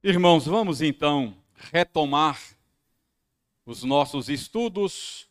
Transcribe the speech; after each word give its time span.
Irmãos, 0.00 0.46
vamos 0.46 0.80
então 0.80 1.36
retomar 1.72 2.40
os 3.66 3.82
nossos 3.82 4.28
estudos 4.28 5.28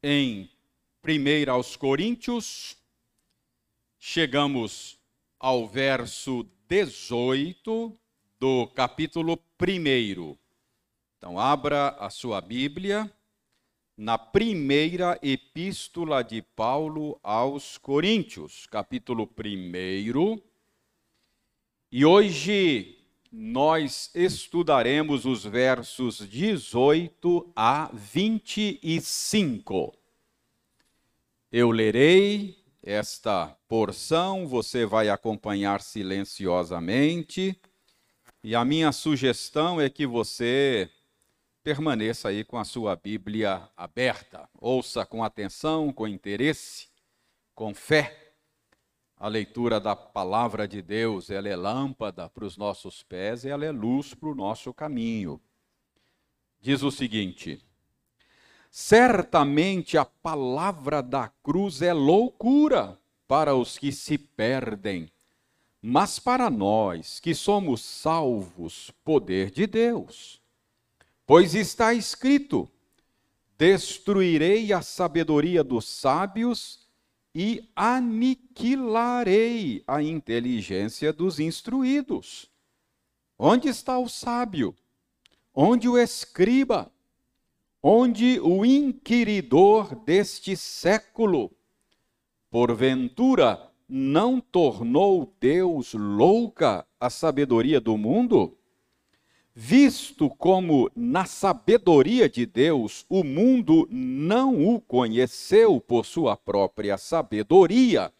em 0.00 0.48
1 1.04 1.50
aos 1.50 1.74
Coríntios. 1.74 2.76
Chegamos 3.98 5.00
ao 5.36 5.66
verso 5.66 6.48
18 6.68 7.92
do 8.38 8.68
capítulo 8.68 9.36
1. 9.60 10.38
Então, 11.18 11.36
abra 11.36 11.88
a 11.98 12.08
sua 12.08 12.40
Bíblia 12.40 13.12
na 13.96 14.16
primeira 14.16 15.18
epístola 15.24 16.22
de 16.22 16.40
Paulo 16.40 17.18
aos 17.20 17.78
Coríntios, 17.78 18.64
capítulo 18.66 19.28
1. 19.28 20.40
E 21.90 22.04
hoje 22.04 23.03
nós 23.36 24.12
estudaremos 24.14 25.24
os 25.24 25.44
versos 25.44 26.18
18 26.18 27.52
a 27.56 27.90
25. 27.92 29.92
Eu 31.50 31.72
lerei 31.72 32.56
esta 32.80 33.48
porção, 33.66 34.46
você 34.46 34.86
vai 34.86 35.08
acompanhar 35.08 35.80
silenciosamente, 35.80 37.60
e 38.40 38.54
a 38.54 38.64
minha 38.64 38.92
sugestão 38.92 39.80
é 39.80 39.90
que 39.90 40.06
você 40.06 40.88
permaneça 41.64 42.28
aí 42.28 42.44
com 42.44 42.56
a 42.56 42.64
sua 42.64 42.94
Bíblia 42.94 43.68
aberta, 43.76 44.48
ouça 44.60 45.04
com 45.04 45.24
atenção, 45.24 45.92
com 45.92 46.06
interesse, 46.06 46.86
com 47.52 47.74
fé 47.74 48.23
a 49.24 49.28
leitura 49.28 49.80
da 49.80 49.96
palavra 49.96 50.68
de 50.68 50.82
Deus, 50.82 51.30
ela 51.30 51.48
é 51.48 51.56
lâmpada 51.56 52.28
para 52.28 52.44
os 52.44 52.58
nossos 52.58 53.02
pés 53.02 53.42
e 53.42 53.48
ela 53.48 53.64
é 53.64 53.70
luz 53.70 54.12
para 54.12 54.28
o 54.28 54.34
nosso 54.34 54.70
caminho. 54.74 55.40
Diz 56.60 56.82
o 56.82 56.90
seguinte: 56.90 57.64
Certamente 58.70 59.96
a 59.96 60.04
palavra 60.04 61.02
da 61.02 61.30
cruz 61.42 61.80
é 61.80 61.94
loucura 61.94 63.00
para 63.26 63.54
os 63.54 63.78
que 63.78 63.90
se 63.92 64.18
perdem, 64.18 65.10
mas 65.80 66.18
para 66.18 66.50
nós 66.50 67.18
que 67.18 67.34
somos 67.34 67.80
salvos, 67.80 68.90
poder 69.02 69.50
de 69.50 69.66
Deus. 69.66 70.38
Pois 71.26 71.54
está 71.54 71.94
escrito: 71.94 72.68
Destruirei 73.56 74.70
a 74.70 74.82
sabedoria 74.82 75.64
dos 75.64 75.88
sábios 75.88 76.83
e 77.34 77.68
aniquilarei 77.74 79.82
a 79.86 80.02
inteligência 80.02 81.12
dos 81.12 81.40
instruídos. 81.40 82.50
Onde 83.36 83.68
está 83.68 83.98
o 83.98 84.08
sábio? 84.08 84.74
Onde 85.52 85.88
o 85.88 85.98
escriba? 85.98 86.92
Onde 87.82 88.38
o 88.40 88.64
inquiridor 88.64 89.96
deste 89.96 90.56
século? 90.56 91.50
Porventura, 92.50 93.70
não 93.88 94.40
tornou 94.40 95.34
Deus 95.40 95.92
louca 95.92 96.86
a 96.98 97.10
sabedoria 97.10 97.80
do 97.80 97.98
mundo? 97.98 98.56
Visto 99.54 100.28
como 100.30 100.90
na 100.96 101.24
sabedoria 101.26 102.28
de 102.28 102.44
Deus 102.44 103.06
o 103.08 103.22
mundo 103.22 103.86
não 103.88 104.66
o 104.66 104.80
conheceu 104.80 105.80
por 105.80 106.04
sua 106.04 106.36
própria 106.36 106.98
sabedoria, 106.98 108.12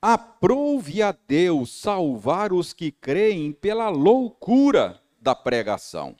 aprove 0.00 1.02
a 1.02 1.12
Deus 1.12 1.78
salvar 1.78 2.52
os 2.52 2.72
que 2.72 2.90
creem 2.90 3.52
pela 3.52 3.90
loucura 3.90 5.00
da 5.20 5.34
pregação. 5.34 6.16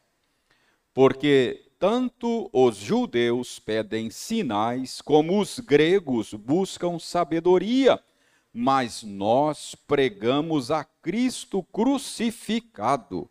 Porque 0.92 1.70
tanto 1.78 2.50
os 2.52 2.76
judeus 2.76 3.58
pedem 3.58 4.10
sinais, 4.10 5.00
como 5.00 5.40
os 5.40 5.60
gregos 5.60 6.34
buscam 6.34 6.98
sabedoria, 6.98 8.02
mas 8.52 9.02
nós 9.02 9.74
pregamos 9.86 10.70
a 10.70 10.82
Cristo 10.84 11.62
crucificado 11.62 13.30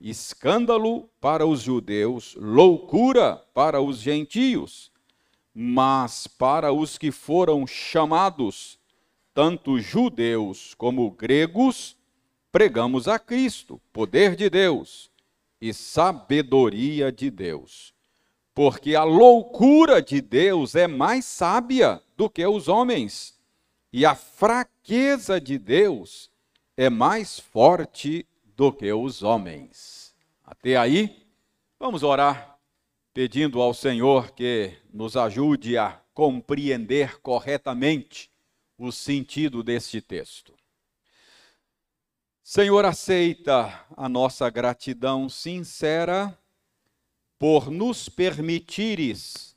escândalo 0.00 1.08
para 1.20 1.46
os 1.46 1.60
judeus, 1.60 2.34
loucura 2.36 3.36
para 3.52 3.80
os 3.80 3.98
gentios, 3.98 4.92
mas 5.54 6.26
para 6.26 6.72
os 6.72 6.96
que 6.96 7.10
foram 7.10 7.66
chamados, 7.66 8.78
tanto 9.34 9.80
judeus 9.80 10.74
como 10.74 11.10
gregos, 11.10 11.96
pregamos 12.52 13.08
a 13.08 13.18
Cristo, 13.18 13.80
poder 13.92 14.36
de 14.36 14.48
Deus 14.48 15.10
e 15.60 15.72
sabedoria 15.72 17.10
de 17.10 17.30
Deus. 17.30 17.92
Porque 18.54 18.94
a 18.94 19.04
loucura 19.04 20.02
de 20.02 20.20
Deus 20.20 20.74
é 20.74 20.86
mais 20.86 21.24
sábia 21.24 22.02
do 22.16 22.28
que 22.28 22.44
os 22.46 22.68
homens, 22.68 23.38
e 23.92 24.04
a 24.04 24.14
fraqueza 24.14 25.40
de 25.40 25.58
Deus 25.58 26.30
é 26.76 26.90
mais 26.90 27.38
forte 27.38 28.26
do 28.58 28.72
que 28.72 28.92
os 28.92 29.22
homens. 29.22 30.12
Até 30.44 30.76
aí, 30.76 31.24
vamos 31.78 32.02
orar 32.02 32.58
pedindo 33.14 33.62
ao 33.62 33.72
Senhor 33.72 34.32
que 34.32 34.76
nos 34.92 35.16
ajude 35.16 35.78
a 35.78 36.02
compreender 36.12 37.20
corretamente 37.20 38.32
o 38.76 38.90
sentido 38.90 39.62
deste 39.62 40.00
texto. 40.00 40.52
Senhor, 42.42 42.84
aceita 42.84 43.86
a 43.96 44.08
nossa 44.08 44.50
gratidão 44.50 45.28
sincera 45.28 46.36
por 47.38 47.70
nos 47.70 48.08
permitires 48.08 49.54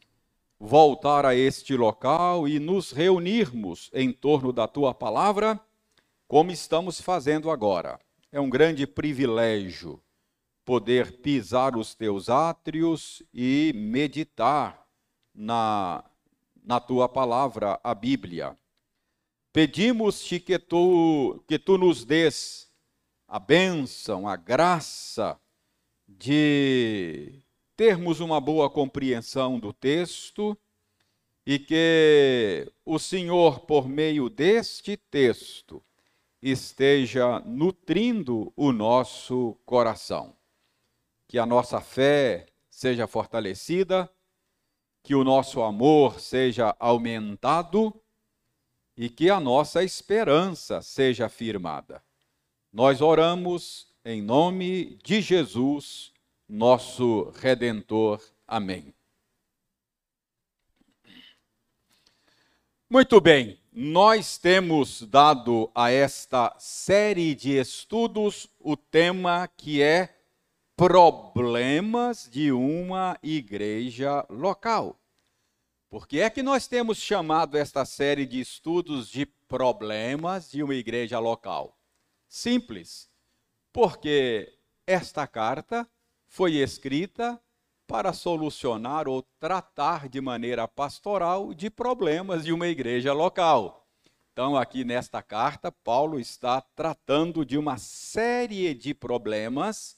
voltar 0.60 1.26
a 1.26 1.34
este 1.34 1.76
local 1.76 2.48
e 2.48 2.60
nos 2.60 2.92
reunirmos 2.92 3.90
em 3.96 4.12
torno 4.12 4.54
da 4.54 4.68
tua 4.68 4.94
palavra, 4.94 5.60
como 6.28 6.52
estamos 6.52 7.02
fazendo 7.02 7.50
agora. 7.50 8.00
É 8.34 8.40
um 8.40 8.50
grande 8.50 8.88
privilégio 8.88 10.02
poder 10.64 11.18
pisar 11.18 11.76
os 11.76 11.94
teus 11.94 12.30
átrios 12.30 13.22
e 13.34 13.74
meditar 13.76 14.88
na, 15.36 16.02
na 16.64 16.80
tua 16.80 17.10
palavra, 17.10 17.78
a 17.84 17.94
Bíblia. 17.94 18.58
Pedimos-te 19.52 20.40
que 20.40 20.58
tu, 20.58 21.44
que 21.46 21.60
tu 21.60 21.78
nos 21.78 22.06
des 22.06 22.72
a 23.28 23.38
bênção, 23.38 24.26
a 24.26 24.38
graça 24.38 25.38
de 26.08 27.34
termos 27.76 28.22
uma 28.22 28.40
boa 28.40 28.70
compreensão 28.70 29.60
do 29.60 29.74
texto 29.74 30.58
e 31.46 31.60
que 31.60 32.72
o 32.86 32.98
Senhor, 32.98 33.60
por 33.62 33.90
meio 33.90 34.30
deste 34.30 34.96
texto, 34.96 35.84
esteja 36.42 37.40
nutrindo 37.42 38.52
o 38.56 38.72
nosso 38.72 39.58
coração. 39.66 40.36
Que 41.28 41.38
a 41.38 41.46
nossa 41.46 41.80
fé 41.80 42.48
seja 42.70 43.06
fortalecida, 43.06 44.10
que 45.04 45.14
o 45.14 45.24
nosso 45.24 45.62
amor 45.62 46.20
seja 46.20 46.76
aumentado 46.80 47.94
e 48.98 49.10
que 49.10 49.30
a 49.30 49.40
nossa 49.40 49.84
esperança 49.84 50.82
seja 50.82 51.30
firmada. 51.30 52.04
Nós 52.72 53.02
oramos 53.02 53.88
em 54.04 54.22
nome 54.22 54.98
de 55.04 55.22
Jesus, 55.22 56.12
nosso 56.48 57.32
redentor. 57.40 58.22
Amém. 58.48 58.94
Muito 62.90 63.22
bem 63.22 63.61
nós 63.72 64.38
temos 64.38 65.02
dado 65.04 65.72
a 65.74 65.90
esta 65.90 66.54
série 66.60 67.34
de 67.34 67.58
estudos 67.58 68.48
o 68.60 68.76
tema 68.76 69.48
que 69.48 69.82
é 69.82 70.14
problemas 70.76 72.28
de 72.30 72.52
uma 72.52 73.18
igreja 73.24 74.26
local. 74.30 75.00
Por 75.90 76.06
que 76.06 76.20
é 76.20 76.30
que 76.30 76.44
nós 76.44 76.68
temos 76.68 76.98
chamado 76.98 77.58
esta 77.58 77.86
série 77.86 78.26
de 78.26 78.42
estudos 78.42 79.08
de 79.08 79.26
problemas 79.26 80.52
de 80.52 80.62
uma 80.64 80.76
igreja 80.76 81.20
local? 81.20 81.78
Simples, 82.28 83.10
porque 83.72 84.54
esta 84.86 85.26
carta 85.26 85.88
foi 86.28 86.56
escrita 86.56 87.42
para 87.92 88.14
solucionar 88.14 89.06
ou 89.06 89.22
tratar 89.38 90.08
de 90.08 90.22
maneira 90.22 90.66
pastoral 90.66 91.54
de 91.54 91.70
problemas 91.70 92.46
de 92.46 92.54
uma 92.54 92.70
igreja 92.70 93.12
local. 93.12 93.86
Então, 94.32 94.56
aqui 94.56 94.86
nesta 94.86 95.22
carta, 95.22 95.74
Paulo 95.74 96.18
está 96.18 96.62
tratando 96.62 97.46
de 97.46 97.58
uma 97.58 97.78
série 97.78 98.74
de 98.74 98.94
problemas 98.94 99.98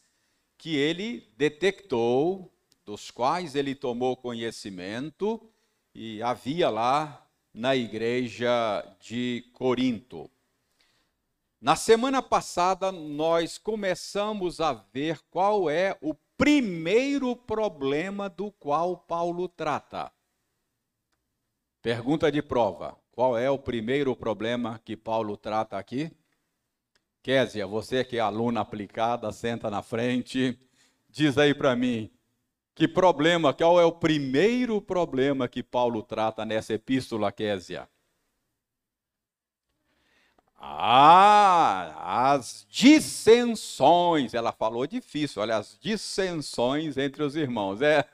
que 0.57 0.75
ele 0.75 1.31
detectou, 1.37 2.51
dos 2.83 3.11
quais 3.11 3.53
ele 3.53 3.75
tomou 3.75 4.17
conhecimento 4.17 5.47
e 5.93 6.19
havia 6.23 6.71
lá 6.71 7.27
na 7.53 7.75
igreja 7.75 8.83
de 8.99 9.45
Corinto. 9.53 10.27
Na 11.61 11.75
semana 11.75 12.23
passada, 12.23 12.91
nós 12.91 13.59
começamos 13.59 14.59
a 14.59 14.73
ver 14.73 15.19
qual 15.29 15.69
é 15.69 15.95
o 16.01 16.15
primeiro 16.38 17.35
problema 17.35 18.30
do 18.30 18.51
qual 18.51 18.97
Paulo 18.97 19.47
trata. 19.47 20.12
Pergunta 21.81 22.31
de 22.31 22.41
prova: 22.41 22.97
qual 23.12 23.38
é 23.38 23.50
o 23.50 23.59
primeiro 23.59 24.15
problema 24.15 24.80
que 24.83 24.95
Paulo 24.95 25.38
trata 25.38 25.77
aqui? 25.77 26.12
Késia, 27.21 27.65
você 27.65 28.03
que 28.03 28.18
é 28.18 28.19
aluna 28.19 28.62
aplicada, 28.62 29.31
senta 29.31 29.69
na 29.69 29.81
frente, 29.81 30.59
diz 31.09 31.38
aí 31.38 31.53
para 31.53 31.75
mim, 31.75 32.12
que 32.75 32.88
problema, 32.88 33.53
qual 33.53 33.79
é 33.79 33.86
o 33.86 33.91
primeiro 33.91 34.81
problema 34.81 35.47
que 35.47 35.63
Paulo 35.63 36.01
trata 36.01 36.44
nessa 36.44 36.74
epístola, 36.74 37.31
Késia? 37.31 37.88
Ah, 40.65 42.31
as 42.31 42.65
dissensões. 42.69 44.33
Ela 44.33 44.54
falou 44.54 44.88
difícil, 44.88 45.42
olha, 45.42 45.57
as 45.57 45.77
dissensões 45.80 46.98
entre 46.98 47.21
os 47.21 47.36
irmãos. 47.36 47.81
É, 47.81 48.06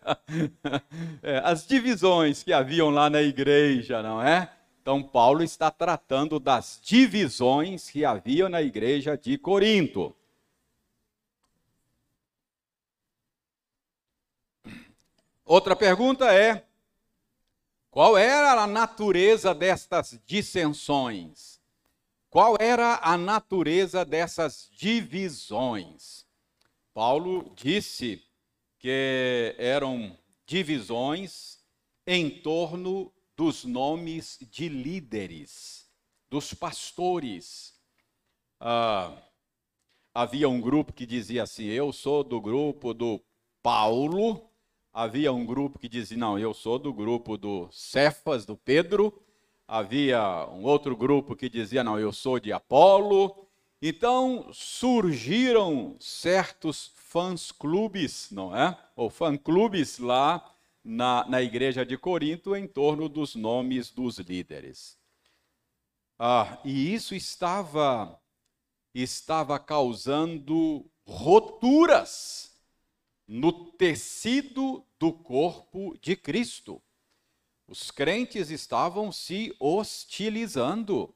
é, 1.22 1.42
as 1.44 1.68
divisões 1.68 2.42
que 2.42 2.52
haviam 2.52 2.90
lá 2.90 3.08
na 3.08 3.22
igreja, 3.22 4.02
não 4.02 4.20
é? 4.22 4.52
Então, 4.82 5.04
Paulo 5.04 5.44
está 5.44 5.70
tratando 5.70 6.40
das 6.40 6.82
divisões 6.84 7.88
que 7.88 8.04
haviam 8.04 8.50
na 8.50 8.64
igreja 8.64 9.16
de 9.16 9.38
Corinto. 9.38 10.16
Outra 15.46 15.76
pergunta 15.76 16.34
é: 16.34 16.66
qual 17.92 18.18
era 18.18 18.64
a 18.64 18.68
natureza 18.68 19.54
destas 19.54 20.20
dissensões? 20.26 21.59
Qual 22.30 22.58
era 22.60 23.00
a 23.02 23.18
natureza 23.18 24.06
dessas 24.06 24.70
divisões? 24.72 26.28
Paulo 26.94 27.52
disse 27.56 28.24
que 28.78 29.56
eram 29.58 30.16
divisões 30.46 31.58
em 32.06 32.30
torno 32.30 33.12
dos 33.36 33.66
nomes 33.66 34.38
de 34.52 34.70
líderes, 34.70 35.90
dos 36.30 36.54
pastores. 36.54 37.74
Ah, 38.60 39.18
havia 40.14 40.48
um 40.48 40.62
grupo 40.62 40.94
que 40.94 41.08
dizia 41.08 41.44
assim: 41.44 41.66
Eu 41.66 41.92
sou 41.92 42.24
do 42.24 42.40
grupo 42.40 42.94
do 42.94 43.20
Paulo. 43.64 44.48
Havia 44.94 45.34
um 45.34 45.46
grupo 45.46 45.80
que 45.80 45.90
dizia: 45.90 46.18
Não, 46.18 46.38
eu 46.38 46.54
sou 46.54 46.78
do 46.78 46.94
grupo 46.94 47.38
do 47.38 47.68
Cefas, 47.72 48.46
do 48.46 48.56
Pedro 48.56 49.20
havia 49.70 50.48
um 50.52 50.64
outro 50.64 50.98
grupo 50.98 51.36
que 51.36 51.48
dizia: 51.48 51.84
não, 51.84 52.00
eu 52.00 52.12
sou 52.12 52.40
de 52.40 52.52
Apolo. 52.52 53.46
Então 53.82 54.50
surgiram 54.52 55.96
certos 56.00 56.92
fãs-clubes, 56.96 58.30
não 58.30 58.54
é? 58.54 58.78
Ou 58.94 59.10
fã-clubes 59.10 60.00
lá 60.00 60.54
na, 60.84 61.26
na 61.30 61.42
igreja 61.42 61.86
de 61.86 61.98
Corinto 61.98 62.56
em 62.56 62.68
torno 62.68 63.08
dos 63.08 63.36
nomes 63.36 63.90
dos 63.90 64.18
líderes. 64.18 64.98
Ah, 66.18 66.60
e 66.66 66.94
isso 66.94 67.16
estava, 67.16 68.20
estava 68.94 69.58
causando 69.58 70.86
roturas 71.06 72.54
no 73.26 73.54
tecido 73.54 74.84
do 75.00 75.14
corpo 75.14 75.98
de 76.02 76.18
Cristo. 76.18 76.82
Os 77.70 77.92
crentes 77.92 78.50
estavam 78.50 79.12
se 79.12 79.56
hostilizando. 79.60 81.14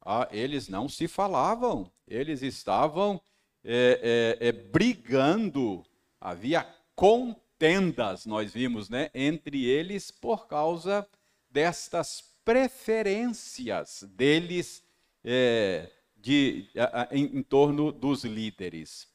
Ah, 0.00 0.28
eles 0.30 0.68
não 0.68 0.88
se 0.88 1.08
falavam, 1.08 1.90
eles 2.06 2.40
estavam 2.40 3.20
é, 3.64 4.36
é, 4.40 4.48
é, 4.48 4.52
brigando. 4.52 5.84
Havia 6.20 6.62
contendas, 6.94 8.26
nós 8.26 8.52
vimos, 8.52 8.88
né, 8.88 9.10
entre 9.12 9.64
eles 9.64 10.12
por 10.12 10.46
causa 10.46 11.04
destas 11.50 12.22
preferências 12.44 14.04
deles 14.14 14.84
é, 15.24 15.90
de, 16.16 16.70
em, 17.10 17.38
em 17.38 17.42
torno 17.42 17.90
dos 17.90 18.24
líderes. 18.24 19.08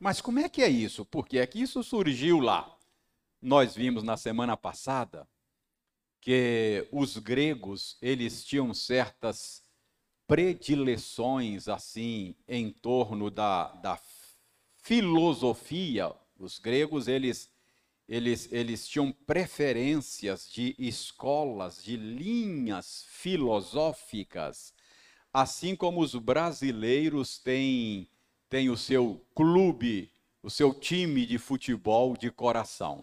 Mas 0.00 0.18
como 0.18 0.38
é 0.38 0.48
que 0.48 0.62
é 0.62 0.68
isso? 0.70 1.04
Por 1.04 1.28
que 1.28 1.38
é 1.38 1.46
que 1.46 1.60
isso 1.60 1.82
surgiu 1.82 2.40
lá? 2.40 2.74
Nós 3.40 3.74
vimos 3.74 4.02
na 4.02 4.16
semana 4.16 4.56
passada 4.56 5.28
que 6.22 6.86
os 6.92 7.18
gregos 7.18 7.98
eles 8.00 8.44
tinham 8.44 8.72
certas 8.72 9.60
predileções 10.26 11.68
assim 11.68 12.36
em 12.48 12.70
torno 12.70 13.28
da, 13.28 13.72
da 13.72 14.00
filosofia. 14.78 16.14
Os 16.38 16.58
gregos 16.60 17.08
eles 17.08 17.50
eles, 18.08 18.48
eles 18.52 18.86
tinham 18.86 19.10
preferências 19.10 20.48
de 20.50 20.74
escolas, 20.78 21.82
de 21.82 21.96
linhas 21.96 23.06
filosóficas, 23.08 24.74
assim 25.32 25.74
como 25.74 26.00
os 26.00 26.14
brasileiros 26.14 27.38
têm, 27.38 28.08
têm 28.50 28.68
o 28.68 28.76
seu 28.76 29.24
clube, 29.34 30.12
o 30.42 30.50
seu 30.50 30.74
time 30.74 31.24
de 31.24 31.38
futebol 31.38 32.16
de 32.16 32.30
coração 32.30 33.02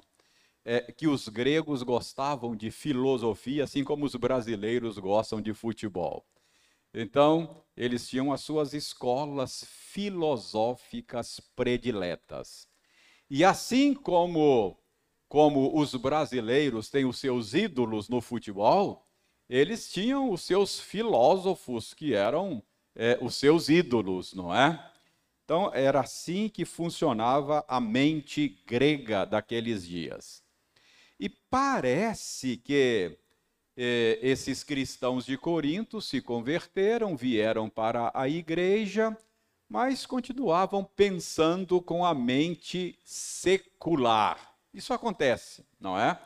é, 0.72 0.92
que 0.92 1.08
os 1.08 1.28
gregos 1.28 1.82
gostavam 1.82 2.56
de 2.56 2.70
filosofia, 2.70 3.64
assim 3.64 3.84
como 3.84 4.06
os 4.06 4.14
brasileiros 4.14 5.00
gostam 5.00 5.42
de 5.42 5.52
futebol. 5.52 6.24
Então, 6.94 7.64
eles 7.76 8.08
tinham 8.08 8.32
as 8.32 8.42
suas 8.42 8.72
escolas 8.76 9.66
filosóficas 9.68 11.40
prediletas. 11.56 12.68
E 13.28 13.44
assim 13.44 13.96
como, 13.96 14.78
como 15.28 15.76
os 15.76 15.96
brasileiros 15.96 16.88
têm 16.88 17.04
os 17.04 17.18
seus 17.18 17.56
ídolos 17.56 18.08
no 18.08 18.22
futebol, 18.22 19.08
eles 19.50 19.92
tinham 19.92 20.30
os 20.30 20.44
seus 20.44 20.80
filósofos, 20.80 21.96
que 21.96 22.14
eram 22.14 22.62
é, 22.94 23.18
os 23.20 23.34
seus 23.34 23.70
ídolos, 23.70 24.36
não 24.36 24.54
é? 24.54 24.88
Então, 25.44 25.74
era 25.74 26.02
assim 26.02 26.48
que 26.48 26.64
funcionava 26.64 27.66
a 27.68 27.82
mente 27.82 28.62
grega 28.68 29.26
daqueles 29.26 29.84
dias. 29.84 30.48
E 31.20 31.28
parece 31.28 32.58
que 32.58 33.18
eh, 33.76 34.20
esses 34.22 34.64
cristãos 34.64 35.26
de 35.26 35.38
Corinto 35.38 36.02
se 36.02 36.22
converteram, 36.22 37.18
vieram 37.18 37.70
para 37.70 38.12
a 38.14 38.30
igreja, 38.30 39.18
mas 39.68 40.06
continuavam 40.06 40.84
pensando 40.84 41.82
com 41.82 42.06
a 42.06 42.14
mente 42.14 42.98
secular. 43.04 44.56
Isso 44.74 44.94
acontece, 44.94 45.66
não 45.80 45.98
é? 46.00 46.10
A 46.10 46.20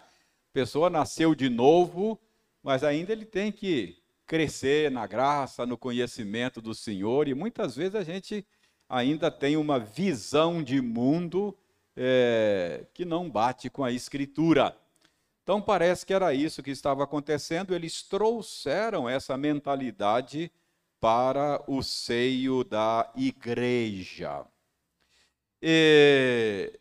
pessoa 0.53 0.89
nasceu 0.89 1.33
de 1.33 1.49
novo, 1.49 2.19
mas 2.61 2.83
ainda 2.83 3.11
ele 3.11 3.25
tem 3.25 3.51
que 3.51 3.97
crescer 4.25 4.91
na 4.91 5.05
graça, 5.05 5.65
no 5.65 5.77
conhecimento 5.77 6.61
do 6.61 6.73
Senhor, 6.73 7.27
e 7.27 7.33
muitas 7.33 7.75
vezes 7.75 7.95
a 7.95 8.03
gente 8.03 8.45
ainda 8.87 9.31
tem 9.31 9.57
uma 9.57 9.79
visão 9.79 10.63
de 10.63 10.79
mundo 10.81 11.57
é, 11.95 12.85
que 12.93 13.05
não 13.05 13.29
bate 13.29 13.69
com 13.69 13.83
a 13.83 13.91
Escritura. 13.91 14.75
Então 15.43 15.61
parece 15.61 16.05
que 16.05 16.13
era 16.13 16.33
isso 16.33 16.63
que 16.63 16.71
estava 16.71 17.03
acontecendo, 17.03 17.75
eles 17.75 18.01
trouxeram 18.01 19.09
essa 19.09 19.37
mentalidade 19.37 20.49
para 21.01 21.61
o 21.67 21.83
seio 21.83 22.63
da 22.63 23.11
igreja. 23.13 24.45
E, 25.61 26.79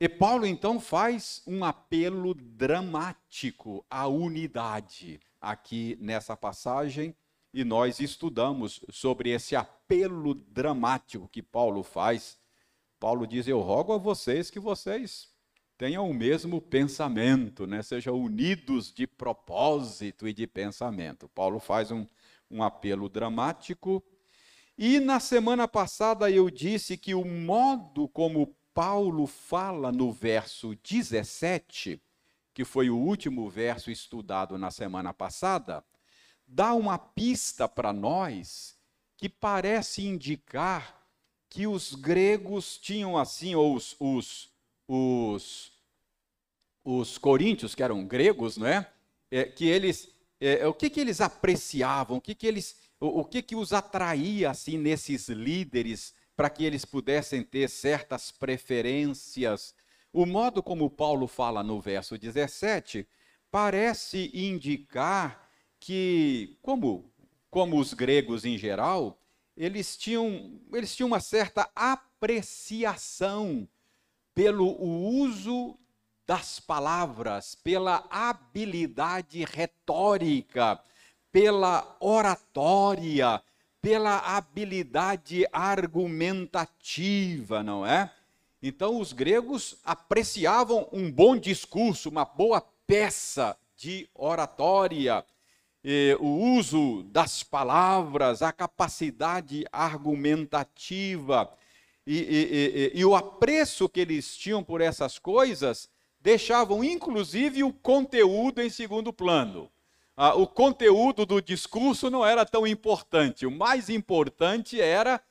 e 0.00 0.08
Paulo 0.08 0.44
então 0.44 0.80
faz 0.80 1.40
um 1.46 1.64
apelo 1.64 2.34
dramático 2.34 3.86
à 3.88 4.08
unidade 4.08 5.20
aqui 5.40 5.96
nessa 6.00 6.36
passagem, 6.36 7.14
e 7.54 7.62
nós 7.62 8.00
estudamos 8.00 8.84
sobre 8.90 9.30
esse 9.30 9.54
apelo 9.54 10.34
dramático 10.34 11.28
que 11.28 11.42
Paulo 11.42 11.84
faz. 11.84 12.38
Paulo 12.98 13.24
diz: 13.24 13.46
Eu 13.46 13.60
rogo 13.60 13.92
a 13.92 13.98
vocês 13.98 14.50
que 14.50 14.58
vocês 14.58 15.29
tenham 15.80 16.10
o 16.10 16.12
mesmo 16.12 16.60
pensamento, 16.60 17.66
né? 17.66 17.82
sejam 17.82 18.14
unidos 18.14 18.92
de 18.92 19.06
propósito 19.06 20.28
e 20.28 20.32
de 20.34 20.46
pensamento. 20.46 21.26
Paulo 21.30 21.58
faz 21.58 21.90
um, 21.90 22.06
um 22.50 22.62
apelo 22.62 23.08
dramático. 23.08 24.04
E 24.76 25.00
na 25.00 25.18
semana 25.18 25.66
passada 25.66 26.30
eu 26.30 26.50
disse 26.50 26.98
que 26.98 27.14
o 27.14 27.24
modo 27.24 28.06
como 28.08 28.54
Paulo 28.74 29.26
fala 29.26 29.90
no 29.90 30.12
verso 30.12 30.76
17, 30.84 31.98
que 32.52 32.62
foi 32.62 32.90
o 32.90 32.98
último 32.98 33.48
verso 33.48 33.90
estudado 33.90 34.58
na 34.58 34.70
semana 34.70 35.14
passada, 35.14 35.82
dá 36.46 36.74
uma 36.74 36.98
pista 36.98 37.66
para 37.66 37.90
nós 37.90 38.76
que 39.16 39.30
parece 39.30 40.06
indicar 40.06 41.00
que 41.48 41.66
os 41.66 41.94
gregos 41.94 42.76
tinham 42.76 43.16
assim, 43.16 43.54
ou 43.54 43.74
os, 43.74 43.96
os, 43.98 44.50
os 44.86 45.69
os 46.84 47.18
coríntios, 47.18 47.74
que 47.74 47.82
eram 47.82 48.04
gregos, 48.06 48.56
não 48.56 48.66
é? 48.66 48.90
é 49.30 49.44
que 49.44 49.66
eles, 49.66 50.08
é, 50.40 50.66
o 50.66 50.74
que, 50.74 50.90
que 50.90 51.00
eles 51.00 51.20
apreciavam, 51.20 52.16
o 52.18 52.20
que, 52.20 52.34
que 52.34 52.46
eles 52.46 52.76
O, 53.00 53.20
o 53.20 53.24
que 53.24 53.42
que 53.42 53.56
os 53.56 53.72
atraía 53.72 54.50
assim 54.50 54.76
nesses 54.78 55.28
líderes 55.28 56.14
para 56.36 56.50
que 56.50 56.64
eles 56.64 56.84
pudessem 56.84 57.42
ter 57.42 57.68
certas 57.68 58.30
preferências? 58.30 59.74
O 60.12 60.26
modo 60.26 60.62
como 60.62 60.90
Paulo 60.90 61.26
fala 61.26 61.62
no 61.62 61.80
verso 61.80 62.18
17 62.18 63.06
parece 63.50 64.30
indicar 64.34 65.48
que, 65.78 66.58
como, 66.62 67.10
como 67.50 67.78
os 67.78 67.94
gregos 67.94 68.44
em 68.44 68.58
geral, 68.58 69.18
eles 69.56 69.96
tinham, 69.96 70.60
eles 70.72 70.94
tinham 70.94 71.08
uma 71.08 71.20
certa 71.20 71.70
apreciação 71.74 73.68
pelo 74.34 74.66
uso 74.80 75.78
das 76.30 76.60
palavras, 76.60 77.56
pela 77.56 78.06
habilidade 78.08 79.44
retórica, 79.44 80.80
pela 81.32 81.96
oratória, 81.98 83.42
pela 83.82 84.18
habilidade 84.18 85.44
argumentativa, 85.52 87.64
não 87.64 87.84
é? 87.84 88.12
Então, 88.62 89.00
os 89.00 89.12
gregos 89.12 89.78
apreciavam 89.84 90.88
um 90.92 91.10
bom 91.10 91.36
discurso, 91.36 92.08
uma 92.08 92.24
boa 92.24 92.60
peça 92.86 93.56
de 93.76 94.08
oratória, 94.14 95.24
o 96.20 96.54
uso 96.54 97.02
das 97.10 97.42
palavras, 97.42 98.40
a 98.40 98.52
capacidade 98.52 99.66
argumentativa 99.72 101.52
e, 102.06 102.18
e, 102.18 102.92
e, 102.94 103.00
e 103.00 103.04
o 103.04 103.16
apreço 103.16 103.88
que 103.88 103.98
eles 103.98 104.36
tinham 104.36 104.62
por 104.62 104.80
essas 104.80 105.18
coisas 105.18 105.90
deixavam 106.20 106.84
inclusive 106.84 107.62
o 107.64 107.72
conteúdo 107.72 108.60
em 108.60 108.68
segundo 108.68 109.12
plano. 109.12 109.70
Ah, 110.16 110.34
o 110.34 110.46
conteúdo 110.46 111.24
do 111.24 111.40
discurso 111.40 112.10
não 112.10 112.24
era 112.26 112.44
tão 112.44 112.66
importante, 112.66 113.46
o 113.46 113.50
mais 113.50 113.88
importante 113.88 114.80
era 114.80 115.22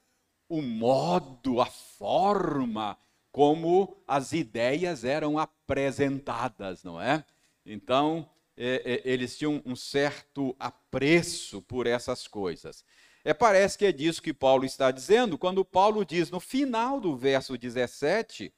o 0.48 0.62
modo, 0.62 1.62
a 1.62 1.67
forma 1.67 2.98
como 3.31 3.96
as 4.08 4.34
ideias 4.34 5.03
eram 5.03 5.38
apresentadas, 5.38 6.84
não 6.84 7.00
é? 7.00 7.24
Então, 7.63 8.27
é, 8.58 8.81
é, 9.05 9.10
eles 9.10 9.38
tinham 9.38 9.62
um 9.63 9.75
certo 9.75 10.55
apreço 10.60 11.62
por 11.62 11.86
essas 11.86 12.27
coisas. 12.27 12.84
É, 13.24 13.34
parece 13.34 13.77
que 13.77 13.86
é 13.86 13.91
disso 13.91 14.22
que 14.22 14.34
Paulo 14.34 14.65
está 14.65 14.89
dizendo, 14.89 15.38
quando 15.38 15.63
Paulo 15.63 16.03
diz 16.03 16.31
no 16.31 16.39
final 16.39 17.00
do 17.00 17.15
verso 17.15 17.58
17 17.58 18.51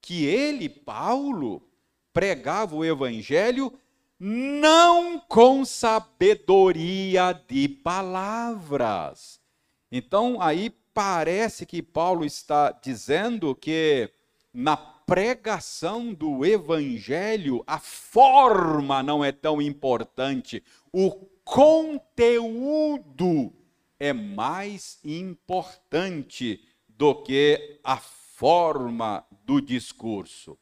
que 0.00 0.24
ele, 0.24 0.68
Paulo, 0.68 1.65
pregava 2.16 2.74
o 2.74 2.82
evangelho 2.82 3.70
não 4.18 5.20
com 5.20 5.66
sabedoria 5.66 7.38
de 7.46 7.68
palavras. 7.68 9.38
Então, 9.92 10.40
aí 10.40 10.70
parece 10.94 11.66
que 11.66 11.82
Paulo 11.82 12.24
está 12.24 12.70
dizendo 12.70 13.54
que 13.54 14.10
na 14.50 14.78
pregação 14.78 16.14
do 16.14 16.42
evangelho, 16.46 17.62
a 17.66 17.78
forma 17.78 19.02
não 19.02 19.22
é 19.22 19.30
tão 19.30 19.60
importante, 19.60 20.64
o 20.90 21.10
conteúdo 21.44 22.72
é 24.00 24.14
mais 24.14 24.98
importante 25.04 26.64
do 26.88 27.14
que 27.14 27.78
a 27.84 27.98
forma 27.98 29.22
do 29.44 29.60
discurso. 29.60 30.56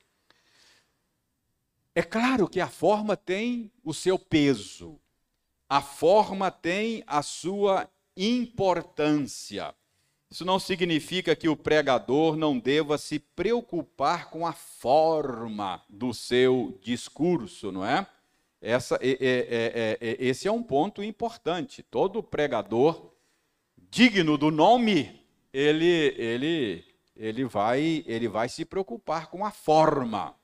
É 1.94 2.02
claro 2.02 2.48
que 2.48 2.60
a 2.60 2.68
forma 2.68 3.16
tem 3.16 3.70
o 3.84 3.94
seu 3.94 4.18
peso, 4.18 4.98
a 5.68 5.80
forma 5.80 6.50
tem 6.50 7.04
a 7.06 7.22
sua 7.22 7.88
importância. 8.16 9.74
Isso 10.28 10.44
não 10.44 10.58
significa 10.58 11.36
que 11.36 11.48
o 11.48 11.56
pregador 11.56 12.36
não 12.36 12.58
deva 12.58 12.98
se 12.98 13.20
preocupar 13.20 14.28
com 14.30 14.44
a 14.44 14.52
forma 14.52 15.80
do 15.88 16.12
seu 16.12 16.76
discurso, 16.82 17.70
não 17.70 17.86
é? 17.86 18.04
Essa, 18.60 18.98
é, 19.00 19.12
é, 19.20 19.98
é, 20.00 20.16
esse 20.18 20.48
é 20.48 20.50
um 20.50 20.62
ponto 20.62 21.04
importante. 21.04 21.82
Todo 21.84 22.22
pregador 22.22 23.12
digno 23.88 24.36
do 24.36 24.50
nome, 24.50 25.24
ele, 25.52 26.12
ele, 26.16 26.84
ele, 27.14 27.44
vai, 27.44 28.02
ele 28.04 28.26
vai 28.26 28.48
se 28.48 28.64
preocupar 28.64 29.28
com 29.28 29.46
a 29.46 29.52
forma. 29.52 30.34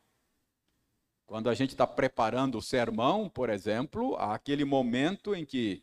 Quando 1.31 1.49
a 1.49 1.55
gente 1.55 1.71
está 1.71 1.87
preparando 1.87 2.59
o 2.59 2.61
sermão, 2.61 3.29
por 3.29 3.51
exemplo, 3.51 4.17
há 4.17 4.35
aquele 4.35 4.65
momento 4.65 5.33
em 5.33 5.45
que 5.47 5.81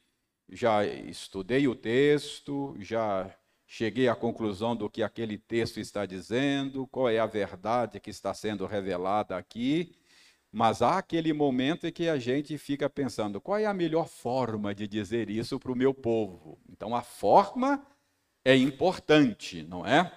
já 0.50 0.86
estudei 0.86 1.70
o 1.70 1.74
texto, 1.74 2.75
já 2.80 3.34
cheguei 3.66 4.10
à 4.10 4.13
conclusão 4.13 4.75
do 4.75 4.89
que 4.89 5.01
aquele 5.01 5.38
texto 5.38 5.80
está 5.80 6.06
dizendo, 6.06 6.86
qual 6.88 7.08
é 7.08 7.18
a 7.18 7.25
verdade 7.25 7.98
que 8.01 8.10
está 8.10 8.34
sendo 8.34 8.66
revelada 8.66 9.38
aqui, 9.38 9.96
mas 10.51 10.82
há 10.82 10.98
aquele 10.98 11.32
momento 11.32 11.88
em 11.88 11.94
que 11.94 12.10
a 12.10 12.20
gente 12.20 12.58
fica 12.58 12.89
pensando: 12.89 13.39
qual 13.39 13.58
é 13.58 13.66
a 13.66 13.74
melhor 13.74 14.10
forma 14.10 14.75
de 14.75 14.86
dizer 14.86 15.30
isso 15.30 15.58
para 15.58 15.72
o 15.72 15.77
meu 15.77 15.94
povo? 15.94 16.60
Então, 16.70 16.94
a 16.94 17.01
forma 17.01 17.88
é 18.44 18.54
importante, 18.54 19.63
não 19.63 19.86
é? 19.86 20.12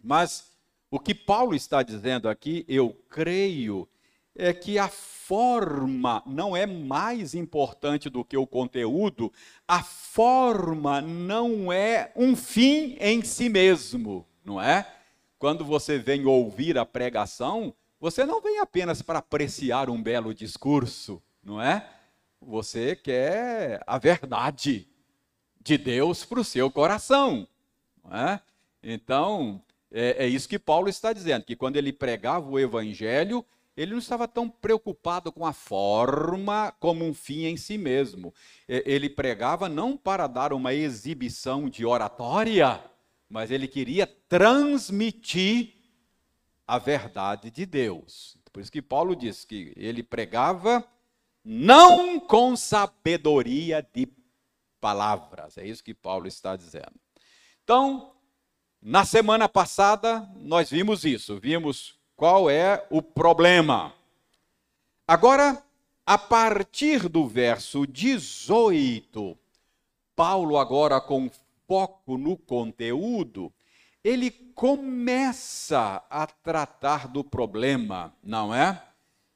Mas 0.00 0.56
o 0.92 1.00
que 1.00 1.12
Paulo 1.12 1.56
está 1.56 1.82
dizendo 1.82 2.28
aqui, 2.28 2.64
eu 2.68 2.94
creio, 3.10 3.88
é 4.34 4.52
que 4.52 4.78
a 4.78 4.88
forma 4.88 6.22
não 6.26 6.56
é 6.56 6.66
mais 6.66 7.34
importante 7.34 8.10
do 8.10 8.24
que 8.24 8.36
o 8.36 8.46
conteúdo, 8.46 9.32
a 9.66 9.82
forma 9.82 11.00
não 11.00 11.72
é 11.72 12.12
um 12.14 12.36
fim 12.36 12.96
em 13.00 13.22
si 13.22 13.48
mesmo, 13.48 14.26
não 14.44 14.60
é? 14.60 14.86
Quando 15.38 15.64
você 15.64 15.98
vem 15.98 16.26
ouvir 16.26 16.76
a 16.76 16.84
pregação, 16.84 17.74
você 18.00 18.26
não 18.26 18.40
vem 18.40 18.58
apenas 18.58 19.00
para 19.00 19.20
apreciar 19.20 19.88
um 19.88 20.02
belo 20.02 20.34
discurso, 20.34 21.22
não 21.42 21.60
é? 21.60 21.88
Você 22.40 22.94
quer 22.94 23.82
a 23.86 23.96
verdade 23.98 24.86
de 25.62 25.78
Deus 25.78 26.24
para 26.24 26.40
o 26.40 26.44
seu 26.44 26.70
coração, 26.70 27.48
não 28.04 28.14
é? 28.14 28.40
Então, 28.82 29.62
é, 29.90 30.24
é 30.24 30.28
isso 30.28 30.48
que 30.48 30.58
Paulo 30.58 30.90
está 30.90 31.14
dizendo, 31.14 31.44
que 31.44 31.56
quando 31.56 31.76
ele 31.76 31.92
pregava 31.92 32.46
o 32.46 32.58
evangelho, 32.58 33.44
ele 33.76 33.92
não 33.92 33.98
estava 33.98 34.28
tão 34.28 34.48
preocupado 34.48 35.32
com 35.32 35.44
a 35.44 35.52
forma 35.52 36.72
como 36.78 37.04
um 37.04 37.12
fim 37.12 37.44
em 37.44 37.56
si 37.56 37.76
mesmo. 37.76 38.32
Ele 38.68 39.10
pregava 39.10 39.68
não 39.68 39.96
para 39.96 40.26
dar 40.26 40.52
uma 40.52 40.72
exibição 40.72 41.68
de 41.68 41.84
oratória, 41.84 42.82
mas 43.28 43.50
ele 43.50 43.66
queria 43.66 44.06
transmitir 44.06 45.74
a 46.66 46.78
verdade 46.78 47.50
de 47.50 47.66
Deus. 47.66 48.36
Por 48.52 48.60
isso 48.60 48.70
que 48.70 48.80
Paulo 48.80 49.16
diz 49.16 49.44
que 49.44 49.72
ele 49.76 50.02
pregava 50.02 50.86
não 51.44 52.20
com 52.20 52.56
sabedoria 52.56 53.86
de 53.92 54.08
palavras. 54.80 55.58
É 55.58 55.66
isso 55.66 55.82
que 55.82 55.92
Paulo 55.92 56.28
está 56.28 56.54
dizendo. 56.54 56.94
Então, 57.64 58.14
na 58.80 59.04
semana 59.04 59.48
passada, 59.48 60.20
nós 60.36 60.70
vimos 60.70 61.04
isso. 61.04 61.40
Vimos 61.40 61.98
qual 62.16 62.48
é 62.48 62.86
o 62.90 63.02
problema. 63.02 63.92
Agora, 65.06 65.62
a 66.06 66.16
partir 66.16 67.08
do 67.08 67.26
verso 67.26 67.86
18, 67.86 69.36
Paulo, 70.14 70.58
agora 70.58 71.00
com 71.00 71.30
foco 71.66 72.16
no 72.16 72.36
conteúdo, 72.36 73.52
ele 74.02 74.30
começa 74.30 76.04
a 76.08 76.26
tratar 76.26 77.08
do 77.08 77.24
problema, 77.24 78.14
não 78.22 78.54
é? 78.54 78.82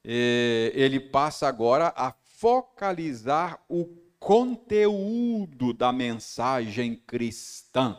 Ele 0.05 1.01
passa 1.01 1.49
agora 1.49 1.93
a 1.97 2.13
focalizar 2.13 3.61
o 3.69 3.87
conteúdo 4.19 5.73
da 5.73 5.93
mensagem 5.93 6.97
cristã. 6.97 7.99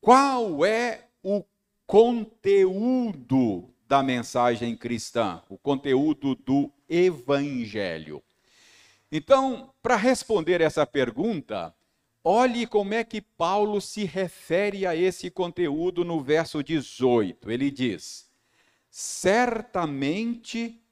Qual 0.00 0.64
é 0.64 1.08
o 1.22 1.44
conteúdo 1.92 3.68
da 3.86 4.02
mensagem 4.02 4.74
cristã, 4.74 5.42
o 5.46 5.58
conteúdo 5.58 6.34
do 6.34 6.72
evangelho. 6.88 8.22
Então, 9.10 9.74
para 9.82 9.96
responder 9.96 10.62
essa 10.62 10.86
pergunta, 10.86 11.74
olhe 12.24 12.66
como 12.66 12.94
é 12.94 13.04
que 13.04 13.20
Paulo 13.20 13.78
se 13.78 14.04
refere 14.04 14.86
a 14.86 14.96
esse 14.96 15.30
conteúdo 15.30 16.02
no 16.02 16.22
verso 16.22 16.62
18. 16.62 17.50
Ele 17.50 17.70
diz: 17.70 18.26
Certamente 18.88 20.82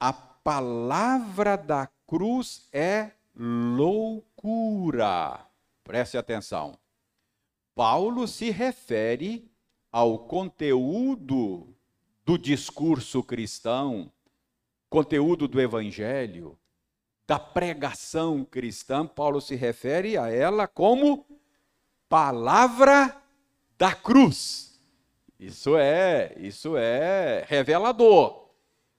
a 0.00 0.14
palavra 0.14 1.58
da 1.58 1.86
cruz 2.06 2.66
é 2.72 3.10
loucura. 3.36 5.38
Preste 5.84 6.16
atenção. 6.16 6.78
Paulo 7.74 8.26
se 8.26 8.48
refere 8.48 9.54
ao 9.96 10.18
conteúdo 10.18 11.74
do 12.22 12.36
discurso 12.36 13.22
cristão, 13.22 14.12
conteúdo 14.90 15.48
do 15.48 15.58
evangelho, 15.58 16.58
da 17.26 17.38
pregação 17.38 18.44
cristã, 18.44 19.06
Paulo 19.06 19.40
se 19.40 19.54
refere 19.54 20.18
a 20.18 20.30
ela 20.30 20.68
como 20.68 21.24
palavra 22.10 23.16
da 23.78 23.94
cruz. 23.94 24.78
Isso 25.40 25.78
é, 25.78 26.34
isso 26.36 26.76
é 26.76 27.46
revelador. 27.48 28.50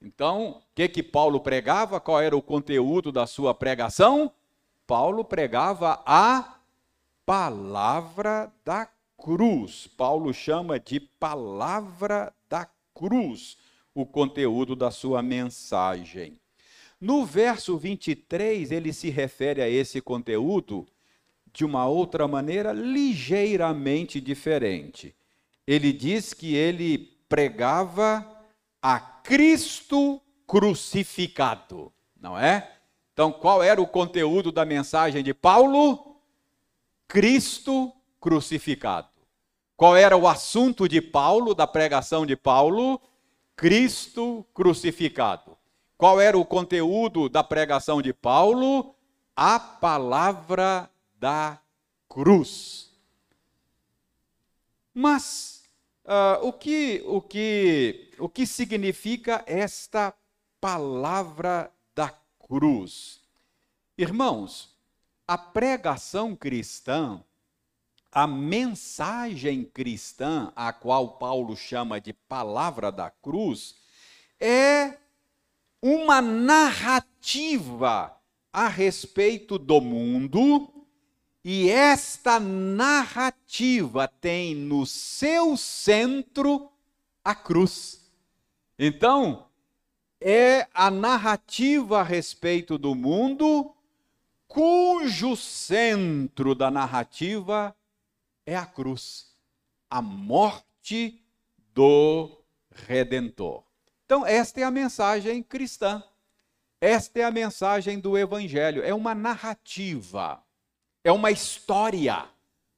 Então, 0.02 0.50
o 0.50 0.62
que 0.74 0.90
que 0.90 1.04
Paulo 1.04 1.40
pregava? 1.40 2.00
Qual 2.00 2.20
era 2.20 2.36
o 2.36 2.42
conteúdo 2.42 3.12
da 3.12 3.28
sua 3.28 3.54
pregação? 3.54 4.32
Paulo 4.88 5.24
pregava 5.24 6.02
a 6.08 6.58
palavra 7.24 8.52
da 8.66 8.90
cruz. 9.18 9.88
Paulo 9.88 10.34
chama 10.34 10.80
de 10.80 11.00
palavra 11.00 12.34
da 12.48 12.70
cruz 12.94 13.58
o 13.94 14.06
conteúdo 14.06 14.76
da 14.76 14.92
sua 14.92 15.22
mensagem. 15.22 16.40
No 17.02 17.26
verso 17.26 17.78
23, 17.78 18.72
ele 18.72 18.94
se 18.94 19.10
refere 19.10 19.62
a 19.62 19.70
esse 19.70 20.02
conteúdo 20.02 20.88
de 21.52 21.66
uma 21.66 21.88
outra 21.88 22.28
maneira 22.28 22.72
ligeiramente 22.72 24.22
diferente. 24.22 25.16
Ele 25.66 25.92
diz 25.92 26.34
que 26.34 26.56
ele 26.56 27.18
pregava 27.28 28.26
a 28.82 29.00
Cristo 29.00 30.22
crucificado, 30.46 31.92
não 32.20 32.38
é? 32.38 32.72
Então, 33.14 33.32
qual 33.32 33.64
era 33.64 33.82
o 33.82 33.88
conteúdo 33.88 34.52
da 34.52 34.64
mensagem 34.64 35.24
de 35.24 35.34
Paulo? 35.34 36.22
Cristo 37.08 37.92
crucificado. 38.28 39.08
Qual 39.78 39.96
era 39.96 40.18
o 40.18 40.28
assunto 40.28 40.86
de 40.86 41.02
Paulo, 41.02 41.56
da 41.56 41.66
pregação 41.66 42.26
de 42.26 42.36
Paulo? 42.36 43.02
Cristo 43.56 44.46
crucificado. 44.54 45.58
Qual 45.98 46.20
era 46.20 46.38
o 46.38 46.44
conteúdo 46.44 47.30
da 47.30 47.42
pregação 47.42 48.02
de 48.02 48.12
Paulo? 48.12 48.94
A 49.34 49.58
palavra 49.58 50.92
da 51.18 51.58
cruz. 52.10 52.92
Mas 54.94 55.64
uh, 56.04 56.46
o, 56.46 56.52
que, 56.52 57.02
o, 57.06 57.22
que, 57.22 58.12
o 58.20 58.28
que 58.28 58.46
significa 58.46 59.42
esta 59.48 60.14
palavra 60.60 61.72
da 61.96 62.14
cruz? 62.46 63.22
Irmãos, 63.98 64.76
a 65.26 65.38
pregação 65.38 66.36
cristã 66.36 67.24
a 68.12 68.26
mensagem 68.26 69.64
cristã, 69.64 70.52
a 70.56 70.72
qual 70.74 71.18
Paulo 71.18 71.56
chama 71.56 72.00
de 72.00 72.14
palavra 72.14 72.92
da 72.92 73.10
cruz, 73.10 73.76
é 74.40 74.98
uma 75.82 76.22
narrativa 76.22 78.16
a 78.52 78.68
respeito 78.68 79.58
do 79.58 79.80
mundo, 79.80 80.74
e 81.44 81.70
esta 81.70 82.40
narrativa 82.40 84.08
tem 84.08 84.56
no 84.56 84.86
seu 84.86 85.56
centro 85.56 86.72
a 87.24 87.36
cruz. 87.36 88.12
Então, 88.80 89.48
é 90.20 90.68
a 90.74 90.90
narrativa 90.90 92.00
a 92.00 92.04
respeito 92.04 92.78
do 92.78 92.96
mundo, 92.96 93.74
cujo 94.48 95.36
centro 95.36 96.56
da 96.56 96.72
narrativa 96.72 97.77
é 98.48 98.56
a 98.56 98.66
cruz, 98.66 99.28
a 99.90 100.02
morte 100.02 101.22
do 101.74 102.42
Redentor. 102.72 103.62
Então, 104.06 104.26
esta 104.26 104.62
é 104.62 104.64
a 104.64 104.72
mensagem 104.72 105.44
cristã. 105.44 106.02
Esta 106.80 107.20
é 107.20 107.24
a 107.26 107.32
mensagem 107.32 108.00
do 108.00 108.18
Evangelho. 108.18 108.82
É 108.84 108.94
uma 108.94 109.14
narrativa, 109.14 110.42
é 111.04 111.12
uma 111.12 111.30
história. 111.30 112.26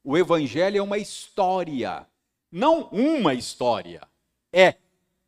O 0.02 0.18
Evangelho 0.18 0.78
é 0.78 0.82
uma 0.82 0.98
história, 0.98 2.04
não 2.50 2.88
uma 2.90 3.32
história, 3.34 4.00
é 4.52 4.74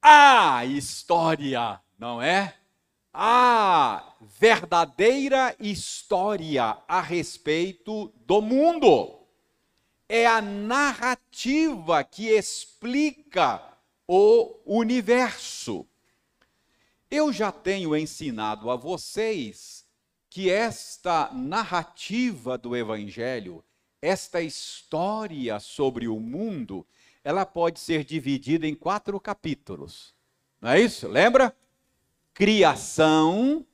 a 0.01 0.65
história, 0.65 1.79
não 1.97 2.21
é? 2.21 2.55
A 3.13 4.15
verdadeira 4.41 5.55
história 5.61 6.79
a 6.89 7.01
respeito 7.03 8.09
do 8.27 8.41
mundo 8.41 9.22
é 10.15 10.27
a 10.27 10.43
narrativa 10.43 12.05
que 12.05 12.29
explica 12.29 13.63
o 14.07 14.61
universo. 14.67 15.87
Eu 17.11 17.33
já 17.33 17.51
tenho 17.51 17.97
ensinado 17.97 18.71
a 18.71 18.77
vocês 18.77 19.87
que 20.29 20.51
esta 20.51 21.33
narrativa 21.33 22.59
do 22.59 22.77
Evangelho, 22.77 23.65
esta 24.03 24.43
história 24.43 25.59
sobre 25.59 26.07
o 26.07 26.21
mundo, 26.21 26.87
ela 27.25 27.47
pode 27.47 27.81
ser 27.81 28.05
dividida 28.05 28.67
em 28.67 28.75
quatro 28.75 29.19
capítulos. 29.19 30.15
Não 30.61 30.73
é 30.73 30.81
isso? 30.83 31.09
Lembra? 31.09 31.57
Criação, 32.35 33.67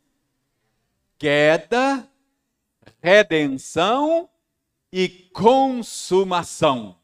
queda, 1.18 2.08
redenção 3.02 4.30
e 4.92 5.08
consumação, 5.32 6.96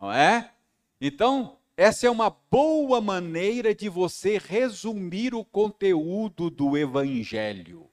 não 0.00 0.12
é? 0.12 0.52
Então, 1.00 1.58
essa 1.76 2.06
é 2.06 2.10
uma 2.10 2.28
boa 2.28 3.00
maneira 3.00 3.72
de 3.74 3.88
você 3.88 4.36
resumir 4.38 5.32
o 5.34 5.44
conteúdo 5.44 6.50
do 6.50 6.76
Evangelho. 6.76 7.88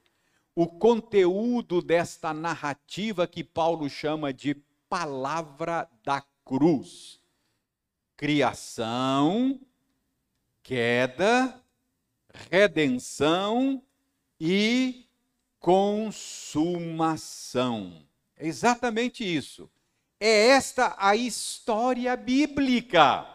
O 0.54 0.66
conteúdo 0.66 1.80
desta 1.80 2.34
narrativa 2.34 3.26
que 3.28 3.44
Paulo 3.44 3.88
chama 3.88 4.32
de 4.32 4.56
palavra 4.88 5.88
da 6.02 6.24
cruz. 6.44 7.20
Criação, 8.16 9.60
queda, 10.62 11.62
redenção 12.50 13.80
e 14.40 15.06
consumação. 15.60 16.16
É 18.36 18.46
exatamente 18.46 19.24
isso. 19.24 19.70
É 20.20 20.48
esta 20.48 20.94
a 20.98 21.16
história 21.16 22.16
bíblica. 22.16 23.26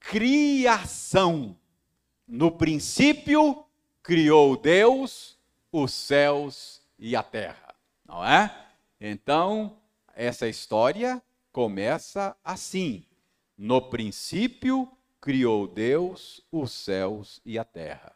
Criação. 0.00 1.56
No 2.26 2.50
princípio, 2.50 3.64
criou 4.02 4.56
Deus 4.56 5.38
os 5.70 5.92
céus 5.92 6.82
e 6.98 7.14
a 7.14 7.22
terra. 7.22 7.74
Não 8.04 8.24
é? 8.24 8.66
Então, 9.00 9.76
essa 10.14 10.48
história 10.48 11.22
começa 11.52 12.36
assim. 12.42 13.04
No 13.56 13.82
princípio, 13.82 14.90
criou 15.20 15.66
Deus 15.66 16.40
os 16.50 16.72
céus 16.72 17.40
e 17.44 17.58
a 17.58 17.64
terra. 17.64 18.15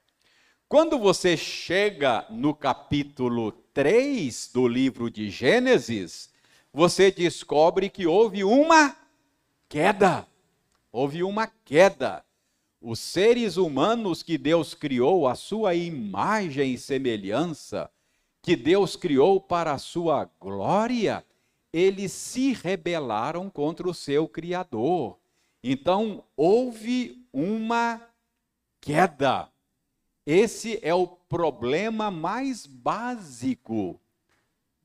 Quando 0.71 1.01
você 1.01 1.37
chega 1.37 2.25
no 2.31 2.55
capítulo 2.55 3.51
3 3.75 4.53
do 4.55 4.69
livro 4.69 5.11
de 5.11 5.29
Gênesis, 5.29 6.31
você 6.73 7.11
descobre 7.11 7.91
que 7.91 8.07
houve 8.07 8.45
uma 8.45 8.97
queda. 9.69 10.29
Houve 10.93 11.25
uma 11.25 11.49
queda. 11.49 12.25
Os 12.81 13.01
seres 13.01 13.57
humanos 13.57 14.23
que 14.23 14.39
Deus 14.39 14.73
criou, 14.73 15.27
a 15.27 15.35
sua 15.35 15.75
imagem 15.75 16.75
e 16.75 16.79
semelhança, 16.79 17.91
que 18.41 18.55
Deus 18.55 18.95
criou 18.95 19.41
para 19.41 19.73
a 19.73 19.79
sua 19.79 20.31
glória, 20.41 21.27
eles 21.73 22.13
se 22.13 22.53
rebelaram 22.53 23.51
contra 23.51 23.89
o 23.89 23.93
seu 23.93 24.29
Criador. 24.29 25.19
Então, 25.65 26.23
houve 26.37 27.27
uma 27.33 28.01
queda. 28.81 29.51
Esse 30.27 30.79
é 30.83 30.95
o 30.95 31.07
problema 31.07 32.11
mais 32.11 32.67
básico 32.67 34.01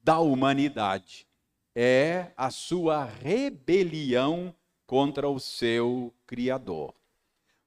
da 0.03 0.19
humanidade. 0.19 1.27
É 1.75 2.31
a 2.37 2.49
sua 2.49 3.03
rebelião 3.03 4.55
contra 4.87 5.27
o 5.27 5.39
seu 5.39 6.13
Criador. 6.25 6.93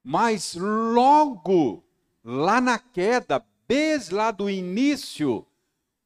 Mas 0.03 0.55
logo 0.55 1.85
lá 2.25 2.61
na 2.61 2.79
queda, 2.79 3.45
desde 3.67 4.15
lá 4.15 4.31
do 4.31 4.49
início, 4.49 5.47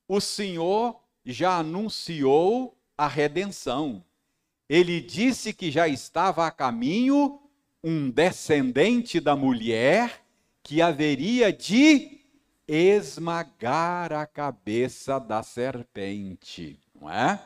o 0.09 0.21
Senhor 0.21 1.01
já 1.25 1.59
anunciou 1.59 2.77
a 2.99 3.07
redenção. 3.07 4.05
Ele 4.69 5.01
disse 5.01 5.53
que 5.53 5.71
já 5.71 5.87
estava 5.87 6.47
a 6.47 6.51
caminho 6.51 7.41
um 7.85 8.11
descendente 8.11 9.21
da 9.21 9.37
mulher 9.37 10.22
que 10.63 10.81
haveria 10.81 11.53
de 11.53 12.21
esmagar 12.67 14.13
a 14.13 14.27
cabeça 14.27 15.19
da 15.19 15.43
serpente, 15.43 16.79
não 16.95 17.11
é? 17.11 17.41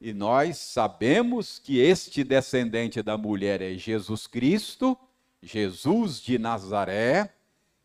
E 0.00 0.12
nós 0.12 0.58
sabemos 0.58 1.58
que 1.58 1.78
este 1.78 2.24
descendente 2.24 3.02
da 3.02 3.16
mulher 3.16 3.62
é 3.62 3.74
Jesus 3.74 4.26
Cristo, 4.26 4.98
Jesus 5.40 6.20
de 6.20 6.38
Nazaré, 6.38 7.32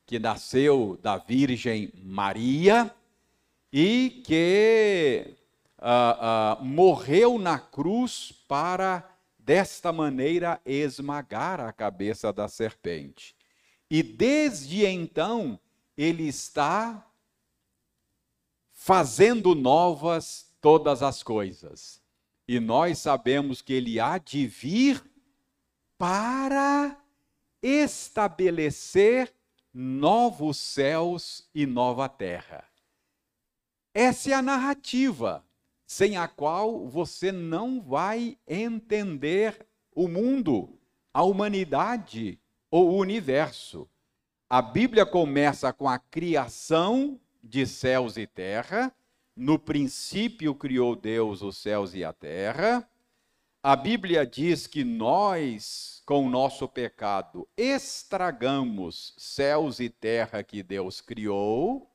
que 0.05 0.17
nasceu 0.17 0.97
da 1.03 1.17
Virgem 1.17 1.91
Maria, 2.01 2.91
e 3.71 4.21
que 4.25 5.35
uh, 5.77 6.61
uh, 6.61 6.65
morreu 6.65 7.37
na 7.37 7.59
cruz 7.59 8.31
para, 8.47 9.07
desta 9.37 9.91
maneira, 9.91 10.59
esmagar 10.65 11.59
a 11.59 11.71
cabeça 11.71 12.33
da 12.33 12.47
serpente. 12.47 13.37
E 13.89 14.04
desde 14.04 14.86
então, 14.86 15.60
ele 15.95 16.28
está 16.28 17.06
fazendo 18.71 19.56
novas 19.56 20.54
todas 20.62 21.02
as 21.02 21.23
coisas. 21.23 22.02
E 22.47 22.60
nós 22.60 23.00
sabemos 23.00 23.62
que 23.62 23.73
ele 23.73 24.00
há 24.00 24.17
de 24.17 24.47
vir 24.47 25.04
para 25.97 26.97
estabelecer 27.62 29.34
novos 29.73 30.58
céus 30.58 31.50
e 31.54 31.65
nova 31.65 32.08
terra. 32.08 32.63
Essa 33.93 34.32
é 34.32 34.34
a 34.34 34.41
narrativa 34.41 35.43
sem 35.86 36.17
a 36.17 36.28
qual 36.28 36.88
você 36.88 37.32
não 37.32 37.82
vai 37.82 38.38
entender 38.45 39.65
o 39.95 40.08
mundo, 40.08 40.78
a 41.13 41.23
humanidade 41.23 42.39
o 42.69 42.82
universo. 42.82 43.89
A 44.49 44.62
Bíblia 44.62 45.06
começa 45.06 45.71
com 45.73 45.88
a 45.88 45.99
criação 45.99 47.19
de 47.43 47.65
céus 47.65 48.17
e 48.17 48.25
terra. 48.25 48.93
No 49.36 49.60
princípio 49.60 50.56
criou 50.56 50.95
Deus 50.95 51.41
os 51.41 51.58
céus 51.58 51.93
e 51.93 52.03
a 52.03 52.13
terra. 52.13 52.88
A 53.62 53.75
Bíblia 53.75 54.25
diz 54.25 54.65
que 54.65 54.84
nós, 54.84 56.01
com 56.06 56.25
o 56.25 56.30
nosso 56.30 56.67
pecado, 56.67 57.47
estragamos 57.58 59.13
céus 59.17 59.80
e 59.80 59.89
terra 59.89 60.43
que 60.43 60.63
Deus 60.63 61.01
criou 61.01 61.91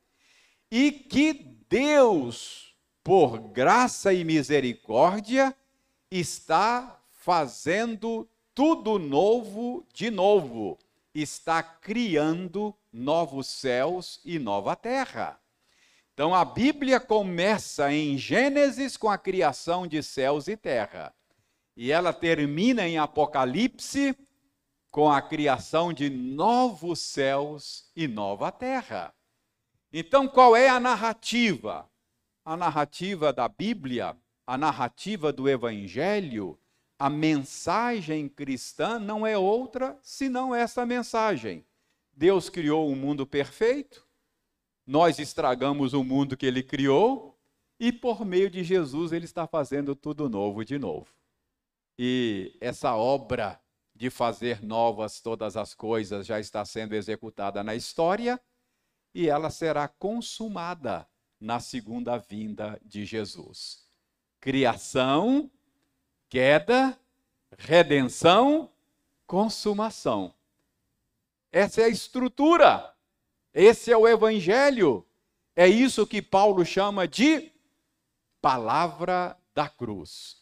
e 0.71 0.93
que 0.93 1.33
Deus, 1.69 2.75
por 3.03 3.39
graça 3.39 4.13
e 4.13 4.25
misericórdia, 4.25 5.57
está 6.11 7.01
fazendo 7.11 8.29
tudo 8.55 8.99
novo 8.99 9.87
de 9.93 10.11
novo, 10.11 10.79
está 11.15 11.63
criando 11.63 12.75
novos 12.93 13.47
céus 13.47 14.21
e 14.25 14.39
nova 14.39 14.75
terra. 14.77 15.39
Então 16.13 16.35
a 16.35 16.45
Bíblia 16.45 17.01
começa 17.01 17.93
em 17.93 18.19
Gênesis 18.19 18.97
com 18.97 19.11
a 19.11 19.17
criação 19.19 19.87
de 19.87 20.03
céus 20.03 20.49
e 20.49 20.57
terra. 20.57 21.15
E 21.77 21.91
ela 21.91 22.13
termina 22.13 22.87
em 22.87 22.99
Apocalipse 22.99 24.15
com 24.91 25.11
a 25.11 25.23
criação 25.23 25.91
de 25.91 26.11
novos 26.11 27.01
céus 27.01 27.91
e 27.97 28.07
nova 28.07 28.53
terra. 28.53 29.15
Então, 29.91 30.29
qual 30.29 30.55
é 30.55 30.69
a 30.69 30.79
narrativa? 30.79 31.89
A 32.45 32.57
narrativa 32.57 33.33
da 33.33 33.49
Bíblia, 33.49 34.15
a 34.47 34.59
narrativa 34.59 35.33
do 35.33 35.49
Evangelho, 35.49 36.59
a 37.03 37.11
mensagem 37.11 38.29
cristã 38.29 38.97
não 38.97 39.27
é 39.27 39.37
outra 39.37 39.99
senão 40.03 40.55
essa 40.55 40.87
mensagem. 40.87 41.67
Deus 42.13 42.49
criou 42.49 42.89
um 42.89 42.95
mundo 42.95 43.27
perfeito, 43.27 44.07
nós 44.87 45.19
estragamos 45.19 45.95
o 45.95 46.05
mundo 46.05 46.37
que 46.37 46.47
ele 46.47 46.63
criou, 46.63 47.37
e 47.81 47.93
por 47.93 48.25
meio 48.25 48.49
de 48.49 48.63
Jesus 48.63 49.11
ele 49.11 49.25
está 49.25 49.49
fazendo 49.49 49.97
tudo 49.97 50.29
novo 50.29 50.65
de 50.65 50.79
novo. 50.79 51.09
E 51.99 52.57
essa 52.61 52.95
obra 52.95 53.61
de 53.93 54.09
fazer 54.09 54.63
novas 54.63 55.21
todas 55.21 55.57
as 55.57 55.75
coisas 55.75 56.25
já 56.25 56.39
está 56.39 56.65
sendo 56.65 56.95
executada 56.95 57.65
na 57.65 57.75
história 57.75 58.41
e 59.13 59.29
ela 59.29 59.51
será 59.51 59.89
consumada 59.89 61.05
na 61.41 61.59
segunda 61.59 62.17
vinda 62.17 62.81
de 62.81 63.05
Jesus. 63.05 63.89
Criação, 64.41 65.51
queda, 66.33 66.99
redenção, 67.59 68.71
consumação. 69.27 70.35
Essa 71.53 71.83
é 71.83 71.85
a 71.85 71.89
estrutura. 71.91 72.91
Esse 73.53 73.93
é 73.93 73.97
o 73.99 74.09
evangelho. 74.09 75.07
É 75.55 75.69
isso 75.69 76.07
que 76.07 76.23
Paulo 76.23 76.65
chama 76.65 77.07
de 77.07 77.53
palavra 78.41 79.39
da 79.55 79.69
cruz. 79.69 80.39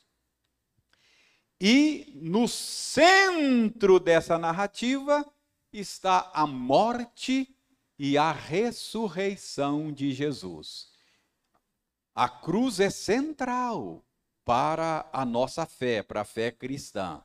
E 1.60 2.12
no 2.22 2.46
centro 2.46 3.98
dessa 3.98 4.38
narrativa 4.38 5.28
está 5.72 6.30
a 6.32 6.46
morte 6.46 7.52
e 7.98 8.16
a 8.16 8.30
ressurreição 8.30 9.90
de 9.90 10.12
Jesus. 10.12 10.92
A 12.14 12.28
cruz 12.28 12.78
é 12.78 12.90
central 12.90 14.04
para 14.50 15.08
a 15.12 15.24
nossa 15.24 15.64
fé, 15.64 16.02
para 16.02 16.22
a 16.22 16.24
fé 16.24 16.50
cristã. 16.50 17.22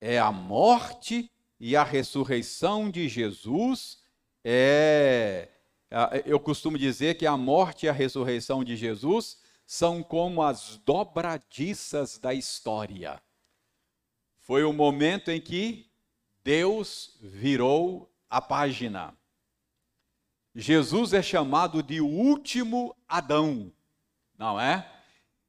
É 0.00 0.18
a 0.18 0.32
morte 0.32 1.30
e 1.60 1.76
a 1.76 1.84
ressurreição 1.84 2.90
de 2.90 3.08
Jesus. 3.08 4.02
É, 4.42 5.48
eu 6.26 6.40
costumo 6.40 6.76
dizer 6.76 7.16
que 7.16 7.28
a 7.28 7.36
morte 7.36 7.86
e 7.86 7.88
a 7.88 7.92
ressurreição 7.92 8.64
de 8.64 8.74
Jesus 8.74 9.38
são 9.64 10.02
como 10.02 10.42
as 10.42 10.78
dobradiças 10.78 12.18
da 12.18 12.34
história. 12.34 13.22
Foi 14.40 14.64
o 14.64 14.72
momento 14.72 15.30
em 15.30 15.40
que 15.40 15.92
Deus 16.42 17.20
virou 17.22 18.12
a 18.28 18.40
página. 18.40 19.16
Jesus 20.56 21.12
é 21.12 21.22
chamado 21.22 21.84
de 21.84 22.00
último 22.00 22.96
Adão, 23.06 23.72
não 24.36 24.60
é? 24.60 25.01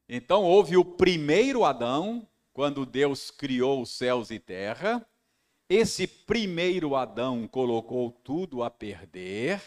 Então 0.07 0.43
houve 0.43 0.77
o 0.77 0.83
primeiro 0.83 1.63
Adão, 1.63 2.27
quando 2.53 2.85
Deus 2.85 3.31
criou 3.31 3.81
os 3.81 3.91
céus 3.91 4.29
e 4.29 4.39
terra. 4.39 5.05
Esse 5.67 6.05
primeiro 6.05 6.95
Adão 6.95 7.47
colocou 7.47 8.11
tudo 8.11 8.61
a 8.61 8.69
perder. 8.69 9.61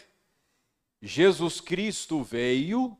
Jesus 1.01 1.59
Cristo 1.59 2.23
veio, 2.23 2.97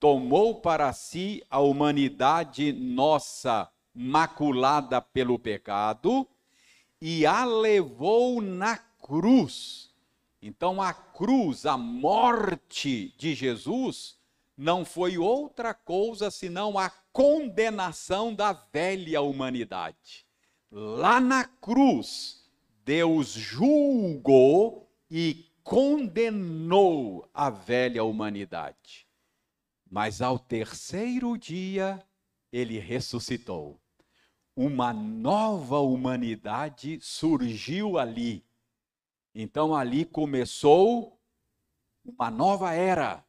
tomou 0.00 0.60
para 0.60 0.92
si 0.92 1.42
a 1.48 1.60
humanidade 1.60 2.72
nossa 2.72 3.70
maculada 3.94 5.00
pelo 5.00 5.38
pecado 5.38 6.26
e 7.00 7.24
a 7.24 7.44
levou 7.44 8.40
na 8.40 8.76
cruz. 8.76 9.94
Então, 10.40 10.80
a 10.80 10.92
cruz, 10.92 11.66
a 11.66 11.76
morte 11.76 13.14
de 13.16 13.34
Jesus, 13.34 14.17
não 14.58 14.84
foi 14.84 15.16
outra 15.16 15.72
coisa 15.72 16.30
senão 16.30 16.76
a 16.76 16.90
condenação 17.12 18.34
da 18.34 18.52
velha 18.52 19.22
humanidade. 19.22 20.26
Lá 20.70 21.20
na 21.20 21.44
cruz, 21.44 22.44
Deus 22.84 23.28
julgou 23.28 24.90
e 25.10 25.46
condenou 25.62 27.26
a 27.32 27.48
velha 27.48 28.04
humanidade. 28.04 29.06
Mas 29.90 30.20
ao 30.20 30.38
terceiro 30.38 31.38
dia, 31.38 32.04
ele 32.52 32.78
ressuscitou 32.78 33.80
uma 34.58 34.92
nova 34.92 35.78
humanidade 35.78 36.98
surgiu 37.00 37.96
ali. 37.96 38.44
Então 39.32 39.72
ali 39.72 40.04
começou 40.04 41.16
uma 42.04 42.28
nova 42.28 42.74
era, 42.74 43.24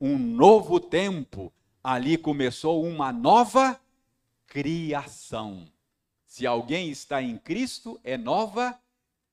um 0.00 0.18
novo 0.18 0.80
tempo. 0.80 1.52
Ali 1.82 2.16
começou 2.16 2.84
uma 2.84 3.12
nova 3.12 3.80
criação. 4.46 5.66
Se 6.26 6.46
alguém 6.46 6.90
está 6.90 7.22
em 7.22 7.36
Cristo, 7.36 8.00
é 8.04 8.16
nova 8.16 8.78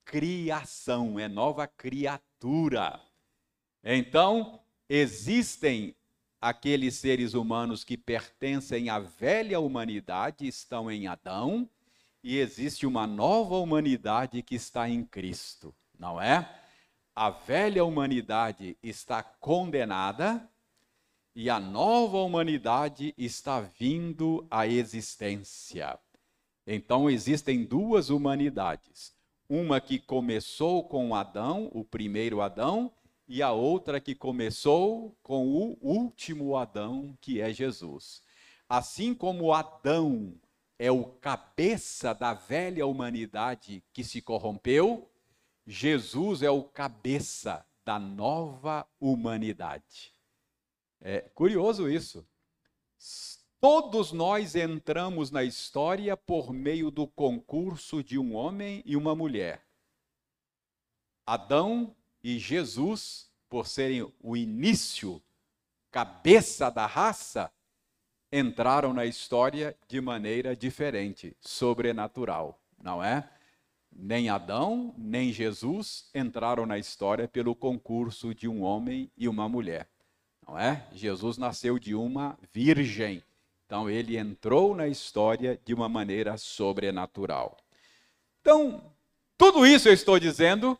criação, 0.03 1.19
é 1.19 1.27
nova 1.27 1.67
criatura. 1.67 2.99
Então, 3.83 4.59
existem 4.89 5.95
aqueles 6.39 6.95
seres 6.95 7.33
humanos 7.33 7.83
que 7.83 7.97
pertencem 7.97 8.89
à 8.89 8.99
velha 8.99 9.59
humanidade 9.59 10.47
estão 10.47 10.89
em 10.89 11.07
Adão 11.07 11.69
e 12.23 12.37
existe 12.37 12.85
uma 12.85 13.05
nova 13.05 13.55
humanidade 13.55 14.41
que 14.41 14.55
está 14.55 14.89
em 14.89 15.03
Cristo, 15.03 15.73
não 15.97 16.21
é? 16.21 16.49
A 17.15 17.29
velha 17.29 17.83
humanidade 17.83 18.77
está 18.81 19.23
condenada 19.23 20.47
e 21.39 21.51
a 21.51 21.59
nova 21.59 22.17
humanidade 22.17 23.13
está 23.15 23.61
vindo 23.61 24.47
à 24.49 24.65
existência. 24.65 25.99
Então 26.65 27.07
existem 27.07 27.63
duas 27.63 28.09
humanidades. 28.09 29.13
Uma 29.47 29.79
que 29.79 29.99
começou 29.99 30.83
com 30.85 31.13
Adão, 31.13 31.69
o 31.71 31.85
primeiro 31.85 32.41
Adão, 32.41 32.91
e 33.27 33.43
a 33.43 33.51
outra 33.51 34.01
que 34.01 34.15
começou 34.15 35.15
com 35.21 35.45
o 35.45 35.77
último 35.79 36.57
Adão, 36.57 37.15
que 37.21 37.39
é 37.39 37.53
Jesus. 37.53 38.23
Assim 38.67 39.13
como 39.13 39.53
Adão 39.53 40.33
é 40.79 40.91
o 40.91 41.03
cabeça 41.05 42.15
da 42.15 42.33
velha 42.33 42.87
humanidade 42.87 43.83
que 43.93 44.03
se 44.03 44.23
corrompeu, 44.23 45.07
Jesus 45.67 46.41
é 46.41 46.49
o 46.49 46.63
cabeça 46.63 47.63
da 47.85 47.99
nova 47.99 48.87
humanidade. 48.99 50.16
É 51.01 51.21
curioso 51.21 51.89
isso. 51.89 52.27
Todos 53.59 54.11
nós 54.11 54.55
entramos 54.55 55.31
na 55.31 55.43
história 55.43 56.15
por 56.15 56.53
meio 56.53 56.91
do 56.91 57.07
concurso 57.07 58.03
de 58.03 58.17
um 58.17 58.35
homem 58.35 58.83
e 58.85 58.95
uma 58.95 59.15
mulher. 59.15 59.65
Adão 61.25 61.95
e 62.23 62.37
Jesus, 62.37 63.31
por 63.49 63.67
serem 63.67 64.11
o 64.19 64.37
início, 64.37 65.21
cabeça 65.91 66.69
da 66.69 66.85
raça, 66.85 67.51
entraram 68.31 68.93
na 68.93 69.05
história 69.05 69.75
de 69.87 69.99
maneira 70.01 70.55
diferente, 70.55 71.35
sobrenatural, 71.39 72.61
não 72.77 73.03
é? 73.03 73.29
Nem 73.91 74.29
Adão, 74.29 74.93
nem 74.97 75.31
Jesus 75.31 76.09
entraram 76.13 76.65
na 76.65 76.77
história 76.77 77.27
pelo 77.27 77.55
concurso 77.55 78.35
de 78.35 78.47
um 78.47 78.61
homem 78.61 79.11
e 79.17 79.27
uma 79.27 79.49
mulher, 79.49 79.89
não 80.47 80.57
é? 80.57 80.87
Jesus 80.93 81.37
nasceu 81.37 81.77
de 81.77 81.93
uma 81.93 82.37
virgem, 82.53 83.21
então 83.65 83.89
ele 83.89 84.17
entrou 84.17 84.75
na 84.75 84.87
história 84.87 85.59
de 85.65 85.73
uma 85.73 85.89
maneira 85.89 86.37
sobrenatural. 86.37 87.57
Então, 88.39 88.91
tudo 89.37 89.65
isso 89.65 89.89
eu 89.89 89.93
estou 89.93 90.17
dizendo 90.17 90.79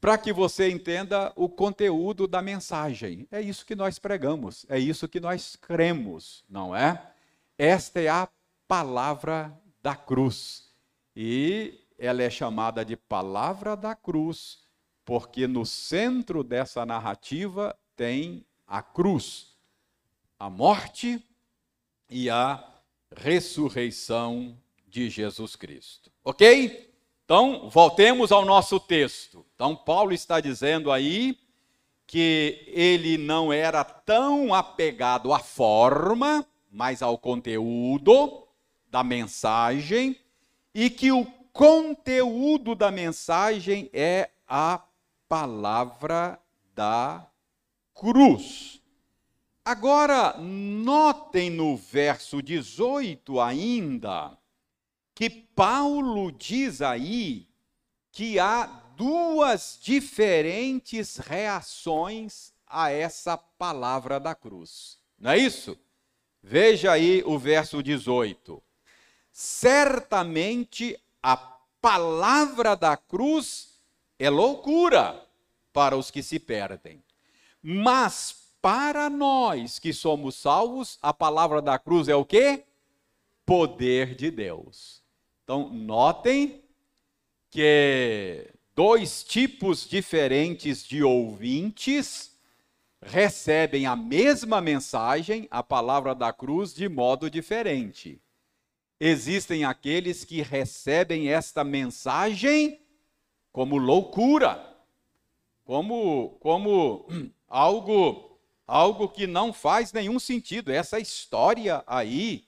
para 0.00 0.16
que 0.16 0.32
você 0.32 0.70
entenda 0.70 1.32
o 1.34 1.48
conteúdo 1.48 2.28
da 2.28 2.40
mensagem. 2.40 3.26
É 3.30 3.40
isso 3.40 3.66
que 3.66 3.74
nós 3.74 3.98
pregamos, 3.98 4.66
é 4.68 4.78
isso 4.78 5.08
que 5.08 5.18
nós 5.18 5.56
cremos, 5.56 6.44
não 6.48 6.76
é? 6.76 7.10
Esta 7.58 8.00
é 8.00 8.08
a 8.08 8.28
palavra 8.68 9.58
da 9.82 9.96
cruz. 9.96 10.70
E 11.16 11.80
ela 11.98 12.22
é 12.22 12.30
chamada 12.30 12.84
de 12.84 12.96
palavra 12.96 13.76
da 13.76 13.94
cruz, 13.94 14.58
porque 15.04 15.46
no 15.46 15.64
centro 15.64 16.44
dessa 16.44 16.84
narrativa 16.84 17.76
tem 17.96 18.44
a 18.66 18.82
cruz, 18.82 19.54
a 20.38 20.50
morte 20.50 21.22
e 22.08 22.28
a 22.28 22.62
ressurreição 23.16 24.56
de 24.86 25.08
Jesus 25.08 25.56
Cristo. 25.56 26.10
Ok? 26.24 26.92
Então, 27.24 27.70
voltemos 27.70 28.30
ao 28.30 28.44
nosso 28.44 28.78
texto. 28.78 29.44
Então, 29.54 29.74
Paulo 29.74 30.12
está 30.12 30.40
dizendo 30.40 30.92
aí 30.92 31.38
que 32.06 32.62
ele 32.68 33.16
não 33.16 33.52
era 33.52 33.82
tão 33.82 34.52
apegado 34.52 35.32
à 35.32 35.38
forma, 35.38 36.46
mas 36.70 37.02
ao 37.02 37.16
conteúdo 37.16 38.46
da 38.90 39.02
mensagem, 39.02 40.18
e 40.74 40.90
que 40.90 41.10
o 41.10 41.24
conteúdo 41.52 42.74
da 42.74 42.90
mensagem 42.90 43.88
é 43.92 44.30
a 44.46 44.82
palavra 45.28 46.38
da 46.74 47.26
cruz. 47.94 48.82
Agora, 49.64 50.36
notem 50.38 51.48
no 51.48 51.76
verso 51.76 52.42
18 52.42 53.40
ainda, 53.40 54.36
que 55.14 55.30
Paulo 55.30 56.30
diz 56.30 56.82
aí 56.82 57.48
que 58.12 58.38
há 58.38 58.66
duas 58.96 59.78
diferentes 59.80 61.16
reações 61.16 62.52
a 62.66 62.90
essa 62.90 63.36
palavra 63.36 64.18
da 64.18 64.34
cruz. 64.34 64.98
Não 65.18 65.30
é 65.30 65.38
isso? 65.38 65.78
Veja 66.42 66.92
aí 66.92 67.22
o 67.24 67.38
verso 67.38 67.82
18. 67.82 68.62
Certamente 69.32 71.00
a 71.22 71.36
palavra 71.36 72.76
da 72.76 72.96
cruz 72.96 73.80
é 74.18 74.28
loucura 74.28 75.26
para 75.72 75.96
os 75.96 76.10
que 76.10 76.22
se 76.22 76.38
perdem. 76.38 77.03
Mas 77.66 78.52
para 78.60 79.08
nós 79.08 79.78
que 79.78 79.90
somos 79.90 80.34
salvos, 80.34 80.98
a 81.00 81.14
palavra 81.14 81.62
da 81.62 81.78
cruz 81.78 82.08
é 82.08 82.14
o 82.14 82.22
quê? 82.22 82.64
Poder 83.46 84.14
de 84.14 84.30
Deus. 84.30 85.02
Então, 85.42 85.70
notem 85.70 86.62
que 87.50 88.52
dois 88.74 89.24
tipos 89.24 89.88
diferentes 89.88 90.84
de 90.84 91.02
ouvintes 91.02 92.38
recebem 93.00 93.86
a 93.86 93.96
mesma 93.96 94.60
mensagem, 94.60 95.48
a 95.50 95.62
palavra 95.62 96.14
da 96.14 96.34
cruz, 96.34 96.74
de 96.74 96.86
modo 96.86 97.30
diferente. 97.30 98.20
Existem 99.00 99.64
aqueles 99.64 100.22
que 100.22 100.42
recebem 100.42 101.30
esta 101.30 101.64
mensagem 101.64 102.78
como 103.50 103.78
loucura, 103.78 104.74
como, 105.64 106.36
como 106.40 107.06
algo, 107.48 108.38
algo 108.66 109.08
que 109.08 109.26
não 109.26 109.52
faz 109.52 109.92
nenhum 109.92 110.18
sentido. 110.18 110.72
Essa 110.72 110.98
história 110.98 111.82
aí 111.86 112.44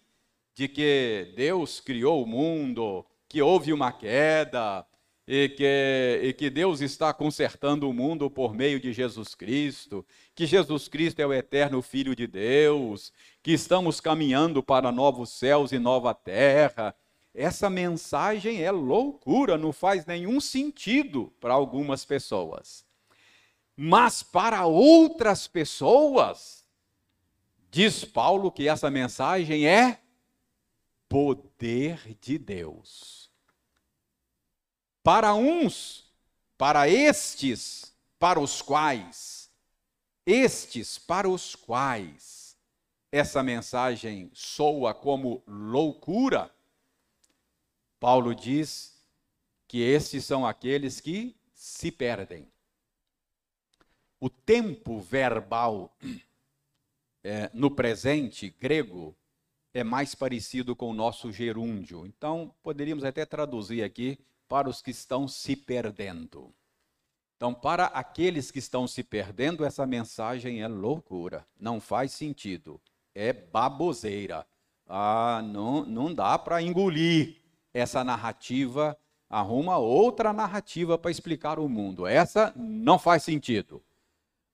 de 0.55 0.69
que 0.69 1.33
Deus 1.37 1.81
criou 1.81 2.23
o 2.23 2.27
mundo, 2.27 3.05
que 3.29 3.43
houve 3.43 3.73
uma 3.73 3.93
queda, 3.93 4.87
e 5.29 5.49
que, 5.49 6.21
e 6.23 6.33
que, 6.33 6.49
Deus 6.49 6.81
está 6.81 7.13
consertando 7.13 7.91
o 7.91 7.93
mundo 7.93 8.31
por 8.31 8.55
meio 8.55 8.79
de 8.79 8.93
Jesus 8.93 9.35
Cristo, 9.35 10.07
que 10.35 10.47
Jesus 10.47 10.87
Cristo 10.87 11.19
é 11.19 11.27
o 11.27 11.33
eterno 11.33 11.83
Filho 11.83 12.15
de 12.15 12.29
Deus, 12.29 13.13
que 13.43 13.51
estamos 13.53 14.01
caminhando 14.01 14.63
para 14.63 14.93
novos 14.93 15.31
céus 15.31 15.73
e 15.73 15.79
nova 15.81 16.15
terra. 16.15 16.95
Essa 17.35 17.69
mensagem 17.69 18.63
é 18.63 18.71
loucura, 18.71 19.59
não 19.59 19.73
faz 19.73 20.07
nenhum 20.07 20.41
sentido 20.41 21.33
para 21.41 21.53
algumas 21.53 22.05
pessoas. 22.05 22.86
Mas 23.77 24.23
para 24.23 24.65
outras 24.65 25.47
pessoas, 25.47 26.65
diz 27.71 28.05
Paulo 28.05 28.51
que 28.51 28.69
essa 28.69 28.91
mensagem 28.91 29.69
é 29.69 30.01
poder 31.09 32.17
de 32.21 32.39
Deus. 32.39 33.31
Para 35.03 35.35
uns, 35.35 36.11
para 36.57 36.89
estes, 36.89 37.95
para 38.19 38.41
os 38.41 38.63
quais, 38.63 39.51
estes 40.25 40.99
para 40.99 41.29
os 41.29 41.55
quais 41.55 42.57
essa 43.13 43.43
mensagem 43.43 44.31
soa 44.35 44.93
como 44.95 45.43
loucura, 45.47 46.51
Paulo 48.01 48.35
diz 48.35 48.97
que 49.69 49.79
estes 49.81 50.25
são 50.25 50.47
aqueles 50.47 51.01
que 51.01 51.37
se 51.55 51.91
perdem. 51.91 52.51
O 54.19 54.31
tempo 54.31 54.99
verbal 54.99 55.95
é, 57.23 57.51
no 57.53 57.71
presente 57.71 58.55
grego 58.61 59.15
é 59.75 59.85
mais 59.85 60.15
parecido 60.15 60.75
com 60.75 60.91
o 60.91 60.95
nosso 60.95 61.31
gerúndio. 61.31 62.07
Então, 62.07 62.55
poderíamos 62.63 63.05
até 63.05 63.27
traduzir 63.27 63.83
aqui 63.83 64.19
para 64.49 64.69
os 64.69 64.81
que 64.81 64.91
estão 64.91 65.29
se 65.29 65.55
perdendo. 65.55 66.55
Então, 67.37 67.53
para 67.53 67.87
aqueles 67.87 68.51
que 68.51 68.59
estão 68.59 68.87
se 68.87 69.03
perdendo, 69.03 69.65
essa 69.65 69.87
mensagem 69.87 70.63
é 70.63 70.69
loucura, 70.69 71.47
não 71.61 71.79
faz 71.79 72.13
sentido, 72.13 72.81
é 73.15 73.33
baboseira. 73.33 74.47
Ah, 74.89 75.43
não, 75.45 75.85
não 75.85 76.15
dá 76.15 76.39
para 76.39 76.63
engolir 76.63 77.43
essa 77.75 78.03
narrativa, 78.03 78.97
arruma 79.29 79.77
outra 79.77 80.33
narrativa 80.33 80.97
para 80.97 81.11
explicar 81.11 81.59
o 81.59 81.69
mundo. 81.69 82.07
Essa 82.07 82.53
não 82.57 82.99
faz 82.99 83.23
sentido. 83.23 83.83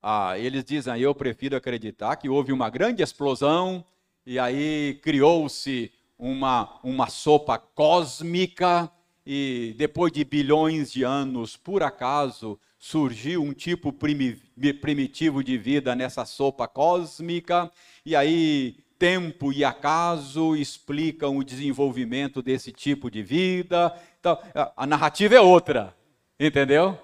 Ah, 0.02 0.36
eles 0.36 0.64
dizem, 0.64 1.00
eu 1.00 1.14
prefiro 1.14 1.56
acreditar 1.56 2.16
que 2.16 2.28
houve 2.28 2.52
uma 2.52 2.68
grande 2.68 3.02
explosão 3.02 3.84
e 4.26 4.38
aí 4.38 4.98
criou-se 5.02 5.92
uma, 6.18 6.80
uma 6.82 7.08
sopa 7.08 7.58
cósmica, 7.58 8.90
e 9.24 9.74
depois 9.78 10.12
de 10.12 10.24
bilhões 10.24 10.90
de 10.92 11.04
anos, 11.04 11.56
por 11.56 11.82
acaso, 11.82 12.58
surgiu 12.78 13.42
um 13.42 13.52
tipo 13.52 13.92
primitivo 13.92 15.44
de 15.44 15.56
vida 15.56 15.94
nessa 15.94 16.24
sopa 16.24 16.66
cósmica, 16.66 17.70
e 18.04 18.16
aí 18.16 18.76
tempo 18.98 19.52
e 19.52 19.64
acaso 19.64 20.54
explicam 20.54 21.36
o 21.36 21.44
desenvolvimento 21.44 22.40
desse 22.40 22.70
tipo 22.70 23.10
de 23.10 23.22
vida. 23.22 23.92
Então, 24.18 24.38
a 24.76 24.86
narrativa 24.86 25.34
é 25.34 25.40
outra, 25.40 25.94
entendeu? 26.38 26.96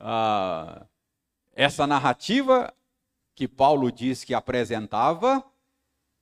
Ah, 0.00 0.86
essa 1.54 1.86
narrativa 1.86 2.74
que 3.34 3.48
Paulo 3.48 3.90
diz 3.90 4.24
que 4.24 4.34
apresentava 4.34 5.44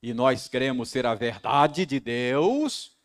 e 0.03 0.13
nós 0.13 0.49
cremos 0.49 0.91
ser 0.91 1.07
a 1.07 1.15
verdade 1.15 1.87
de 1.87 2.01
Deus, 2.01 2.97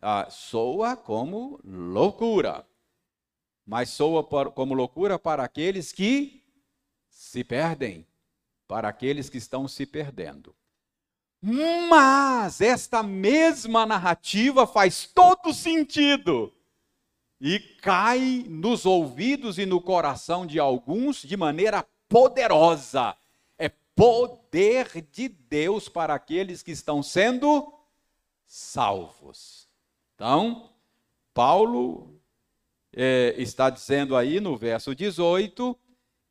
ah, 0.00 0.28
soa 0.30 0.96
como 0.96 1.60
loucura. 1.62 2.66
Mas 3.66 3.90
soa 3.90 4.24
por, 4.24 4.52
como 4.52 4.74
loucura 4.74 5.18
para 5.18 5.44
aqueles 5.44 5.92
que 5.92 6.42
se 7.10 7.44
perdem, 7.44 8.06
para 8.66 8.88
aqueles 8.88 9.28
que 9.28 9.38
estão 9.38 9.68
se 9.68 9.84
perdendo. 9.84 10.54
Mas 11.40 12.60
esta 12.60 13.02
mesma 13.02 13.86
narrativa 13.86 14.66
faz 14.66 15.06
todo 15.06 15.52
sentido 15.52 16.52
e 17.40 17.58
cai 17.58 18.44
nos 18.48 18.84
ouvidos 18.84 19.58
e 19.58 19.66
no 19.66 19.80
coração 19.80 20.46
de 20.46 20.58
alguns 20.58 21.22
de 21.22 21.36
maneira 21.36 21.86
poderosa 22.08 23.16
poder 23.98 25.04
de 25.10 25.28
Deus 25.28 25.88
para 25.88 26.14
aqueles 26.14 26.62
que 26.62 26.70
estão 26.70 27.02
sendo 27.02 27.74
salvos. 28.46 29.68
Então, 30.14 30.70
Paulo 31.34 32.16
é, 32.94 33.34
está 33.36 33.68
dizendo 33.68 34.14
aí 34.14 34.38
no 34.38 34.56
verso 34.56 34.94
18 34.94 35.76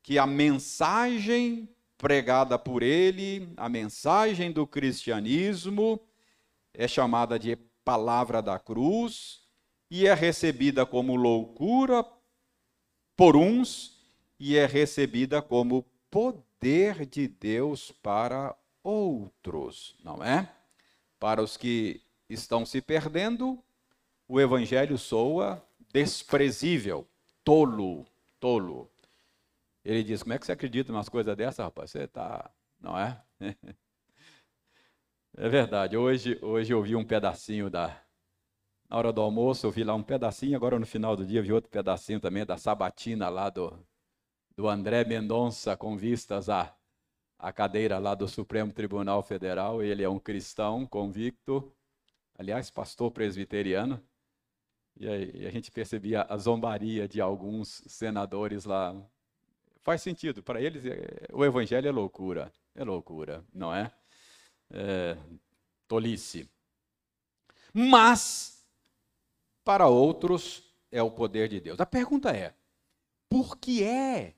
que 0.01 0.17
a 0.17 0.25
mensagem 0.25 1.67
pregada 1.97 2.57
por 2.57 2.81
ele, 2.81 3.51
a 3.57 3.67
mensagem 3.67 4.49
do 4.49 4.65
cristianismo, 4.65 5.99
é 6.73 6.87
chamada 6.87 7.37
de 7.37 7.57
palavra 7.83 8.41
da 8.41 8.57
cruz 8.57 9.41
e 9.89 10.07
é 10.07 10.13
recebida 10.13 10.85
como 10.85 11.15
loucura 11.15 12.05
por 13.15 13.35
uns 13.35 13.97
e 14.39 14.57
é 14.57 14.65
recebida 14.65 15.41
como 15.41 15.85
poder 16.11 17.05
de 17.05 17.27
Deus 17.27 17.91
para 17.91 18.55
outros, 18.83 19.95
não 20.03 20.23
é? 20.23 20.51
Para 21.19 21.41
os 21.41 21.57
que 21.57 22.01
estão 22.29 22.65
se 22.65 22.81
perdendo, 22.81 23.61
o 24.27 24.39
evangelho 24.39 24.97
soa 24.97 25.63
desprezível, 25.91 27.07
tolo, 27.43 28.05
tolo. 28.39 28.91
Ele 29.83 30.03
diz: 30.03 30.21
Como 30.21 30.33
é 30.33 30.39
que 30.39 30.45
você 30.45 30.51
acredita 30.51 30.91
umas 30.91 31.09
coisas 31.09 31.35
dessas, 31.35 31.63
rapaz? 31.63 31.91
Você 31.91 32.03
está. 32.03 32.51
Não 32.79 32.97
é? 32.97 33.21
É 35.39 35.47
verdade. 35.47 35.95
Hoje, 35.95 36.39
hoje 36.41 36.73
eu 36.73 36.81
vi 36.81 36.95
um 36.95 37.05
pedacinho 37.05 37.69
da. 37.69 38.01
Na 38.89 38.97
hora 38.97 39.11
do 39.11 39.21
almoço, 39.21 39.67
eu 39.67 39.71
vi 39.71 39.83
lá 39.83 39.93
um 39.93 40.03
pedacinho, 40.03 40.55
agora 40.55 40.79
no 40.79 40.85
final 40.85 41.15
do 41.15 41.25
dia 41.25 41.39
eu 41.39 41.43
vi 41.43 41.51
outro 41.51 41.69
pedacinho 41.69 42.19
também 42.21 42.45
da 42.45 42.57
sabatina 42.57 43.27
lá 43.27 43.49
do, 43.49 43.77
do 44.55 44.67
André 44.67 45.03
Mendonça, 45.03 45.75
com 45.75 45.97
vistas 45.97 46.49
à, 46.49 46.73
à 47.37 47.51
cadeira 47.51 47.99
lá 47.99 48.15
do 48.15 48.27
Supremo 48.27 48.71
Tribunal 48.71 49.21
Federal. 49.21 49.83
Ele 49.83 50.03
é 50.03 50.09
um 50.09 50.17
cristão 50.17 50.85
convicto, 50.85 51.69
aliás, 52.37 52.71
pastor 52.71 53.11
presbiteriano. 53.11 54.01
E, 54.99 55.07
aí, 55.07 55.31
e 55.35 55.45
a 55.45 55.51
gente 55.51 55.69
percebia 55.69 56.25
a 56.27 56.37
zombaria 56.37 57.07
de 57.07 57.21
alguns 57.21 57.83
senadores 57.87 58.65
lá. 58.65 58.95
Faz 59.81 60.01
sentido, 60.01 60.41
para 60.41 60.61
eles 60.61 60.85
é, 60.85 61.27
o 61.31 61.45
evangelho 61.45 61.87
é 61.87 61.91
loucura, 61.91 62.51
é 62.73 62.83
loucura, 62.83 63.43
não 63.53 63.73
é? 63.73 63.91
é 64.71 65.17
tolice. 65.87 66.49
Mas, 67.73 68.56
para 69.67 69.85
outros, 69.85 70.63
é 70.89 71.03
o 71.03 71.11
poder 71.11 71.49
de 71.49 71.59
Deus. 71.59 71.77
A 71.81 71.85
pergunta 71.85 72.31
é: 72.31 72.53
por 73.27 73.57
que 73.57 73.83
é 73.83 74.33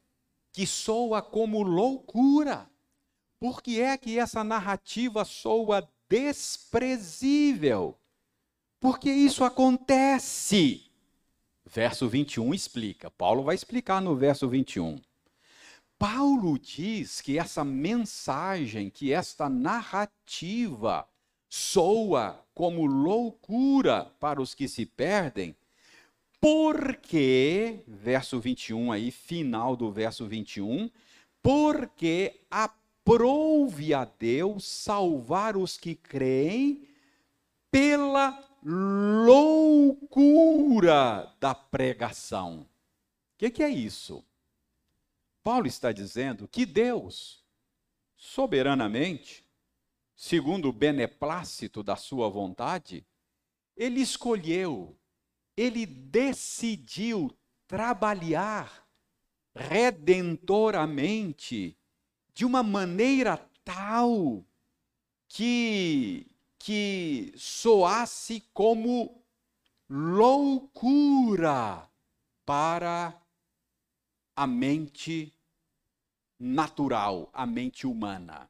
que 0.51 0.65
soa 0.65 1.21
como 1.21 1.61
loucura? 1.61 2.67
Por 3.39 3.61
que 3.61 3.79
é 3.79 3.95
que 3.95 4.17
essa 4.17 4.43
narrativa 4.43 5.23
soa 5.23 5.87
desprezível? 6.09 7.95
Porque 8.79 9.11
isso 9.11 9.43
acontece. 9.43 10.89
Verso 11.63 12.09
21 12.09 12.51
explica. 12.55 13.11
Paulo 13.11 13.43
vai 13.43 13.53
explicar 13.53 14.01
no 14.01 14.15
verso 14.15 14.49
21. 14.49 14.99
Paulo 15.99 16.57
diz 16.57 17.21
que 17.21 17.37
essa 17.37 17.63
mensagem, 17.63 18.89
que 18.89 19.13
esta 19.13 19.47
narrativa 19.47 21.07
soa 21.49 22.45
como 22.53 22.85
loucura 22.85 24.05
para 24.19 24.41
os 24.41 24.53
que 24.53 24.67
se 24.67 24.85
perdem, 24.85 25.55
porque, 26.39 27.81
verso 27.85 28.39
21 28.39 28.91
aí, 28.91 29.11
final 29.11 29.75
do 29.75 29.91
verso 29.91 30.25
21, 30.27 30.89
porque 31.41 32.39
aprouve 32.49 33.93
a 33.93 34.05
Deus 34.05 34.65
salvar 34.65 35.57
os 35.57 35.77
que 35.77 35.95
creem 35.95 36.87
pela 37.71 38.41
loucura 39.25 40.15
da 41.39 41.55
pregação. 41.55 42.61
O 42.61 42.67
que, 43.37 43.49
que 43.49 43.63
é 43.63 43.69
isso? 43.69 44.23
Paulo 45.43 45.67
está 45.67 45.91
dizendo 45.91 46.47
que 46.47 46.65
Deus, 46.65 47.43
soberanamente, 48.15 49.43
segundo 50.19 50.67
o 50.67 50.73
beneplácito 50.73 51.81
da 51.81 51.95
sua 51.95 52.27
vontade, 52.27 53.07
ele 53.73 54.01
escolheu, 54.01 54.99
ele 55.55 55.85
decidiu 55.85 57.33
trabalhar 57.65 58.85
redentoramente 59.55 61.79
de 62.33 62.43
uma 62.43 62.61
maneira 62.61 63.37
tal 63.63 64.45
que 65.29 66.27
que 66.57 67.31
soasse 67.37 68.41
como 68.53 69.23
loucura 69.89 71.89
para 72.45 73.17
a 74.35 74.45
mente 74.45 75.33
natural, 76.37 77.29
a 77.31 77.45
mente 77.45 77.87
humana. 77.87 78.48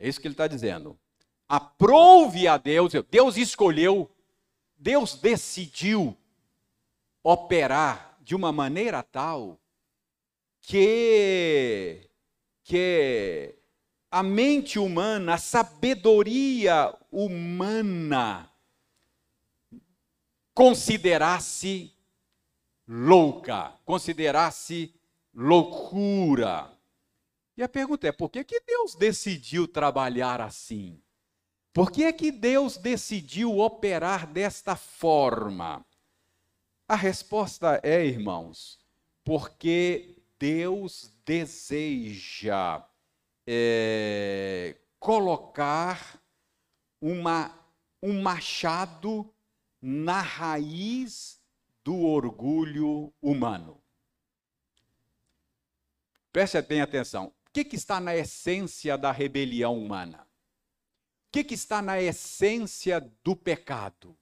É 0.00 0.08
isso 0.08 0.18
que 0.18 0.26
ele 0.26 0.32
está 0.32 0.46
dizendo. 0.46 0.98
Aprove 1.46 2.48
a 2.48 2.56
Deus, 2.56 2.92
Deus 3.10 3.36
escolheu, 3.36 4.10
Deus 4.78 5.14
decidiu 5.14 6.16
operar 7.22 8.16
de 8.22 8.34
uma 8.34 8.50
maneira 8.50 9.02
tal 9.02 9.60
que, 10.62 12.08
que 12.64 13.54
a 14.10 14.22
mente 14.22 14.78
humana, 14.78 15.34
a 15.34 15.38
sabedoria 15.38 16.96
humana 17.12 18.50
considerasse 20.54 21.92
louca, 22.88 23.74
considerasse 23.84 24.94
loucura. 25.34 26.79
E 27.56 27.62
a 27.62 27.68
pergunta 27.68 28.06
é: 28.08 28.12
por 28.12 28.30
que, 28.30 28.42
que 28.44 28.60
Deus 28.60 28.94
decidiu 28.94 29.68
trabalhar 29.68 30.40
assim? 30.40 31.00
Por 31.72 31.90
que 31.90 32.04
é 32.04 32.12
que 32.12 32.32
Deus 32.32 32.76
decidiu 32.76 33.58
operar 33.58 34.26
desta 34.26 34.74
forma? 34.74 35.84
A 36.88 36.96
resposta 36.96 37.80
é, 37.84 38.04
irmãos, 38.04 38.80
porque 39.24 40.20
Deus 40.38 41.12
deseja 41.24 42.84
é, 43.46 44.76
colocar 44.98 46.20
uma, 47.00 47.56
um 48.02 48.20
machado 48.20 49.32
na 49.80 50.20
raiz 50.20 51.40
do 51.84 52.00
orgulho 52.00 53.12
humano. 53.22 53.80
Preste 56.32 56.60
bem 56.62 56.80
atenção. 56.80 57.32
O 57.50 57.52
que, 57.52 57.64
que 57.64 57.74
está 57.74 57.98
na 57.98 58.14
essência 58.14 58.96
da 58.96 59.10
rebelião 59.10 59.76
humana? 59.76 60.22
O 60.22 61.32
que, 61.32 61.42
que 61.42 61.54
está 61.54 61.82
na 61.82 62.00
essência 62.00 63.00
do 63.24 63.34
pecado? 63.34 64.16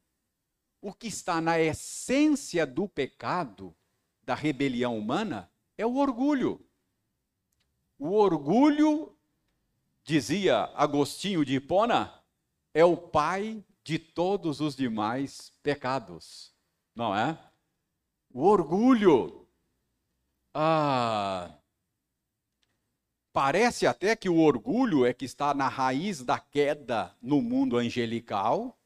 O 0.80 0.94
que 0.94 1.08
está 1.08 1.38
na 1.38 1.60
essência 1.60 2.66
do 2.66 2.88
pecado, 2.88 3.76
da 4.22 4.34
rebelião 4.34 4.96
humana, 4.98 5.50
é 5.76 5.84
o 5.84 5.96
orgulho. 5.96 6.66
O 7.98 8.12
orgulho 8.12 9.14
dizia 10.02 10.70
Agostinho 10.74 11.44
de 11.44 11.56
Hipona, 11.56 12.18
é 12.72 12.82
o 12.82 12.96
pai 12.96 13.62
de 13.84 13.98
todos 13.98 14.62
os 14.62 14.74
demais 14.74 15.52
pecados, 15.62 16.54
não 16.94 17.14
é? 17.14 17.38
O 18.30 18.42
orgulho. 18.42 19.46
Ah, 20.54 21.57
parece 23.32 23.86
até 23.86 24.16
que 24.16 24.28
o 24.28 24.38
orgulho 24.38 25.06
é 25.06 25.12
que 25.12 25.24
está 25.24 25.54
na 25.54 25.68
raiz 25.68 26.22
da 26.22 26.38
queda 26.38 27.14
no 27.20 27.40
mundo 27.40 27.76
angelical. 27.76 28.78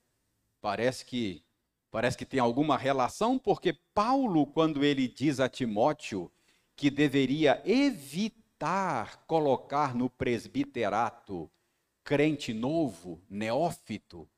Parece 0.60 1.04
que 1.04 1.42
parece 1.90 2.16
que 2.16 2.24
tem 2.24 2.40
alguma 2.40 2.78
relação, 2.78 3.38
porque 3.38 3.74
Paulo, 3.92 4.46
quando 4.46 4.82
ele 4.82 5.06
diz 5.06 5.40
a 5.40 5.48
Timóteo 5.48 6.32
que 6.74 6.90
deveria 6.90 7.62
evitar 7.66 9.24
colocar 9.26 9.94
no 9.94 10.08
presbiterato 10.08 11.50
crente 12.02 12.54
novo, 12.54 13.20
neófito, 13.28 14.28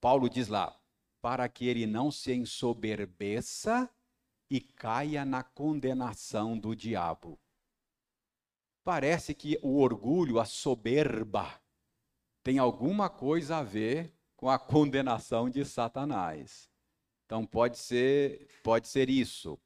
Paulo 0.00 0.28
diz 0.28 0.48
lá, 0.48 0.74
para 1.20 1.48
que 1.48 1.66
ele 1.66 1.86
não 1.86 2.10
se 2.10 2.32
ensoberbeça 2.32 3.88
e 4.50 4.60
caia 4.60 5.24
na 5.24 5.42
condenação 5.42 6.58
do 6.58 6.74
diabo. 6.74 7.38
Parece 8.84 9.34
que 9.34 9.58
o 9.62 9.78
orgulho, 9.80 10.38
a 10.40 10.44
soberba, 10.44 11.60
tem 12.42 12.58
alguma 12.58 13.08
coisa 13.08 13.58
a 13.58 13.62
ver 13.62 14.12
com 14.36 14.48
a 14.50 14.58
condenação 14.58 15.48
de 15.48 15.64
Satanás. 15.64 16.68
Então 17.24 17.46
pode 17.46 17.78
ser, 17.78 18.48
pode 18.62 18.88
ser 18.88 19.08
isso. 19.08 19.58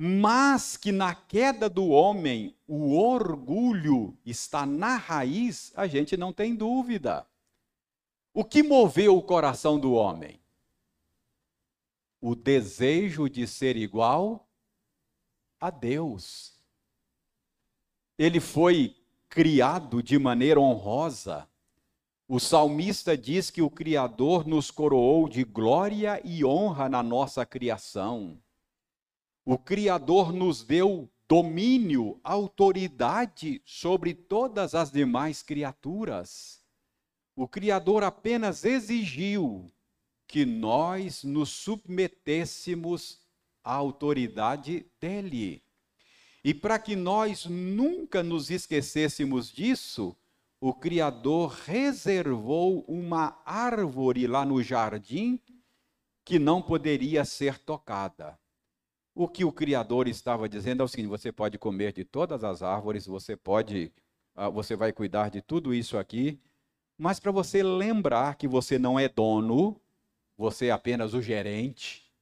mas 0.00 0.76
que 0.76 0.92
na 0.92 1.12
queda 1.12 1.68
do 1.68 1.88
homem 1.88 2.56
o 2.68 2.96
orgulho 2.96 4.16
está 4.24 4.64
na 4.64 4.96
raiz, 4.96 5.72
a 5.74 5.88
gente 5.88 6.16
não 6.16 6.32
tem 6.32 6.54
dúvida. 6.54 7.26
O 8.32 8.44
que 8.44 8.62
moveu 8.62 9.16
o 9.16 9.22
coração 9.22 9.76
do 9.80 9.92
homem? 9.92 10.40
O 12.20 12.36
desejo 12.36 13.28
de 13.28 13.44
ser 13.44 13.76
igual 13.76 14.48
a 15.58 15.68
Deus. 15.70 16.57
Ele 18.18 18.40
foi 18.40 18.96
criado 19.28 20.02
de 20.02 20.18
maneira 20.18 20.58
honrosa. 20.58 21.48
O 22.26 22.40
salmista 22.40 23.16
diz 23.16 23.48
que 23.48 23.62
o 23.62 23.70
Criador 23.70 24.44
nos 24.44 24.70
coroou 24.70 25.28
de 25.28 25.44
glória 25.44 26.20
e 26.24 26.44
honra 26.44 26.88
na 26.88 27.02
nossa 27.02 27.46
criação. 27.46 28.36
O 29.44 29.56
Criador 29.56 30.32
nos 30.32 30.64
deu 30.64 31.08
domínio, 31.28 32.20
autoridade 32.24 33.62
sobre 33.64 34.14
todas 34.14 34.74
as 34.74 34.90
demais 34.90 35.42
criaturas. 35.42 36.60
O 37.36 37.46
Criador 37.46 38.02
apenas 38.02 38.64
exigiu 38.64 39.70
que 40.26 40.44
nós 40.44 41.22
nos 41.22 41.50
submetêssemos 41.50 43.20
à 43.62 43.74
autoridade 43.74 44.84
dele. 45.00 45.62
E 46.44 46.54
para 46.54 46.78
que 46.78 46.94
nós 46.94 47.46
nunca 47.46 48.22
nos 48.22 48.50
esquecêssemos 48.50 49.50
disso, 49.50 50.16
o 50.60 50.72
Criador 50.72 51.50
reservou 51.64 52.84
uma 52.88 53.40
árvore 53.44 54.26
lá 54.26 54.44
no 54.44 54.62
jardim 54.62 55.40
que 56.24 56.38
não 56.38 56.60
poderia 56.60 57.24
ser 57.24 57.58
tocada. 57.58 58.38
O 59.14 59.26
que 59.26 59.44
o 59.44 59.52
Criador 59.52 60.06
estava 60.06 60.48
dizendo 60.48 60.82
é 60.82 60.84
o 60.84 60.88
seguinte: 60.88 61.08
você 61.08 61.32
pode 61.32 61.58
comer 61.58 61.92
de 61.92 62.04
todas 62.04 62.44
as 62.44 62.62
árvores, 62.62 63.06
você 63.06 63.36
pode, 63.36 63.92
ah, 64.34 64.48
você 64.48 64.76
vai 64.76 64.92
cuidar 64.92 65.30
de 65.30 65.40
tudo 65.40 65.74
isso 65.74 65.96
aqui, 65.98 66.40
mas 66.96 67.18
para 67.20 67.32
você 67.32 67.62
lembrar 67.62 68.34
que 68.36 68.48
você 68.48 68.78
não 68.78 68.98
é 68.98 69.08
dono, 69.08 69.80
você 70.36 70.66
é 70.66 70.70
apenas 70.70 71.14
o 71.14 71.22
gerente, 71.22 72.12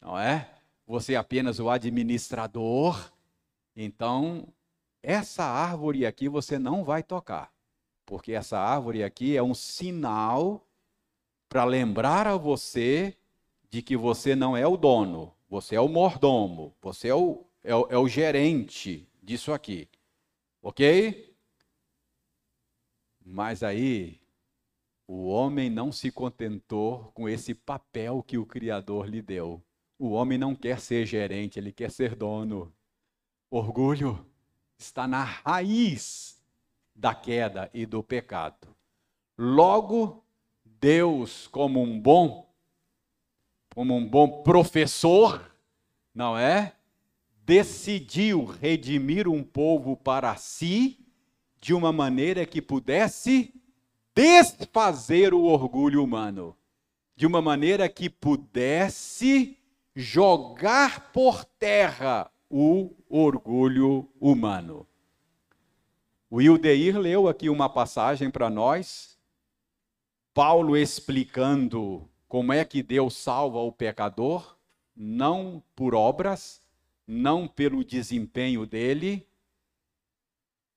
não 0.00 0.18
é? 0.18 0.48
Você 0.86 1.14
é 1.14 1.16
apenas 1.16 1.58
o 1.58 1.68
administrador. 1.68 3.12
Então, 3.82 4.46
essa 5.02 5.42
árvore 5.42 6.04
aqui 6.04 6.28
você 6.28 6.58
não 6.58 6.84
vai 6.84 7.02
tocar, 7.02 7.50
porque 8.04 8.32
essa 8.32 8.58
árvore 8.58 9.02
aqui 9.02 9.34
é 9.34 9.42
um 9.42 9.54
sinal 9.54 10.68
para 11.48 11.64
lembrar 11.64 12.26
a 12.26 12.36
você 12.36 13.16
de 13.70 13.80
que 13.80 13.96
você 13.96 14.36
não 14.36 14.54
é 14.54 14.66
o 14.66 14.76
dono, 14.76 15.34
você 15.48 15.76
é 15.76 15.80
o 15.80 15.88
mordomo, 15.88 16.76
você 16.78 17.08
é 17.08 17.14
o, 17.14 17.46
é 17.64 17.74
o, 17.74 17.86
é 17.88 17.96
o 17.96 18.06
gerente 18.06 19.08
disso 19.22 19.50
aqui. 19.50 19.88
Ok? 20.60 21.34
Mas 23.24 23.62
aí, 23.62 24.20
o 25.06 25.26
homem 25.26 25.70
não 25.70 25.90
se 25.90 26.12
contentou 26.12 27.10
com 27.14 27.26
esse 27.26 27.54
papel 27.54 28.22
que 28.22 28.36
o 28.36 28.44
Criador 28.44 29.06
lhe 29.06 29.22
deu. 29.22 29.64
O 29.98 30.10
homem 30.10 30.36
não 30.36 30.54
quer 30.54 30.78
ser 30.80 31.06
gerente, 31.06 31.58
ele 31.58 31.72
quer 31.72 31.90
ser 31.90 32.14
dono. 32.14 32.70
Orgulho 33.50 34.24
está 34.78 35.08
na 35.08 35.24
raiz 35.24 36.40
da 36.94 37.14
queda 37.14 37.68
e 37.74 37.84
do 37.84 38.02
pecado. 38.02 38.68
Logo, 39.36 40.24
Deus, 40.64 41.48
como 41.48 41.82
um 41.82 42.00
bom 42.00 42.48
como 43.74 43.96
um 43.96 44.06
bom 44.06 44.42
professor, 44.42 45.54
não 46.14 46.36
é? 46.36 46.74
Decidiu 47.44 48.44
redimir 48.44 49.28
um 49.28 49.42
povo 49.42 49.96
para 49.96 50.36
si 50.36 50.98
de 51.60 51.72
uma 51.72 51.92
maneira 51.92 52.44
que 52.44 52.60
pudesse 52.60 53.54
desfazer 54.14 55.32
o 55.32 55.44
orgulho 55.44 56.02
humano, 56.02 56.56
de 57.14 57.26
uma 57.26 57.40
maneira 57.40 57.88
que 57.88 58.10
pudesse 58.10 59.56
jogar 59.94 61.12
por 61.12 61.44
terra 61.44 62.30
o 62.50 62.90
orgulho 63.08 64.10
humano. 64.20 64.84
O 66.28 66.42
Ildeir 66.42 66.98
leu 66.98 67.28
aqui 67.28 67.48
uma 67.48 67.68
passagem 67.68 68.28
para 68.30 68.50
nós, 68.50 69.16
Paulo 70.34 70.76
explicando 70.76 72.08
como 72.28 72.52
é 72.52 72.64
que 72.64 72.82
Deus 72.82 73.16
salva 73.16 73.58
o 73.58 73.72
pecador? 73.72 74.56
Não 74.94 75.62
por 75.74 75.94
obras, 75.94 76.62
não 77.06 77.48
pelo 77.48 77.84
desempenho 77.84 78.66
dele. 78.66 79.26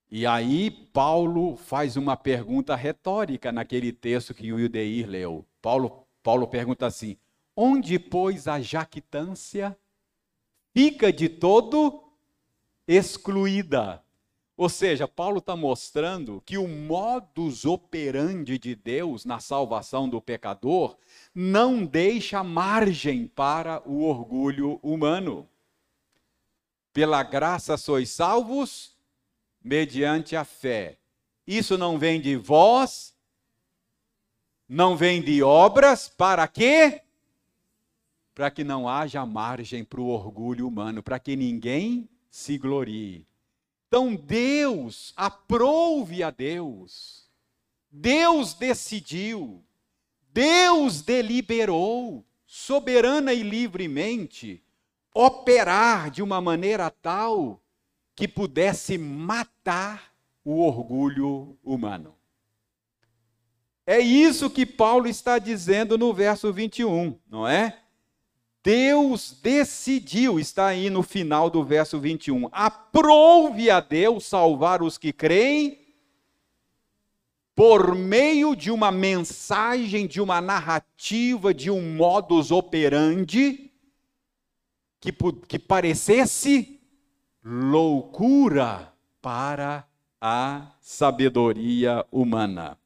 E 0.09 0.25
aí 0.25 0.71
Paulo 0.71 1.55
faz 1.55 1.97
uma 1.97 2.15
pergunta 2.15 2.75
retórica 2.75 3.51
naquele 3.51 3.91
texto 3.91 4.33
que 4.33 4.51
o 4.51 4.59
Ildeir 4.59 5.07
leu. 5.07 5.45
Paulo, 5.61 6.07
Paulo 6.21 6.47
pergunta 6.47 6.85
assim: 6.85 7.17
onde, 7.55 7.99
pois, 7.99 8.47
a 8.47 8.59
jactância 8.59 9.77
fica 10.73 11.13
de 11.13 11.29
todo 11.29 12.03
excluída? 12.87 14.03
Ou 14.55 14.69
seja, 14.69 15.07
Paulo 15.07 15.39
está 15.39 15.55
mostrando 15.55 16.41
que 16.45 16.57
o 16.57 16.67
modus 16.67 17.65
operandi 17.65 18.59
de 18.59 18.75
Deus 18.75 19.25
na 19.25 19.39
salvação 19.39 20.07
do 20.07 20.21
pecador 20.21 20.95
não 21.33 21.83
deixa 21.83 22.43
margem 22.43 23.27
para 23.27 23.81
o 23.87 24.03
orgulho 24.03 24.79
humano. 24.83 25.49
Pela 26.91 27.23
graça 27.23 27.77
sois 27.77 28.11
salvos, 28.11 28.95
mediante 29.63 30.35
a 30.35 30.45
fé. 30.45 30.99
Isso 31.47 31.77
não 31.77 31.97
vem 31.97 32.21
de 32.21 32.35
vós, 32.35 33.15
não 34.69 34.95
vem 34.95 35.21
de 35.21 35.41
obras, 35.41 36.07
para 36.07 36.47
quê? 36.47 37.02
Para 38.33 38.49
que 38.49 38.63
não 38.63 38.89
haja 38.89 39.25
margem 39.25 39.83
para 39.83 40.01
o 40.01 40.07
orgulho 40.07 40.67
humano, 40.67 41.03
para 41.03 41.19
que 41.19 41.35
ninguém 41.35 42.09
se 42.29 42.57
glorie. 42.57 43.27
Então 43.87 44.15
Deus, 44.15 45.13
aprove 45.15 46.23
a 46.23 46.31
Deus. 46.31 47.29
Deus 47.91 48.55
decidiu. 48.55 49.63
Deus 50.33 51.03
deliberou, 51.03 52.25
soberana 52.47 53.33
e 53.33 53.43
livremente, 53.43 54.63
operar 55.13 56.09
de 56.09 56.23
uma 56.23 56.41
maneira 56.41 56.89
tal 56.89 57.61
que 58.15 58.27
pudesse 58.27 58.97
matar 58.97 60.11
o 60.43 60.59
orgulho 60.59 61.55
humano. 61.63 62.15
É 63.85 63.99
isso 63.99 64.49
que 64.49 64.65
Paulo 64.65 65.07
está 65.07 65.37
dizendo 65.37 65.97
no 65.97 66.13
verso 66.13 66.51
21, 66.51 67.19
não 67.29 67.47
é? 67.47 67.82
Deus 68.63 69.37
decidiu, 69.43 70.39
está 70.39 70.67
aí 70.67 70.89
no 70.89 71.03
final 71.03 71.49
do 71.49 71.63
verso 71.65 71.99
21. 71.99 72.47
Aprove 72.49 73.69
a 73.69 73.81
Deus 73.81 74.25
salvar 74.25 74.81
os 74.81 74.97
que 74.97 75.11
creem 75.11 75.79
por 77.53 77.93
meio 77.93 78.55
de 78.55 78.71
uma 78.71 78.89
mensagem, 78.89 80.07
de 80.07 80.21
uma 80.21 80.39
narrativa, 80.39 81.53
de 81.53 81.69
um 81.69 81.95
modus 81.95 82.51
operandi 82.51 83.69
que, 84.99 85.11
que 85.47 85.59
parecesse 85.59 86.79
loucura 87.43 88.93
para 89.21 89.85
a 90.21 90.71
sabedoria 90.79 92.05
humana. 92.09 92.77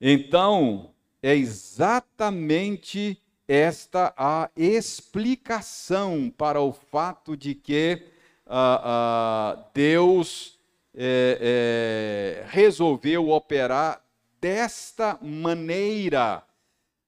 Então, 0.00 0.94
é 1.20 1.34
exatamente 1.34 3.20
esta 3.50 4.14
a 4.16 4.48
explicação 4.56 6.32
para 6.38 6.60
o 6.60 6.72
fato 6.72 7.36
de 7.36 7.52
que 7.52 8.00
uh, 8.46 9.58
uh, 9.58 9.64
Deus 9.74 10.56
é, 10.94 12.44
é, 12.44 12.46
resolveu 12.46 13.30
operar 13.30 14.00
desta 14.40 15.18
maneira, 15.20 16.44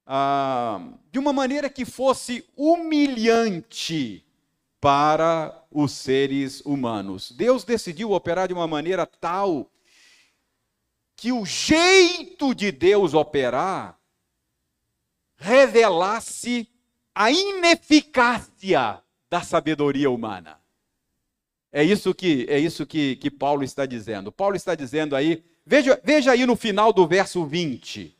uh, 0.04 0.98
de 1.12 1.20
uma 1.20 1.32
maneira 1.32 1.70
que 1.70 1.84
fosse 1.84 2.44
humilhante 2.56 4.26
para 4.80 5.64
os 5.70 5.92
seres 5.92 6.60
humanos. 6.62 7.30
Deus 7.30 7.62
decidiu 7.62 8.10
operar 8.10 8.48
de 8.48 8.54
uma 8.54 8.66
maneira 8.66 9.06
tal 9.06 9.70
que 11.14 11.30
o 11.30 11.46
jeito 11.46 12.52
de 12.52 12.72
Deus 12.72 13.14
operar 13.14 14.01
revelasse 15.42 16.68
a 17.14 17.30
ineficácia 17.30 19.02
da 19.28 19.42
sabedoria 19.42 20.10
humana. 20.10 20.58
É 21.72 21.82
isso 21.82 22.14
que 22.14 22.46
é 22.48 22.58
isso 22.58 22.86
que, 22.86 23.16
que 23.16 23.30
Paulo 23.30 23.64
está 23.64 23.86
dizendo. 23.86 24.30
Paulo 24.30 24.56
está 24.56 24.74
dizendo 24.74 25.16
aí, 25.16 25.42
veja, 25.64 26.00
veja 26.04 26.32
aí 26.32 26.46
no 26.46 26.56
final 26.56 26.92
do 26.92 27.06
verso 27.06 27.44
20. 27.44 28.16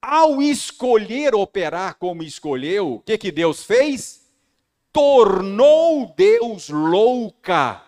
Ao 0.00 0.42
escolher 0.42 1.34
operar 1.34 1.94
como 1.94 2.22
escolheu, 2.22 2.94
o 2.94 3.00
que, 3.00 3.16
que 3.16 3.32
Deus 3.32 3.64
fez? 3.64 4.24
tornou 4.94 6.14
Deus 6.16 6.68
louca 6.68 7.82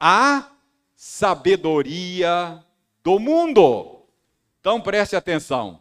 a 0.00 0.50
sabedoria 0.96 2.64
do 3.04 3.20
mundo. 3.20 4.02
Então 4.58 4.80
preste 4.80 5.14
atenção. 5.14 5.80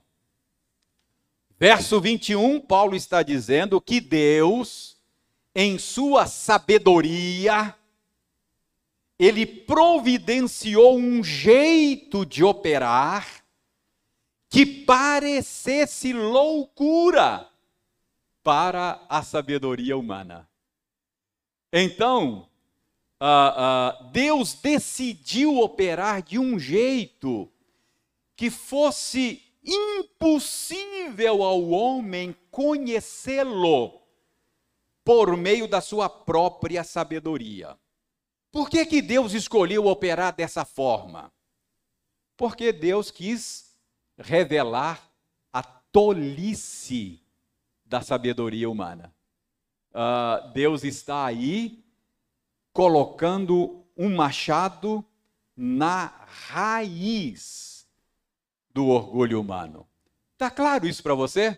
Verso 1.60 2.00
21, 2.00 2.62
Paulo 2.62 2.96
está 2.96 3.24
dizendo 3.24 3.82
que 3.82 4.00
Deus, 4.00 4.96
em 5.56 5.80
sua 5.80 6.28
sabedoria, 6.28 7.76
ele 9.18 9.44
providenciou 9.44 10.96
um 10.96 11.24
jeito 11.24 12.24
de 12.24 12.44
operar 12.44 13.44
que 14.48 14.66
parecesse 14.66 16.14
loucura 16.14 17.50
para 18.44 19.04
a 19.10 19.24
sabedoria 19.24 19.98
humana. 19.98 20.48
Então, 21.74 22.48
uh, 23.20 24.06
uh, 24.06 24.12
Deus 24.12 24.54
decidiu 24.54 25.58
operar 25.58 26.22
de 26.22 26.38
um 26.38 26.60
jeito 26.60 27.52
que 28.36 28.52
fosse 28.52 29.47
impossível 29.68 31.44
ao 31.44 31.70
homem 31.70 32.36
conhecê-lo 32.50 34.02
por 35.04 35.36
meio 35.36 35.68
da 35.68 35.82
sua 35.82 36.10
própria 36.10 36.84
sabedoria. 36.84 37.78
Por 38.52 38.70
que, 38.70 38.86
que 38.86 39.02
Deus 39.02 39.34
escolheu 39.34 39.86
operar 39.86 40.34
dessa 40.34 40.64
forma? 40.64 41.32
Porque 42.38 42.72
Deus 42.72 43.12
quis 43.12 43.78
revelar 44.18 45.12
a 45.52 45.62
tolice 45.62 47.22
da 47.86 48.02
sabedoria 48.02 48.70
humana. 48.70 49.14
Uh, 49.92 50.52
Deus 50.54 50.84
está 50.84 51.26
aí 51.26 51.84
colocando 52.72 53.86
um 53.98 54.16
machado 54.16 55.04
na 55.56 56.14
raiz 56.28 57.67
do 58.78 58.90
orgulho 58.90 59.42
humano. 59.42 59.88
Está 60.34 60.52
claro 60.52 60.86
isso 60.86 61.02
para 61.02 61.16
você? 61.16 61.58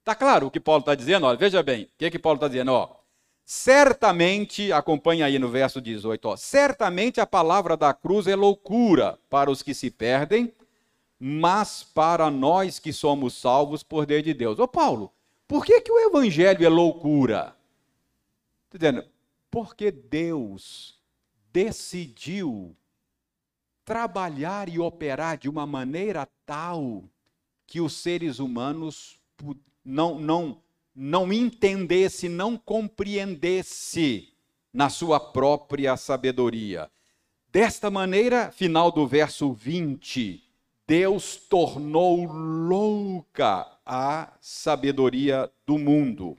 Está 0.00 0.14
claro 0.14 0.46
o 0.46 0.50
que 0.50 0.58
Paulo 0.58 0.80
está 0.80 0.94
dizendo? 0.94 1.26
Olha, 1.26 1.36
veja 1.36 1.62
bem, 1.62 1.84
o 1.84 1.88
que, 1.98 2.10
que 2.10 2.18
Paulo 2.18 2.38
está 2.38 2.48
dizendo? 2.48 2.72
Ó, 2.72 2.96
certamente, 3.44 4.72
acompanha 4.72 5.26
aí 5.26 5.38
no 5.38 5.50
verso 5.50 5.78
18, 5.78 6.26
ó, 6.26 6.36
certamente 6.38 7.20
a 7.20 7.26
palavra 7.26 7.76
da 7.76 7.92
cruz 7.92 8.26
é 8.26 8.34
loucura 8.34 9.18
para 9.28 9.50
os 9.50 9.62
que 9.62 9.74
se 9.74 9.90
perdem, 9.90 10.54
mas 11.18 11.82
para 11.82 12.30
nós 12.30 12.78
que 12.78 12.94
somos 12.94 13.34
salvos 13.34 13.82
por 13.82 14.06
Deus 14.06 14.22
de 14.22 14.32
Deus. 14.32 14.58
Ô 14.58 14.66
Paulo, 14.66 15.12
por 15.46 15.66
que, 15.66 15.82
que 15.82 15.92
o 15.92 16.00
evangelho 16.00 16.64
é 16.64 16.68
loucura? 16.70 17.54
Está 18.72 18.78
dizendo, 18.78 19.04
porque 19.50 19.90
Deus 19.90 20.98
decidiu 21.52 22.74
trabalhar 23.84 24.68
e 24.68 24.78
operar 24.78 25.36
de 25.36 25.48
uma 25.48 25.66
maneira 25.66 26.28
tal 26.46 27.04
que 27.66 27.80
os 27.80 27.94
seres 27.94 28.38
humanos 28.38 29.18
não, 29.84 30.18
não, 30.18 30.62
não 30.94 31.32
entendesse, 31.32 32.28
não 32.28 32.56
compreendesse 32.56 34.32
na 34.72 34.88
sua 34.88 35.20
própria 35.20 35.96
sabedoria. 35.96 36.90
Desta 37.48 37.90
maneira, 37.90 38.50
final 38.50 38.90
do 38.90 39.06
verso 39.06 39.52
20, 39.52 40.42
Deus 40.86 41.36
tornou 41.36 42.24
louca 42.26 43.66
a 43.86 44.32
sabedoria 44.40 45.50
do 45.66 45.78
mundo. 45.78 46.36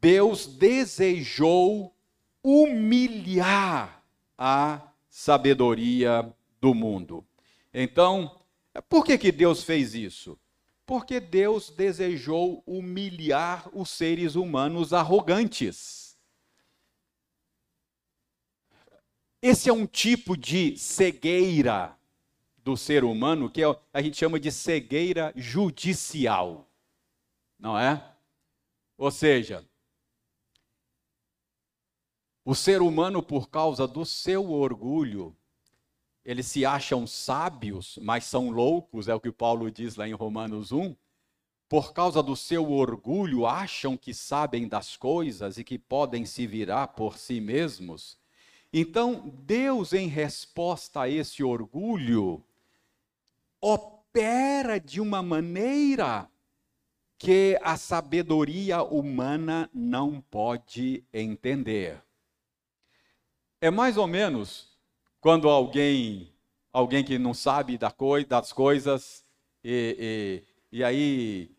Deus 0.00 0.46
desejou 0.46 1.94
humilhar 2.42 4.02
a 4.36 4.80
sabedoria 5.08 6.32
do 6.60 6.74
mundo. 6.74 7.26
Então, 7.72 8.40
por 8.88 9.04
que, 9.04 9.16
que 9.18 9.32
Deus 9.32 9.62
fez 9.62 9.94
isso? 9.94 10.38
Porque 10.86 11.20
Deus 11.20 11.70
desejou 11.70 12.62
humilhar 12.66 13.68
os 13.72 13.90
seres 13.90 14.34
humanos 14.34 14.92
arrogantes. 14.92 16.16
Esse 19.40 19.68
é 19.68 19.72
um 19.72 19.86
tipo 19.86 20.36
de 20.36 20.76
cegueira 20.76 21.96
do 22.56 22.76
ser 22.76 23.04
humano 23.04 23.50
que 23.50 23.62
é 23.62 23.66
a 23.92 24.02
gente 24.02 24.16
chama 24.16 24.40
de 24.40 24.50
cegueira 24.50 25.32
judicial. 25.36 26.68
Não 27.58 27.78
é? 27.78 28.14
Ou 28.96 29.10
seja, 29.10 29.64
o 32.44 32.54
ser 32.54 32.80
humano, 32.80 33.22
por 33.22 33.50
causa 33.50 33.86
do 33.86 34.06
seu 34.06 34.50
orgulho, 34.50 35.36
eles 36.28 36.46
se 36.46 36.66
acham 36.66 37.06
sábios, 37.06 37.98
mas 38.02 38.24
são 38.24 38.50
loucos, 38.50 39.08
é 39.08 39.14
o 39.14 39.20
que 39.20 39.32
Paulo 39.32 39.70
diz 39.70 39.96
lá 39.96 40.06
em 40.06 40.12
Romanos 40.12 40.72
1. 40.72 40.94
Por 41.66 41.94
causa 41.94 42.22
do 42.22 42.36
seu 42.36 42.70
orgulho, 42.70 43.46
acham 43.46 43.96
que 43.96 44.12
sabem 44.12 44.68
das 44.68 44.94
coisas 44.94 45.56
e 45.56 45.64
que 45.64 45.78
podem 45.78 46.26
se 46.26 46.46
virar 46.46 46.88
por 46.88 47.16
si 47.16 47.40
mesmos. 47.40 48.18
Então, 48.70 49.32
Deus, 49.38 49.94
em 49.94 50.06
resposta 50.06 51.00
a 51.00 51.08
esse 51.08 51.42
orgulho, 51.42 52.44
opera 53.58 54.78
de 54.78 55.00
uma 55.00 55.22
maneira 55.22 56.28
que 57.16 57.58
a 57.62 57.78
sabedoria 57.78 58.82
humana 58.82 59.70
não 59.72 60.20
pode 60.20 61.02
entender. 61.10 62.02
É 63.62 63.70
mais 63.70 63.96
ou 63.96 64.06
menos 64.06 64.67
quando 65.20 65.48
alguém, 65.48 66.32
alguém 66.72 67.04
que 67.04 67.18
não 67.18 67.34
sabe 67.34 67.78
das 67.78 68.52
coisas 68.52 69.24
e, 69.62 70.44
e, 70.72 70.78
e 70.78 70.84
aí 70.84 71.50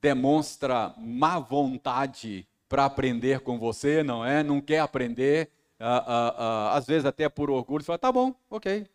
demonstra 0.00 0.94
má 0.98 1.38
vontade 1.38 2.46
para 2.68 2.84
aprender 2.84 3.40
com 3.40 3.58
você, 3.58 4.02
não 4.02 4.24
é? 4.24 4.42
Não 4.42 4.60
quer 4.60 4.80
aprender, 4.80 5.50
ah, 5.78 6.04
ah, 6.06 6.34
ah, 6.38 6.76
às 6.76 6.86
vezes 6.86 7.04
até 7.04 7.28
por 7.28 7.50
orgulho, 7.50 7.84
fala, 7.84 7.98
tá 7.98 8.10
bom, 8.10 8.34
ok, 8.48 8.86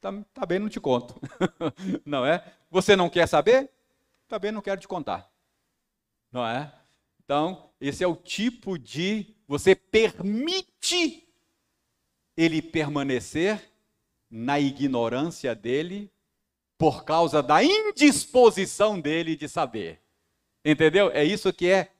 tá, 0.00 0.12
tá 0.34 0.44
bem, 0.44 0.58
não 0.58 0.68
te 0.68 0.80
conto. 0.80 1.14
não 2.04 2.26
é? 2.26 2.44
Você 2.70 2.96
não 2.96 3.08
quer 3.08 3.26
saber? 3.26 3.70
Também 4.28 4.52
não 4.52 4.60
quero 4.60 4.80
te 4.80 4.88
contar. 4.88 5.30
Não 6.30 6.46
é? 6.46 6.72
Então, 7.24 7.70
esse 7.80 8.02
é 8.02 8.06
o 8.06 8.16
tipo 8.16 8.78
de 8.78 9.34
você 9.46 9.74
permite 9.74 11.28
ele 12.40 12.62
permanecer 12.62 13.70
na 14.30 14.58
ignorância 14.58 15.54
dele 15.54 16.10
por 16.78 17.04
causa 17.04 17.42
da 17.42 17.62
indisposição 17.62 18.98
dele 18.98 19.36
de 19.36 19.46
saber. 19.46 20.00
Entendeu? 20.64 21.10
É 21.10 21.22
isso 21.22 21.52
que 21.52 21.68
é 21.68 21.92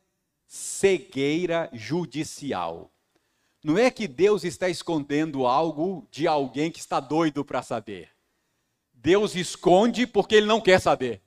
cegueira 0.46 1.68
judicial. 1.74 2.90
Não 3.62 3.76
é 3.76 3.90
que 3.90 4.08
Deus 4.08 4.42
está 4.42 4.70
escondendo 4.70 5.46
algo 5.46 6.08
de 6.10 6.26
alguém 6.26 6.70
que 6.70 6.78
está 6.78 7.00
doido 7.00 7.44
para 7.44 7.62
saber. 7.62 8.08
Deus 8.94 9.34
esconde 9.34 10.06
porque 10.06 10.36
ele 10.36 10.46
não 10.46 10.60
quer 10.60 10.80
saber. 10.80 11.20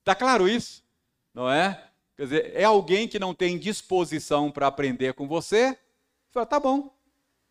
Está 0.00 0.14
claro 0.14 0.46
isso? 0.46 0.84
Não 1.32 1.50
é? 1.50 1.90
Quer 2.14 2.22
dizer, 2.24 2.52
é 2.54 2.64
alguém 2.64 3.08
que 3.08 3.18
não 3.18 3.32
tem 3.32 3.58
disposição 3.58 4.50
para 4.50 4.66
aprender 4.66 5.14
com 5.14 5.26
você. 5.26 5.78
Fala, 6.30 6.44
tá 6.44 6.60
bom, 6.60 6.92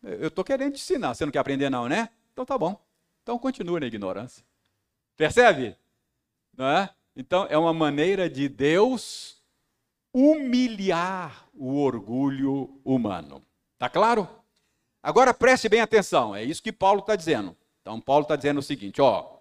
eu 0.02 0.28
estou 0.28 0.44
querendo 0.44 0.74
te 0.74 0.80
ensinar. 0.80 1.14
Você 1.14 1.24
não 1.24 1.32
quer 1.32 1.40
aprender, 1.40 1.70
não, 1.70 1.88
né? 1.88 2.08
Então 2.32 2.44
tá 2.44 2.56
bom. 2.56 2.80
Então 3.22 3.38
continue 3.38 3.80
na 3.80 3.86
ignorância. 3.86 4.44
Percebe? 5.16 5.76
Não 6.56 6.66
é? 6.66 6.90
Então 7.16 7.46
é 7.50 7.58
uma 7.58 7.72
maneira 7.72 8.30
de 8.30 8.48
Deus 8.48 9.42
humilhar 10.12 11.48
o 11.52 11.76
orgulho 11.80 12.80
humano. 12.84 13.42
Tá 13.76 13.88
claro? 13.88 14.28
Agora 15.02 15.34
preste 15.34 15.68
bem 15.68 15.80
atenção, 15.80 16.34
é 16.34 16.42
isso 16.42 16.62
que 16.62 16.72
Paulo 16.72 17.00
está 17.00 17.14
dizendo. 17.14 17.56
Então 17.80 18.00
Paulo 18.00 18.22
está 18.22 18.36
dizendo 18.36 18.58
o 18.58 18.62
seguinte: 18.62 19.00
ó, 19.00 19.38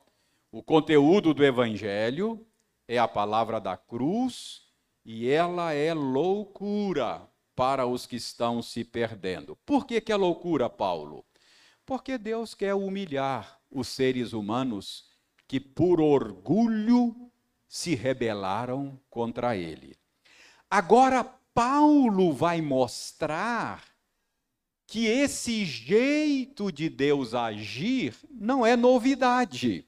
o 0.52 0.64
conteúdo 0.64 1.34
do 1.34 1.44
evangelho 1.44 2.46
é 2.88 2.98
a 2.98 3.08
palavra 3.08 3.60
da 3.60 3.76
cruz 3.76 4.64
e 5.04 5.30
ela 5.30 5.74
é 5.74 5.94
loucura 5.94 7.28
para 7.58 7.88
os 7.88 8.06
que 8.06 8.18
estão 8.18 8.62
se 8.62 8.84
perdendo. 8.84 9.56
Por 9.66 9.88
que, 9.88 10.00
que 10.00 10.12
é 10.12 10.16
loucura, 10.16 10.70
Paulo? 10.70 11.26
Porque 11.84 12.16
Deus 12.16 12.54
quer 12.54 12.76
humilhar 12.76 13.60
os 13.72 13.88
seres 13.88 14.32
humanos 14.32 15.06
que, 15.48 15.60
por 15.60 16.00
orgulho, 16.00 17.16
se 17.68 17.96
rebelaram 17.96 19.00
contra 19.10 19.58
ele. 19.58 19.98
Agora, 20.70 21.24
Paulo 21.24 22.32
vai 22.32 22.62
mostrar 22.62 23.84
que 24.86 25.08
esse 25.08 25.66
jeito 25.66 26.72
de 26.72 26.90
Deus 26.90 27.34
agir 27.34 28.14
não 28.30 28.64
é 28.64 28.76
novidade. 28.76 29.84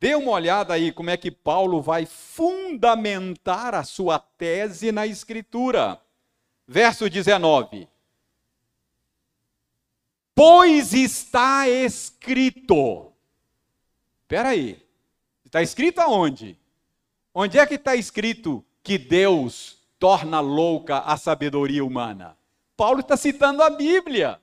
Dê 0.00 0.14
uma 0.14 0.30
olhada 0.30 0.72
aí 0.72 0.90
como 0.90 1.10
é 1.10 1.18
que 1.18 1.30
Paulo 1.30 1.82
vai 1.82 2.06
fundamentar 2.06 3.74
a 3.74 3.84
sua 3.84 4.18
tese 4.18 4.90
na 4.90 5.06
Escritura. 5.06 6.00
Verso 6.68 7.08
19. 7.08 7.88
Pois 10.34 10.92
está 10.92 11.66
escrito. 11.66 13.10
Espera 14.22 14.50
aí. 14.50 14.86
Está 15.44 15.62
escrito 15.62 16.00
aonde? 16.00 16.58
Onde 17.34 17.58
é 17.58 17.66
que 17.66 17.74
está 17.74 17.96
escrito 17.96 18.62
que 18.82 18.98
Deus 18.98 19.78
torna 19.98 20.40
louca 20.40 20.98
a 20.98 21.16
sabedoria 21.16 21.82
humana? 21.82 22.36
Paulo 22.76 23.00
está 23.00 23.16
citando 23.16 23.62
a 23.62 23.70
Bíblia. 23.70 24.38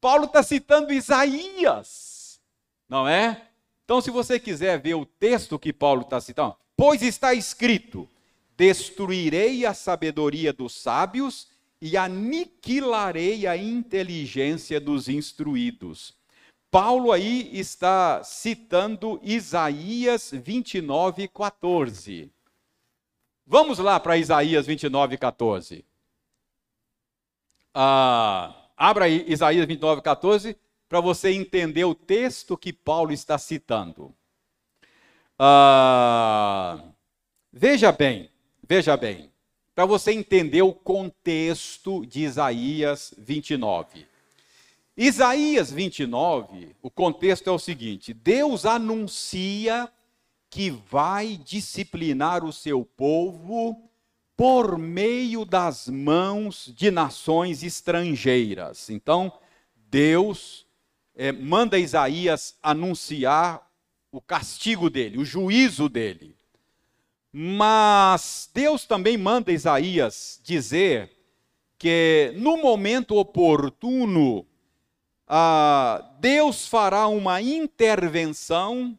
Paulo 0.00 0.24
está 0.24 0.42
citando 0.42 0.92
Isaías. 0.92 2.40
Não 2.88 3.06
é? 3.08 3.48
Então, 3.84 4.00
se 4.00 4.10
você 4.10 4.38
quiser 4.38 4.78
ver 4.78 4.94
o 4.94 5.06
texto 5.06 5.58
que 5.58 5.72
Paulo 5.72 6.02
está 6.02 6.20
citando, 6.20 6.56
pois 6.76 7.00
está 7.00 7.32
escrito: 7.32 8.08
destruirei 8.58 9.64
a 9.64 9.72
sabedoria 9.72 10.52
dos 10.52 10.74
sábios 10.74 11.48
e 11.80 11.96
aniquilarei 11.96 13.46
a 13.46 13.56
inteligência 13.56 14.80
dos 14.80 15.08
instruídos. 15.08 16.18
Paulo 16.68 17.12
aí 17.12 17.48
está 17.56 18.22
citando 18.24 19.20
Isaías 19.22 20.32
29, 20.34 21.28
14. 21.28 22.32
Vamos 23.46 23.78
lá 23.78 24.00
para 24.00 24.18
Isaías 24.18 24.66
29, 24.66 25.16
14. 25.16 25.84
Ah, 27.72 28.66
abra 28.76 29.04
aí 29.04 29.24
Isaías 29.28 29.66
29, 29.66 30.02
14 30.02 30.58
para 30.88 31.00
você 31.00 31.30
entender 31.30 31.84
o 31.84 31.94
texto 31.94 32.58
que 32.58 32.72
Paulo 32.72 33.12
está 33.12 33.38
citando. 33.38 34.12
Ah, 35.38 36.82
veja 37.52 37.92
bem, 37.92 38.30
veja 38.68 38.96
bem, 38.96 39.32
para 39.74 39.86
você 39.86 40.12
entender 40.12 40.62
o 40.62 40.72
contexto 40.72 42.04
de 42.04 42.20
Isaías 42.20 43.14
29. 43.16 44.06
Isaías 44.96 45.70
29, 45.70 46.76
o 46.82 46.90
contexto 46.90 47.48
é 47.48 47.52
o 47.52 47.58
seguinte: 47.58 48.12
Deus 48.12 48.66
anuncia 48.66 49.90
que 50.50 50.70
vai 50.70 51.36
disciplinar 51.36 52.44
o 52.44 52.52
seu 52.52 52.84
povo 52.84 53.88
por 54.36 54.78
meio 54.78 55.44
das 55.44 55.88
mãos 55.88 56.72
de 56.76 56.90
nações 56.90 57.62
estrangeiras. 57.62 58.90
Então, 58.90 59.32
Deus 59.90 60.66
é, 61.14 61.32
manda 61.32 61.78
Isaías 61.78 62.56
anunciar 62.62 63.68
o 64.12 64.20
castigo 64.20 64.88
dele, 64.88 65.18
o 65.18 65.24
juízo 65.24 65.88
dele. 65.88 66.37
Mas 67.40 68.50
Deus 68.52 68.84
também 68.84 69.16
manda 69.16 69.52
Isaías 69.52 70.40
dizer 70.42 71.08
que 71.78 72.32
no 72.34 72.56
momento 72.56 73.14
oportuno, 73.14 74.44
ah, 75.24 76.04
Deus 76.18 76.66
fará 76.66 77.06
uma 77.06 77.40
intervenção 77.40 78.98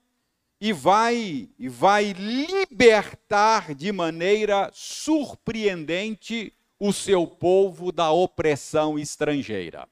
e 0.61 0.71
vai, 0.71 1.49
vai 1.59 2.13
libertar 2.13 3.75
de 3.75 3.91
maneira 3.91 4.71
surpreendente 4.73 6.53
o 6.79 6.93
seu 6.93 7.27
povo 7.27 7.91
da 7.91 8.09
opressão 8.09 8.97
estrangeira. 8.97 9.85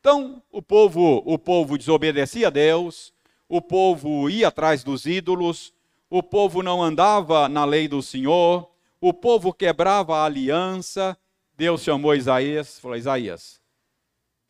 Então, 0.00 0.42
o 0.50 0.60
povo, 0.60 1.22
o 1.24 1.38
povo 1.38 1.78
desobedecia 1.78 2.48
a 2.48 2.50
Deus, 2.50 3.14
o 3.48 3.62
povo 3.62 4.28
ia 4.28 4.48
atrás 4.48 4.82
dos 4.82 5.06
ídolos, 5.06 5.72
o 6.08 6.22
povo 6.22 6.62
não 6.62 6.82
andava 6.82 7.48
na 7.48 7.64
lei 7.64 7.88
do 7.88 8.02
Senhor, 8.02 8.70
o 9.00 9.12
povo 9.12 9.52
quebrava 9.52 10.16
a 10.18 10.24
aliança. 10.24 11.16
Deus 11.56 11.82
chamou 11.82 12.14
Isaías, 12.14 12.78
falou: 12.78 12.96
Isaías, 12.96 13.60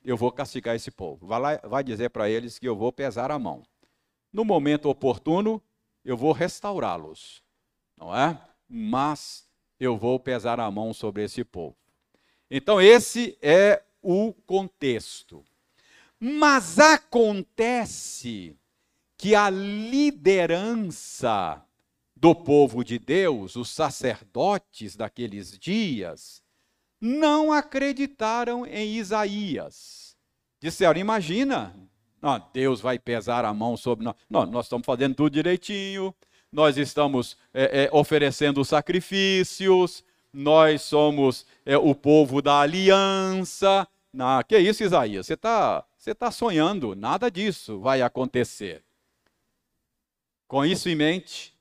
eu 0.04 0.16
vou 0.16 0.30
castigar 0.30 0.74
esse 0.74 0.90
povo. 0.90 1.26
Vai, 1.26 1.40
lá, 1.40 1.60
vai 1.64 1.84
dizer 1.84 2.10
para 2.10 2.28
eles 2.28 2.58
que 2.58 2.68
eu 2.68 2.76
vou 2.76 2.92
pesar 2.92 3.30
a 3.30 3.38
mão. 3.38 3.62
No 4.32 4.44
momento 4.44 4.88
oportuno, 4.88 5.62
eu 6.04 6.16
vou 6.16 6.32
restaurá-los, 6.32 7.42
não 7.96 8.14
é? 8.14 8.38
Mas 8.68 9.48
eu 9.78 9.96
vou 9.96 10.18
pesar 10.20 10.60
a 10.60 10.70
mão 10.70 10.92
sobre 10.92 11.24
esse 11.24 11.44
povo. 11.44 11.76
Então, 12.50 12.80
esse 12.80 13.36
é 13.42 13.82
o 14.02 14.32
contexto. 14.46 15.44
Mas 16.18 16.78
acontece 16.78 18.56
que 19.16 19.34
a 19.34 19.48
liderança 19.50 20.86
do 22.14 22.34
povo 22.34 22.84
de 22.84 22.98
Deus, 22.98 23.56
os 23.56 23.70
sacerdotes 23.70 24.96
daqueles 24.96 25.58
dias, 25.58 26.42
não 27.00 27.52
acreditaram 27.52 28.66
em 28.66 28.96
Isaías. 28.96 30.16
Disseram: 30.60 30.98
imagina, 30.98 31.74
Deus 32.52 32.80
vai 32.80 32.98
pesar 32.98 33.44
a 33.44 33.52
mão 33.52 33.76
sobre 33.76 34.04
nós. 34.04 34.14
Não, 34.28 34.46
nós 34.46 34.66
estamos 34.66 34.86
fazendo 34.86 35.14
tudo 35.14 35.30
direitinho, 35.30 36.14
nós 36.50 36.76
estamos 36.78 37.36
é, 37.52 37.84
é, 37.84 37.90
oferecendo 37.92 38.64
sacrifícios, 38.64 40.02
nós 40.32 40.82
somos 40.82 41.46
é, 41.64 41.76
o 41.76 41.94
povo 41.94 42.40
da 42.40 42.60
aliança, 42.60 43.86
na, 44.12 44.42
que 44.42 44.58
isso, 44.58 44.82
Isaías? 44.82 45.26
Você 45.26 45.34
está 45.34 45.84
você 45.96 46.14
tá 46.14 46.30
sonhando, 46.30 46.94
nada 46.94 47.28
disso 47.28 47.80
vai 47.80 48.00
acontecer. 48.00 48.85
Com 50.48 50.64
isso 50.64 50.88
em 50.88 50.94
mente, 50.94 51.52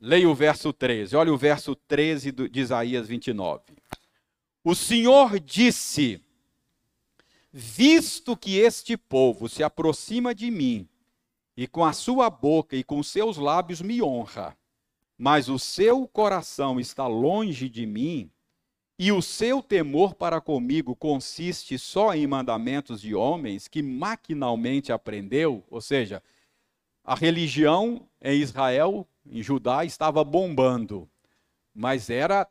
leia 0.00 0.28
o 0.28 0.34
verso 0.34 0.72
13. 0.72 1.14
Olha 1.14 1.32
o 1.32 1.36
verso 1.36 1.74
13 1.74 2.32
de 2.32 2.60
Isaías 2.60 3.06
29. 3.06 3.62
O 4.62 4.74
Senhor 4.74 5.38
disse: 5.38 6.22
Visto 7.52 8.34
que 8.34 8.56
este 8.56 8.96
povo 8.96 9.46
se 9.46 9.62
aproxima 9.62 10.34
de 10.34 10.50
mim, 10.50 10.88
e 11.54 11.66
com 11.66 11.84
a 11.84 11.92
sua 11.92 12.30
boca 12.30 12.74
e 12.74 12.82
com 12.82 13.02
seus 13.02 13.36
lábios 13.36 13.82
me 13.82 14.02
honra, 14.02 14.56
mas 15.18 15.50
o 15.50 15.58
seu 15.58 16.08
coração 16.08 16.80
está 16.80 17.06
longe 17.06 17.68
de 17.68 17.84
mim, 17.84 18.30
e 18.98 19.12
o 19.12 19.20
seu 19.20 19.62
temor 19.62 20.14
para 20.14 20.40
comigo 20.40 20.96
consiste 20.96 21.78
só 21.78 22.14
em 22.14 22.26
mandamentos 22.26 23.02
de 23.02 23.14
homens 23.14 23.68
que 23.68 23.82
maquinalmente 23.82 24.92
aprendeu, 24.92 25.62
ou 25.68 25.80
seja, 25.80 26.22
a 27.04 27.14
religião 27.14 28.08
em 28.22 28.40
Israel, 28.40 29.06
em 29.26 29.42
Judá, 29.42 29.84
estava 29.84 30.24
bombando, 30.24 31.08
mas 31.74 32.08
era 32.10 32.48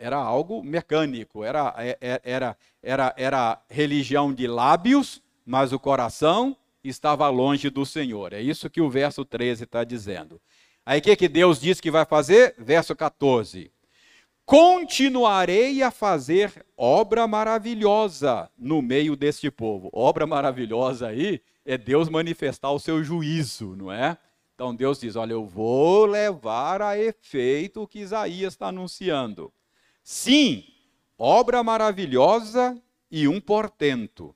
era 0.00 0.16
algo 0.16 0.62
mecânico, 0.62 1.42
era, 1.42 1.74
é, 1.76 1.98
é, 2.00 2.20
era, 2.22 2.56
era, 2.80 3.12
era 3.16 3.60
religião 3.68 4.32
de 4.32 4.46
lábios, 4.46 5.20
mas 5.44 5.72
o 5.72 5.78
coração 5.78 6.56
estava 6.84 7.28
longe 7.28 7.68
do 7.68 7.84
Senhor. 7.84 8.32
É 8.32 8.40
isso 8.40 8.70
que 8.70 8.80
o 8.80 8.88
verso 8.88 9.24
13 9.24 9.64
está 9.64 9.82
dizendo. 9.82 10.40
Aí 10.86 11.00
o 11.00 11.02
que, 11.02 11.16
que 11.16 11.28
Deus 11.28 11.60
diz 11.60 11.80
que 11.80 11.90
vai 11.90 12.04
fazer? 12.04 12.54
Verso 12.56 12.94
14 12.94 13.72
continuarei 14.48 15.82
a 15.82 15.90
fazer 15.90 16.64
obra 16.74 17.26
maravilhosa 17.26 18.50
no 18.56 18.80
meio 18.80 19.14
deste 19.14 19.50
povo. 19.50 19.90
Obra 19.92 20.26
maravilhosa 20.26 21.08
aí 21.08 21.42
é 21.68 21.76
Deus 21.76 22.08
manifestar 22.08 22.70
o 22.70 22.78
seu 22.78 23.04
juízo, 23.04 23.76
não 23.76 23.92
é? 23.92 24.16
Então 24.54 24.74
Deus 24.74 24.98
diz: 24.98 25.16
Olha, 25.16 25.32
eu 25.32 25.44
vou 25.44 26.06
levar 26.06 26.80
a 26.80 26.98
efeito 26.98 27.82
o 27.82 27.86
que 27.86 27.98
Isaías 27.98 28.54
está 28.54 28.68
anunciando. 28.68 29.52
Sim, 30.02 30.64
obra 31.18 31.62
maravilhosa 31.62 32.80
e 33.10 33.28
um 33.28 33.38
portento. 33.38 34.34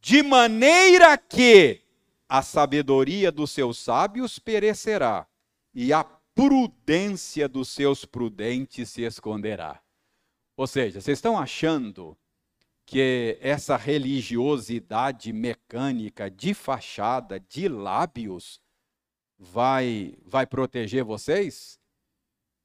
De 0.00 0.24
maneira 0.24 1.16
que 1.16 1.82
a 2.28 2.42
sabedoria 2.42 3.30
dos 3.30 3.52
seus 3.52 3.78
sábios 3.78 4.40
perecerá 4.40 5.28
e 5.72 5.92
a 5.92 6.02
prudência 6.02 7.48
dos 7.48 7.68
seus 7.68 8.04
prudentes 8.04 8.90
se 8.90 9.02
esconderá. 9.02 9.80
Ou 10.56 10.66
seja, 10.66 11.00
vocês 11.00 11.18
estão 11.18 11.38
achando 11.38 12.16
que 12.90 13.38
essa 13.40 13.76
religiosidade 13.76 15.32
mecânica 15.32 16.28
de 16.28 16.52
fachada, 16.52 17.38
de 17.38 17.68
lábios, 17.68 18.60
vai, 19.38 20.16
vai 20.26 20.44
proteger 20.44 21.04
vocês? 21.04 21.78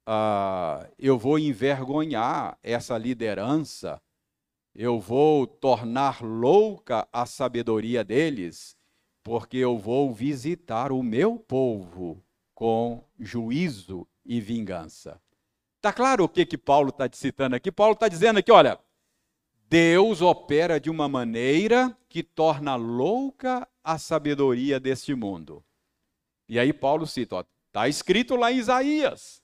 Ah, 0.04 0.84
eu 0.98 1.16
vou 1.16 1.38
envergonhar 1.38 2.58
essa 2.60 2.98
liderança, 2.98 4.02
eu 4.74 4.98
vou 4.98 5.46
tornar 5.46 6.20
louca 6.20 7.06
a 7.12 7.24
sabedoria 7.24 8.02
deles, 8.02 8.76
porque 9.22 9.58
eu 9.58 9.78
vou 9.78 10.12
visitar 10.12 10.90
o 10.90 11.04
meu 11.04 11.38
povo 11.38 12.20
com 12.52 13.04
juízo 13.16 14.08
e 14.24 14.40
vingança. 14.40 15.22
Está 15.76 15.92
claro 15.92 16.24
o 16.24 16.28
que, 16.28 16.44
que 16.44 16.58
Paulo 16.58 16.88
está 16.88 17.08
citando 17.12 17.54
aqui? 17.54 17.70
Paulo 17.70 17.92
está 17.92 18.08
dizendo 18.08 18.40
aqui, 18.40 18.50
olha, 18.50 18.76
Deus 19.68 20.22
opera 20.22 20.78
de 20.78 20.88
uma 20.88 21.08
maneira 21.08 21.96
que 22.08 22.22
torna 22.22 22.76
louca 22.76 23.66
a 23.82 23.98
sabedoria 23.98 24.78
deste 24.78 25.14
mundo. 25.14 25.64
E 26.48 26.58
aí 26.58 26.72
Paulo 26.72 27.06
cita, 27.06 27.44
está 27.66 27.88
escrito 27.88 28.36
lá 28.36 28.52
em 28.52 28.58
Isaías. 28.58 29.42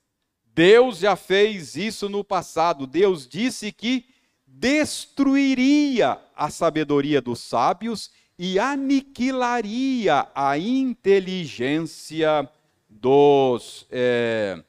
Deus 0.54 0.98
já 0.98 1.16
fez 1.16 1.76
isso 1.76 2.08
no 2.08 2.22
passado. 2.22 2.86
Deus 2.86 3.26
disse 3.26 3.72
que 3.72 4.06
destruiria 4.46 6.20
a 6.36 6.50
sabedoria 6.50 7.20
dos 7.20 7.40
sábios 7.40 8.10
e 8.38 8.58
aniquilaria 8.58 10.28
a 10.34 10.56
inteligência 10.58 12.48
dos. 12.88 13.86
É, 13.90 14.62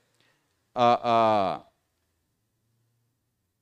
a, 0.73 0.99
a, 1.03 1.72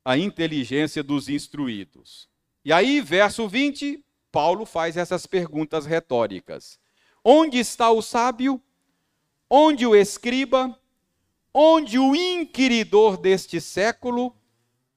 a 0.03 0.17
inteligência 0.17 1.03
dos 1.03 1.29
instruídos. 1.29 2.29
E 2.63 2.73
aí, 2.73 3.01
verso 3.01 3.47
20, 3.47 4.03
Paulo 4.31 4.65
faz 4.65 4.97
essas 4.97 5.25
perguntas 5.25 5.85
retóricas: 5.85 6.79
Onde 7.23 7.57
está 7.57 7.91
o 7.91 8.01
sábio? 8.01 8.61
Onde 9.49 9.85
o 9.85 9.95
escriba? 9.95 10.77
Onde 11.53 11.99
o 11.99 12.15
inquiridor 12.15 13.17
deste 13.17 13.59
século? 13.59 14.35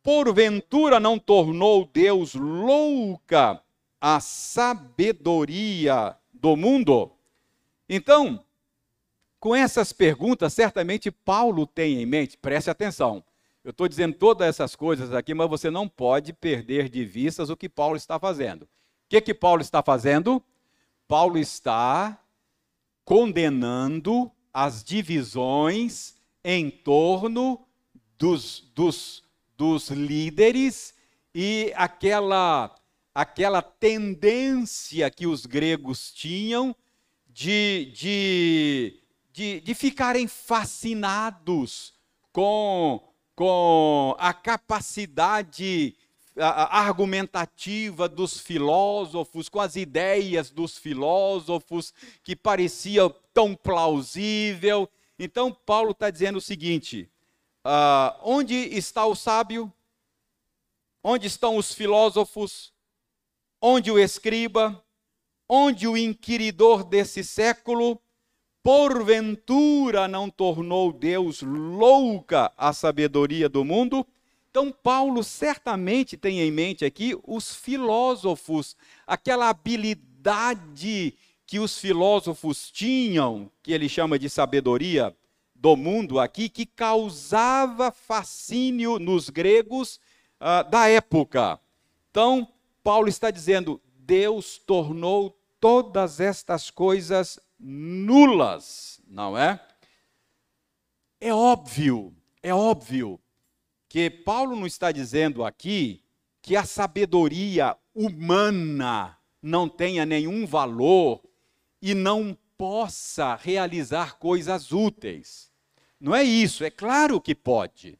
Porventura 0.02 1.00
não 1.00 1.18
tornou 1.18 1.88
Deus 1.92 2.34
louca 2.34 3.61
a 4.00 4.20
sabedoria 4.20 6.14
do 6.32 6.55
mundo? 6.55 7.11
Então, 7.88 8.44
com 9.40 9.55
essas 9.57 9.92
perguntas, 9.92 10.52
certamente 10.52 11.11
Paulo 11.11 11.66
tem 11.66 12.00
em 12.00 12.07
mente, 12.07 12.36
preste 12.36 12.70
atenção. 12.70 13.24
Eu 13.65 13.71
estou 13.71 13.89
dizendo 13.89 14.15
todas 14.15 14.47
essas 14.47 14.77
coisas 14.77 15.15
aqui, 15.15 15.33
mas 15.33 15.49
você 15.49 15.71
não 15.71 15.89
pode 15.89 16.35
perder 16.35 16.91
de 16.91 17.03
vistas 17.03 17.49
o 17.49 17.57
que 17.57 17.67
Paulo 17.67 17.97
está 17.97 18.21
fazendo. 18.21 18.65
O 18.65 18.69
que, 19.09 19.23
que 19.23 19.33
Paulo 19.33 19.62
está 19.62 19.83
fazendo? 19.83 20.43
Paulo 21.09 21.39
está 21.39 22.23
condenando 23.07 24.31
as 24.53 24.85
divisões 24.85 26.15
em 26.45 26.71
torno 26.71 27.67
dos, 28.19 28.71
dos, 28.75 29.25
dos 29.57 29.89
líderes 29.89 30.95
e 31.35 31.73
aquela, 31.75 32.75
aquela 33.15 33.62
tendência 33.62 35.11
que 35.11 35.27
os 35.27 35.47
gregos 35.47 36.12
tinham 36.12 36.77
de, 37.31 37.91
de, 37.95 39.01
de, 39.33 39.61
de 39.61 39.75
ficarem 39.75 40.29
fascinados 40.29 41.95
com, 42.31 43.03
com 43.35 44.14
a 44.18 44.32
capacidade 44.32 45.97
argumentativa 46.37 48.09
dos 48.09 48.39
filósofos, 48.39 49.49
com 49.49 49.61
as 49.61 49.76
ideias 49.76 50.51
dos 50.51 50.76
filósofos, 50.76 51.95
que 52.22 52.35
parecia 52.35 53.09
tão 53.32 53.55
plausível. 53.55 54.89
Então, 55.18 55.53
Paulo 55.53 55.93
está 55.93 56.11
dizendo 56.11 56.39
o 56.39 56.41
seguinte: 56.41 57.09
uh, 57.64 58.18
onde 58.22 58.55
está 58.55 59.07
o 59.07 59.14
sábio? 59.14 59.72
Onde 61.03 61.26
estão 61.26 61.57
os 61.57 61.72
filósofos? 61.72 62.72
Onde 63.61 63.91
o 63.91 63.99
escriba? 63.99 64.82
Onde 65.49 65.87
o 65.87 65.97
inquiridor 65.97 66.82
desse 66.82 67.22
século? 67.22 68.01
Porventura 68.65 70.09
não 70.09 70.31
tornou 70.31 70.91
Deus 70.91 71.43
louca 71.43 72.51
a 72.57 72.73
sabedoria 72.73 73.47
do 73.47 73.62
mundo? 73.62 74.07
Então, 74.51 74.73
Paulo 74.73 75.23
certamente 75.23 76.17
tem 76.17 76.41
em 76.41 76.51
mente 76.51 76.83
aqui 76.83 77.15
os 77.27 77.55
filósofos, 77.55 78.75
aquela 79.07 79.51
habilidade 79.51 81.15
que 81.47 81.59
os 81.59 81.79
filósofos 81.79 82.71
tinham, 82.71 83.51
que 83.62 83.71
ele 83.71 83.87
chama 83.87 84.19
de 84.19 84.31
sabedoria 84.31 85.15
do 85.55 85.77
mundo 85.77 86.19
aqui, 86.19 86.49
que 86.49 86.65
causava 86.65 87.93
fascínio 87.93 88.99
nos 88.99 89.29
gregos 89.29 90.01
uh, 90.41 90.67
da 90.71 90.89
época. 90.89 91.61
Então, 92.11 92.49
Paulo 92.83 93.09
está 93.09 93.31
dizendo: 93.31 93.79
Deus 93.99 94.57
tornou 94.57 95.39
todas 95.61 96.19
estas 96.19 96.71
coisas 96.71 97.39
nulas, 97.59 99.00
não 99.07 99.36
é? 99.36 99.61
É 101.20 101.32
óbvio, 101.32 102.14
é 102.42 102.52
óbvio 102.52 103.20
que 103.88 104.11
Paulo 104.11 104.57
não 104.57 104.66
está 104.66 104.92
dizendo 104.92 105.44
aqui 105.44 106.02
que 106.42 106.57
a 106.57 106.64
sabedoria 106.64 107.76
humana 107.94 109.16
não 109.40 109.68
tenha 109.68 110.05
nenhum 110.05 110.46
valor 110.46 111.22
e 111.80 111.94
não 111.94 112.36
possa 112.59 113.36
realizar 113.36 114.18
coisas 114.18 114.72
úteis. 114.72 115.50
Não 116.00 116.14
é 116.14 116.22
isso, 116.22 116.64
é 116.64 116.70
claro 116.70 117.20
que 117.20 117.34
pode. 117.34 117.98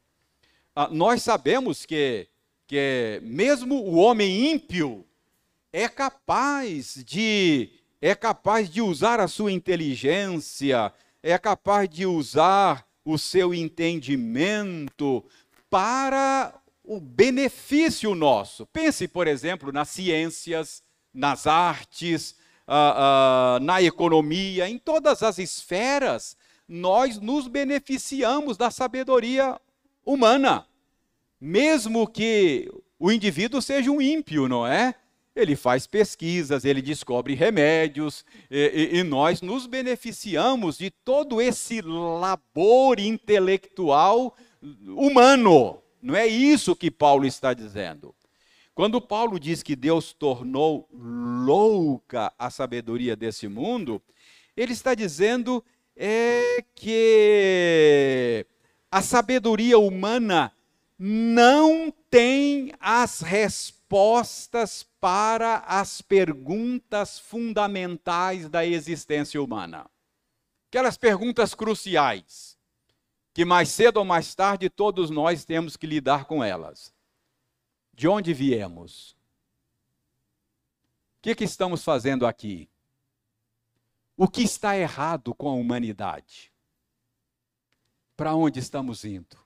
Ah, 0.74 0.88
nós 0.88 1.22
sabemos 1.22 1.86
que, 1.86 2.28
que 2.66 3.20
mesmo 3.22 3.76
o 3.76 3.94
homem 3.94 4.50
ímpio 4.52 5.07
é 5.72 5.88
capaz 5.88 7.02
de 7.07 7.70
é 8.07 8.14
capaz 8.14 8.68
de 8.68 8.82
usar 8.82 9.18
a 9.18 9.26
sua 9.26 9.50
inteligência, 9.50 10.92
é 11.22 11.38
capaz 11.38 11.88
de 11.88 12.05
usar 12.05 12.86
o 13.02 13.16
seu 13.16 13.55
entendimento 13.55 15.24
para 15.70 16.55
o 16.84 17.00
benefício 17.00 18.14
nosso. 18.14 18.66
Pense, 18.66 19.09
por 19.09 19.26
exemplo, 19.26 19.72
nas 19.72 19.88
ciências, 19.88 20.82
nas 21.14 21.46
artes, 21.46 22.32
uh, 22.68 23.57
uh, 23.57 23.64
na 23.64 23.80
economia, 23.80 24.68
em 24.68 24.76
todas 24.76 25.22
as 25.22 25.38
esferas, 25.38 26.36
nós 26.68 27.18
nos 27.18 27.48
beneficiamos 27.48 28.59
da 28.59 28.70
sabedoria 28.70 29.59
humana. 30.05 30.66
Mesmo 31.40 32.07
que 32.07 32.70
o 32.98 33.11
indivíduo 33.11 33.62
seja 33.62 33.90
um 33.90 34.02
ímpio, 34.02 34.46
não 34.46 34.66
é? 34.66 34.94
Ele 35.35 35.57
faz 35.57 35.87
pesquisas, 35.87 36.64
ele 36.64 36.80
descobre 36.80 37.35
remédios, 37.35 38.24
e, 38.51 38.91
e, 38.93 38.99
e 38.99 39.03
nós 39.03 39.43
nos 39.43 39.66
beneficiamos 39.66 40.78
de 40.78 40.91
todo 40.91 41.41
esse 41.41 41.80
labor 41.82 43.01
intelectual 43.01 44.37
humano. 44.97 45.82
Não 46.01 46.14
é 46.14 46.26
isso 46.26 46.76
que 46.76 46.91
Paulo 46.91 47.26
está 47.26 47.53
dizendo. 47.53 48.14
Quando 48.74 49.01
Paulo 49.01 49.39
diz 49.39 49.62
que 49.62 49.76
Deus 49.76 50.12
tornou 50.12 50.89
louca 50.93 52.32
a 52.39 52.51
sabedoria 52.51 53.14
desse 53.14 53.47
mundo, 53.49 54.03
ele 54.57 54.72
está 54.72 54.95
dizendo 54.95 55.64
é 55.97 56.64
que 56.74 58.45
a 58.91 59.01
sabedoria 59.01 59.78
humana 59.78 60.53
não 61.07 61.92
tem 62.09 62.72
as 62.80 63.20
respostas 63.20 64.84
para 64.98 65.59
as 65.59 66.00
perguntas 66.00 67.18
fundamentais 67.18 68.48
da 68.48 68.64
existência 68.64 69.42
humana. 69.42 69.84
Aquelas 70.70 70.96
perguntas 70.96 71.55
cruciais 71.55 72.57
que 73.34 73.44
mais 73.44 73.68
cedo 73.68 73.98
ou 73.98 74.05
mais 74.05 74.34
tarde 74.34 74.70
todos 74.70 75.11
nós 75.11 75.44
temos 75.44 75.76
que 75.76 75.86
lidar 75.86 76.24
com 76.24 76.42
elas. 76.42 76.90
De 77.92 78.09
onde 78.09 78.32
viemos? 78.32 79.11
O 81.18 81.20
que, 81.20 81.34
que 81.34 81.44
estamos 81.44 81.84
fazendo 81.84 82.26
aqui? 82.26 82.66
O 84.16 84.26
que 84.26 84.40
está 84.40 84.74
errado 84.74 85.34
com 85.34 85.50
a 85.50 85.55
humanidade? 85.55 86.50
Para 88.16 88.34
onde 88.34 88.59
estamos 88.59 89.05
indo? 89.05 89.43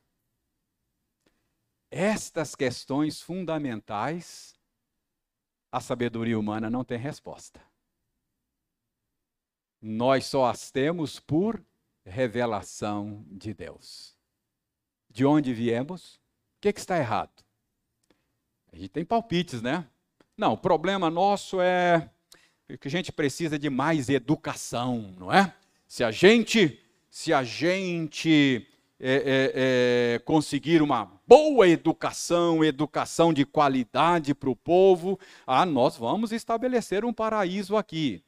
Estas 1.90 2.54
questões 2.54 3.20
fundamentais, 3.20 4.54
a 5.72 5.80
sabedoria 5.80 6.38
humana 6.38 6.68
não 6.68 6.84
tem 6.84 6.98
resposta. 6.98 7.60
Nós 9.80 10.26
só 10.26 10.46
as 10.46 10.70
temos 10.70 11.18
por 11.20 11.62
revelação 12.04 13.24
de 13.28 13.54
Deus. 13.54 14.16
De 15.08 15.24
onde 15.24 15.54
viemos? 15.54 16.14
O 16.14 16.60
que, 16.60 16.72
que 16.72 16.80
está 16.80 16.98
errado? 16.98 17.44
A 18.72 18.76
gente 18.76 18.90
tem 18.90 19.04
palpites, 19.04 19.62
né? 19.62 19.86
Não, 20.36 20.52
o 20.52 20.58
problema 20.58 21.10
nosso 21.10 21.60
é 21.60 22.10
que 22.80 22.88
a 22.88 22.90
gente 22.90 23.10
precisa 23.10 23.58
de 23.58 23.70
mais 23.70 24.10
educação, 24.10 25.14
não 25.18 25.32
é? 25.32 25.54
Se 25.86 26.04
a 26.04 26.10
gente, 26.10 26.78
se 27.10 27.32
a 27.32 27.42
gente 27.42 28.68
é, 29.00 29.14
é, 29.14 29.52
é, 30.14 30.18
conseguir 30.18 30.82
uma 30.82 31.17
boa 31.28 31.68
educação, 31.68 32.64
educação 32.64 33.34
de 33.34 33.44
qualidade 33.44 34.34
para 34.34 34.48
o 34.48 34.56
povo, 34.56 35.20
ah, 35.46 35.66
nós 35.66 35.94
vamos 35.94 36.32
estabelecer 36.32 37.04
um 37.04 37.12
paraíso 37.12 37.76
aqui. 37.76 38.24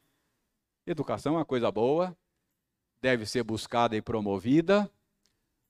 Educação 0.87 1.33
é 1.33 1.39
uma 1.39 1.45
coisa 1.47 1.73
boa, 1.73 2.15
deve 3.01 3.25
ser 3.25 3.43
buscada 3.43 3.97
e 3.97 4.03
promovida, 4.03 4.91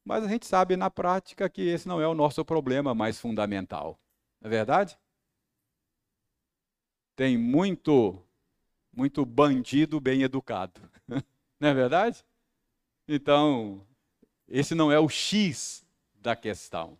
mas 0.04 0.24
a 0.24 0.28
gente 0.28 0.44
sabe 0.44 0.76
na 0.76 0.90
prática 0.90 1.48
que 1.48 1.62
esse 1.62 1.86
não 1.86 2.00
é 2.00 2.08
o 2.08 2.14
nosso 2.14 2.44
problema 2.44 2.96
mais 2.96 3.20
fundamental. 3.20 3.96
Não 4.40 4.48
é 4.48 4.50
verdade? 4.50 4.98
Tem 7.14 7.38
muito, 7.38 8.20
muito 8.92 9.24
bandido 9.24 10.00
bem 10.00 10.22
educado. 10.22 10.80
Não 11.60 11.68
é 11.68 11.74
verdade? 11.74 12.24
Então, 13.06 13.86
esse 14.48 14.74
não 14.74 14.90
é 14.90 14.98
o 14.98 15.10
X 15.10 15.84
da 16.14 16.34
questão. 16.34 16.96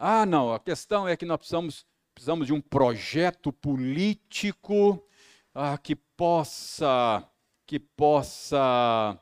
Ah, 0.00 0.24
não, 0.24 0.54
a 0.54 0.60
questão 0.60 1.08
é 1.08 1.16
que 1.16 1.26
nós 1.26 1.38
precisamos, 1.38 1.84
precisamos 2.14 2.46
de 2.46 2.52
um 2.52 2.60
projeto 2.60 3.52
político 3.52 5.04
ah, 5.52 5.76
que 5.76 5.96
possa, 5.96 7.28
que 7.66 7.80
possa 7.80 9.18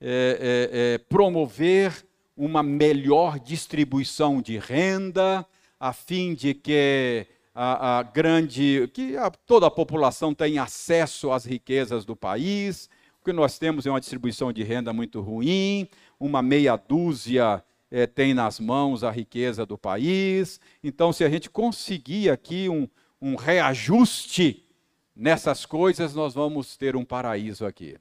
é, 0.00 0.70
é, 0.70 0.94
é, 0.94 0.98
promover 0.98 2.06
uma 2.36 2.62
melhor 2.62 3.40
distribuição 3.40 4.40
de 4.40 4.56
renda, 4.56 5.44
a 5.80 5.92
fim 5.92 6.32
de 6.32 6.54
que 6.54 7.26
a, 7.52 7.98
a 7.98 8.02
grande, 8.04 8.88
que 8.94 9.16
a, 9.16 9.32
toda 9.32 9.66
a 9.66 9.70
população 9.70 10.32
tenha 10.32 10.62
acesso 10.62 11.32
às 11.32 11.44
riquezas 11.44 12.04
do 12.04 12.14
país. 12.14 12.88
O 13.20 13.24
que 13.24 13.32
nós 13.32 13.58
temos 13.58 13.84
é 13.84 13.90
uma 13.90 13.98
distribuição 13.98 14.52
de 14.52 14.62
renda 14.62 14.92
muito 14.92 15.20
ruim, 15.20 15.88
uma 16.20 16.40
meia 16.40 16.76
dúzia 16.76 17.64
é, 17.90 18.06
tem 18.06 18.32
nas 18.32 18.60
mãos 18.60 19.02
a 19.02 19.10
riqueza 19.10 19.66
do 19.66 19.76
país. 19.76 20.60
Então, 20.82 21.12
se 21.12 21.24
a 21.24 21.28
gente 21.28 21.50
conseguir 21.50 22.30
aqui 22.30 22.68
um, 22.68 22.88
um 23.20 23.34
reajuste 23.34 24.66
nessas 25.14 25.66
coisas, 25.66 26.14
nós 26.14 26.34
vamos 26.34 26.76
ter 26.76 26.94
um 26.94 27.04
paraíso 27.04 27.66
aqui. 27.66 27.98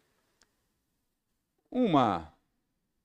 Uma, 1.72 2.32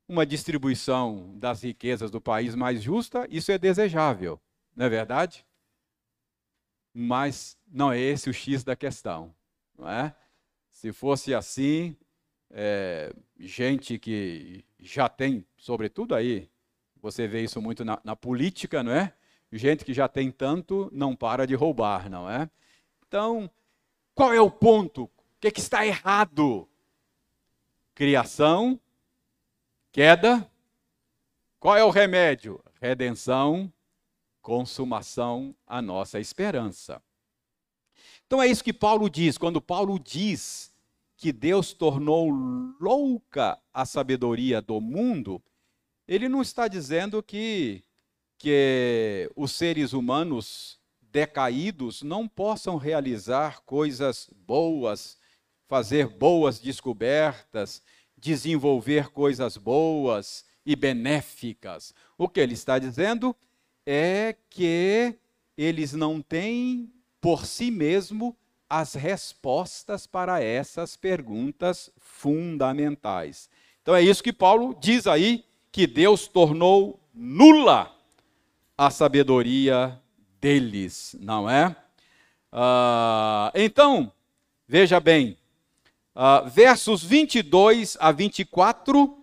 uma 0.06 0.26
distribuição 0.26 1.32
das 1.36 1.62
riquezas 1.62 2.10
do 2.10 2.20
país 2.20 2.54
mais 2.54 2.82
justa, 2.82 3.26
isso 3.30 3.50
é 3.50 3.58
desejável, 3.58 4.40
não 4.76 4.86
é 4.86 4.88
verdade? 4.88 5.44
Mas 6.92 7.58
não 7.66 7.92
é 7.92 7.98
esse 7.98 8.30
o 8.30 8.32
X 8.32 8.62
da 8.62 8.76
questão, 8.76 9.34
não 9.76 9.88
é? 9.88 10.14
Se 10.70 10.92
fosse 10.92 11.34
assim, 11.34 11.96
é, 12.50 13.12
gente 13.38 13.98
que 13.98 14.64
já 14.78 15.08
tem, 15.08 15.44
sobretudo 15.56 16.14
aí, 16.14 16.48
você 17.04 17.28
vê 17.28 17.42
isso 17.42 17.60
muito 17.60 17.84
na, 17.84 18.00
na, 18.02 18.16
política, 18.16 18.82
não 18.82 18.90
é? 18.90 19.12
Gente 19.52 19.84
que 19.84 19.92
já 19.92 20.08
tem 20.08 20.30
tanto 20.30 20.88
não 20.90 21.14
para 21.14 21.46
de 21.46 21.54
roubar, 21.54 22.08
não 22.08 22.30
é? 22.30 22.48
Então, 23.06 23.50
qual 24.14 24.32
é 24.32 24.40
o 24.40 24.50
ponto? 24.50 25.02
O 25.02 25.10
que, 25.38 25.48
é 25.48 25.50
que 25.50 25.60
está 25.60 25.86
errado? 25.86 26.66
Criação, 27.94 28.80
queda. 29.92 30.50
Qual 31.60 31.76
é 31.76 31.84
o 31.84 31.90
remédio? 31.90 32.58
Redenção, 32.80 33.70
consumação, 34.40 35.54
a 35.66 35.82
nossa 35.82 36.18
esperança. 36.18 37.02
Então 38.26 38.42
é 38.42 38.46
isso 38.46 38.64
que 38.64 38.72
Paulo 38.72 39.10
diz. 39.10 39.36
Quando 39.36 39.60
Paulo 39.60 39.98
diz 39.98 40.72
que 41.18 41.32
Deus 41.34 41.74
tornou 41.74 42.30
louca 42.80 43.60
a 43.74 43.84
sabedoria 43.84 44.62
do 44.62 44.80
mundo, 44.80 45.42
ele 46.06 46.28
não 46.28 46.42
está 46.42 46.68
dizendo 46.68 47.22
que, 47.22 47.82
que 48.38 49.30
os 49.34 49.52
seres 49.52 49.92
humanos 49.92 50.78
decaídos 51.00 52.02
não 52.02 52.26
possam 52.26 52.76
realizar 52.76 53.62
coisas 53.62 54.28
boas, 54.46 55.16
fazer 55.68 56.08
boas 56.08 56.58
descobertas, 56.58 57.82
desenvolver 58.16 59.10
coisas 59.10 59.56
boas 59.56 60.44
e 60.66 60.74
benéficas. 60.74 61.94
O 62.18 62.28
que 62.28 62.40
ele 62.40 62.54
está 62.54 62.78
dizendo 62.78 63.34
é 63.86 64.34
que 64.50 65.14
eles 65.56 65.92
não 65.92 66.20
têm 66.20 66.92
por 67.20 67.46
si 67.46 67.70
mesmo 67.70 68.36
as 68.68 68.94
respostas 68.94 70.06
para 70.06 70.42
essas 70.42 70.96
perguntas 70.96 71.90
fundamentais. 71.96 73.48
Então 73.82 73.94
é 73.94 74.02
isso 74.02 74.22
que 74.22 74.32
Paulo 74.32 74.76
diz 74.80 75.06
aí, 75.06 75.44
que 75.74 75.88
Deus 75.88 76.28
tornou 76.28 77.00
nula 77.12 77.92
a 78.78 78.90
sabedoria 78.90 80.00
deles, 80.40 81.16
não 81.18 81.50
é? 81.50 81.74
Uh, 82.52 83.50
então, 83.56 84.12
veja 84.68 85.00
bem, 85.00 85.36
uh, 86.14 86.48
versos 86.48 87.02
22 87.02 87.96
a 87.98 88.12
24, 88.12 89.18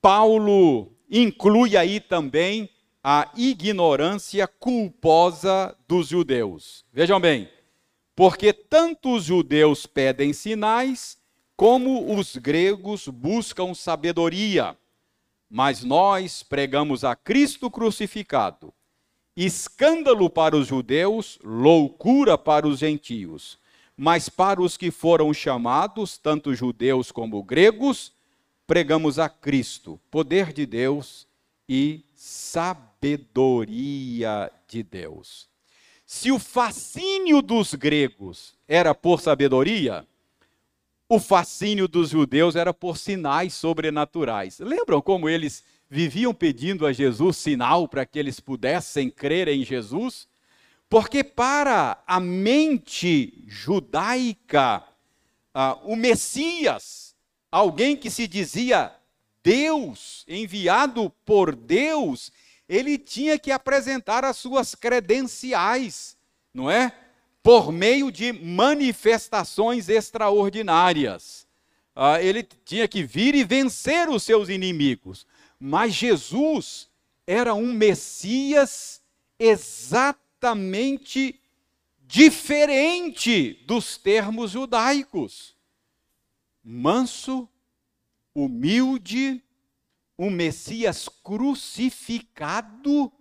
Paulo 0.00 0.96
inclui 1.10 1.76
aí 1.76 2.00
também 2.00 2.70
a 3.04 3.30
ignorância 3.36 4.48
culposa 4.48 5.76
dos 5.86 6.08
judeus. 6.08 6.86
Vejam 6.90 7.20
bem, 7.20 7.50
porque 8.14 8.50
tanto 8.50 9.14
os 9.14 9.24
judeus 9.24 9.84
pedem 9.84 10.32
sinais, 10.32 11.18
como 11.54 12.18
os 12.18 12.34
gregos 12.34 13.06
buscam 13.08 13.74
sabedoria. 13.74 14.74
Mas 15.48 15.82
nós 15.82 16.42
pregamos 16.42 17.04
a 17.04 17.14
Cristo 17.14 17.70
crucificado 17.70 18.72
escândalo 19.36 20.30
para 20.30 20.56
os 20.56 20.66
judeus, 20.66 21.38
loucura 21.44 22.38
para 22.38 22.66
os 22.66 22.78
gentios. 22.78 23.58
Mas 23.96 24.28
para 24.28 24.60
os 24.62 24.76
que 24.76 24.90
foram 24.90 25.32
chamados, 25.32 26.18
tanto 26.18 26.52
judeus 26.54 27.12
como 27.12 27.42
gregos, 27.42 28.12
pregamos 28.66 29.18
a 29.18 29.28
Cristo, 29.28 30.00
poder 30.10 30.52
de 30.52 30.64
Deus 30.66 31.26
e 31.68 32.04
sabedoria 32.14 32.90
de 34.66 34.82
Deus. 34.82 35.48
Se 36.06 36.32
o 36.32 36.38
fascínio 36.38 37.42
dos 37.42 37.74
gregos 37.74 38.54
era 38.66 38.94
por 38.94 39.20
sabedoria, 39.20 40.06
o 41.08 41.20
fascínio 41.20 41.86
dos 41.86 42.10
judeus 42.10 42.56
era 42.56 42.74
por 42.74 42.98
sinais 42.98 43.54
sobrenaturais. 43.54 44.58
Lembram 44.58 45.00
como 45.00 45.28
eles 45.28 45.62
viviam 45.88 46.34
pedindo 46.34 46.86
a 46.86 46.92
Jesus 46.92 47.36
sinal 47.36 47.86
para 47.86 48.04
que 48.04 48.18
eles 48.18 48.40
pudessem 48.40 49.08
crer 49.08 49.48
em 49.48 49.64
Jesus, 49.64 50.28
porque 50.88 51.22
para 51.22 52.02
a 52.06 52.18
mente 52.18 53.44
judaica, 53.46 54.82
uh, 55.54 55.78
o 55.84 55.94
Messias, 55.94 57.14
alguém 57.50 57.96
que 57.96 58.10
se 58.10 58.26
dizia 58.26 58.92
Deus, 59.42 60.24
enviado 60.26 61.10
por 61.24 61.54
Deus, 61.54 62.32
ele 62.68 62.98
tinha 62.98 63.38
que 63.38 63.52
apresentar 63.52 64.24
as 64.24 64.36
suas 64.36 64.74
credenciais, 64.74 66.16
não 66.52 66.68
é? 66.68 66.92
Por 67.46 67.70
meio 67.70 68.10
de 68.10 68.32
manifestações 68.32 69.88
extraordinárias. 69.88 71.46
Uh, 71.94 72.16
ele 72.20 72.42
tinha 72.42 72.88
que 72.88 73.04
vir 73.04 73.36
e 73.36 73.44
vencer 73.44 74.08
os 74.08 74.24
seus 74.24 74.48
inimigos. 74.48 75.24
Mas 75.56 75.94
Jesus 75.94 76.90
era 77.24 77.54
um 77.54 77.72
Messias 77.72 79.00
exatamente 79.38 81.40
diferente 82.00 83.62
dos 83.64 83.96
termos 83.96 84.50
judaicos. 84.50 85.54
Manso, 86.64 87.48
humilde, 88.34 89.40
um 90.18 90.30
Messias 90.30 91.08
crucificado 91.22 93.12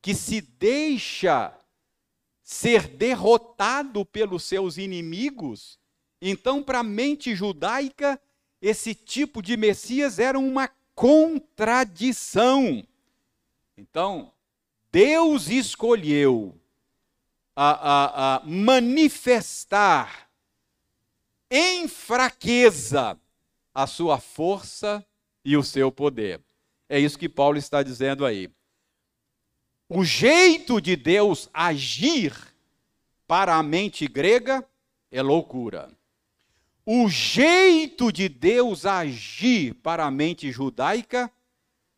que 0.00 0.14
se 0.14 0.40
deixa 0.40 1.54
ser 2.52 2.86
derrotado 2.86 4.04
pelos 4.04 4.44
seus 4.44 4.76
inimigos. 4.76 5.78
Então, 6.20 6.62
para 6.62 6.80
a 6.80 6.84
mente 6.84 7.34
judaica, 7.34 8.20
esse 8.60 8.94
tipo 8.94 9.42
de 9.42 9.56
Messias 9.56 10.18
era 10.18 10.38
uma 10.38 10.70
contradição. 10.94 12.86
Então, 13.76 14.30
Deus 14.92 15.48
escolheu 15.48 16.54
a, 17.56 17.70
a, 17.70 18.36
a 18.36 18.46
manifestar 18.46 20.28
em 21.50 21.88
fraqueza 21.88 23.18
a 23.74 23.86
sua 23.86 24.20
força 24.20 25.04
e 25.44 25.56
o 25.56 25.62
seu 25.62 25.90
poder. 25.90 26.40
É 26.88 27.00
isso 27.00 27.18
que 27.18 27.28
Paulo 27.28 27.56
está 27.56 27.82
dizendo 27.82 28.26
aí. 28.26 28.50
O 29.94 30.06
jeito 30.06 30.80
de 30.80 30.96
Deus 30.96 31.50
agir 31.52 32.34
para 33.26 33.56
a 33.56 33.62
mente 33.62 34.08
grega 34.08 34.66
é 35.10 35.20
loucura. 35.20 35.92
O 36.86 37.10
jeito 37.10 38.10
de 38.10 38.26
Deus 38.26 38.86
agir 38.86 39.74
para 39.74 40.06
a 40.06 40.10
mente 40.10 40.50
judaica 40.50 41.30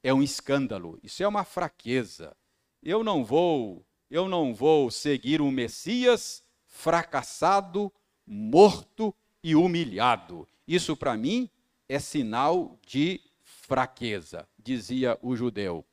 é 0.02 0.12
um 0.12 0.24
escândalo. 0.24 0.98
Isso 1.04 1.22
é 1.22 1.28
uma 1.28 1.44
fraqueza. 1.44 2.36
Eu 2.82 3.04
não 3.04 3.24
vou, 3.24 3.86
eu 4.10 4.28
não 4.28 4.52
vou 4.52 4.90
seguir 4.90 5.40
um 5.40 5.52
Messias 5.52 6.42
fracassado, 6.66 7.92
morto 8.26 9.14
e 9.40 9.54
humilhado. 9.54 10.48
Isso 10.66 10.96
para 10.96 11.16
mim 11.16 11.48
é 11.88 12.00
sinal 12.00 12.76
de 12.84 13.20
fraqueza, 13.44 14.48
dizia 14.58 15.16
o 15.22 15.36
judeu. 15.36 15.86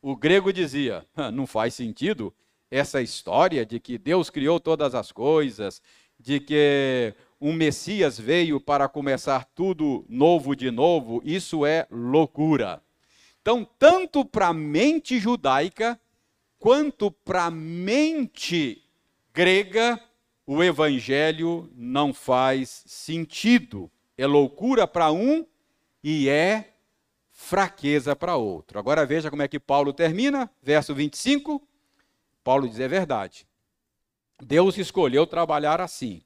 O 0.00 0.16
grego 0.16 0.52
dizia: 0.52 1.06
não 1.32 1.46
faz 1.46 1.74
sentido 1.74 2.32
essa 2.70 3.00
história 3.00 3.64
de 3.64 3.80
que 3.80 3.98
Deus 3.98 4.30
criou 4.30 4.60
todas 4.60 4.94
as 4.94 5.10
coisas, 5.10 5.82
de 6.18 6.38
que 6.40 7.14
um 7.40 7.52
Messias 7.52 8.18
veio 8.18 8.60
para 8.60 8.88
começar 8.88 9.44
tudo 9.54 10.04
novo 10.08 10.54
de 10.54 10.70
novo, 10.70 11.22
isso 11.24 11.64
é 11.64 11.86
loucura. 11.90 12.82
Então, 13.40 13.66
tanto 13.78 14.24
para 14.24 14.48
a 14.48 14.52
mente 14.52 15.18
judaica 15.18 15.98
quanto 16.58 17.10
para 17.10 17.44
a 17.44 17.50
mente 17.50 18.82
grega, 19.32 20.00
o 20.46 20.62
evangelho 20.62 21.70
não 21.74 22.12
faz 22.12 22.82
sentido. 22.86 23.90
É 24.16 24.26
loucura 24.26 24.86
para 24.86 25.12
um 25.12 25.46
e 26.02 26.28
é 26.28 26.74
fraqueza 27.38 28.16
para 28.16 28.34
outro. 28.34 28.80
Agora 28.80 29.06
veja 29.06 29.30
como 29.30 29.42
é 29.42 29.48
que 29.48 29.60
Paulo 29.60 29.92
termina, 29.92 30.50
verso 30.60 30.92
25. 30.92 31.62
Paulo 32.42 32.68
diz: 32.68 32.80
é 32.80 32.88
verdade. 32.88 33.46
Deus 34.42 34.76
escolheu 34.76 35.24
trabalhar 35.24 35.80
assim, 35.80 36.20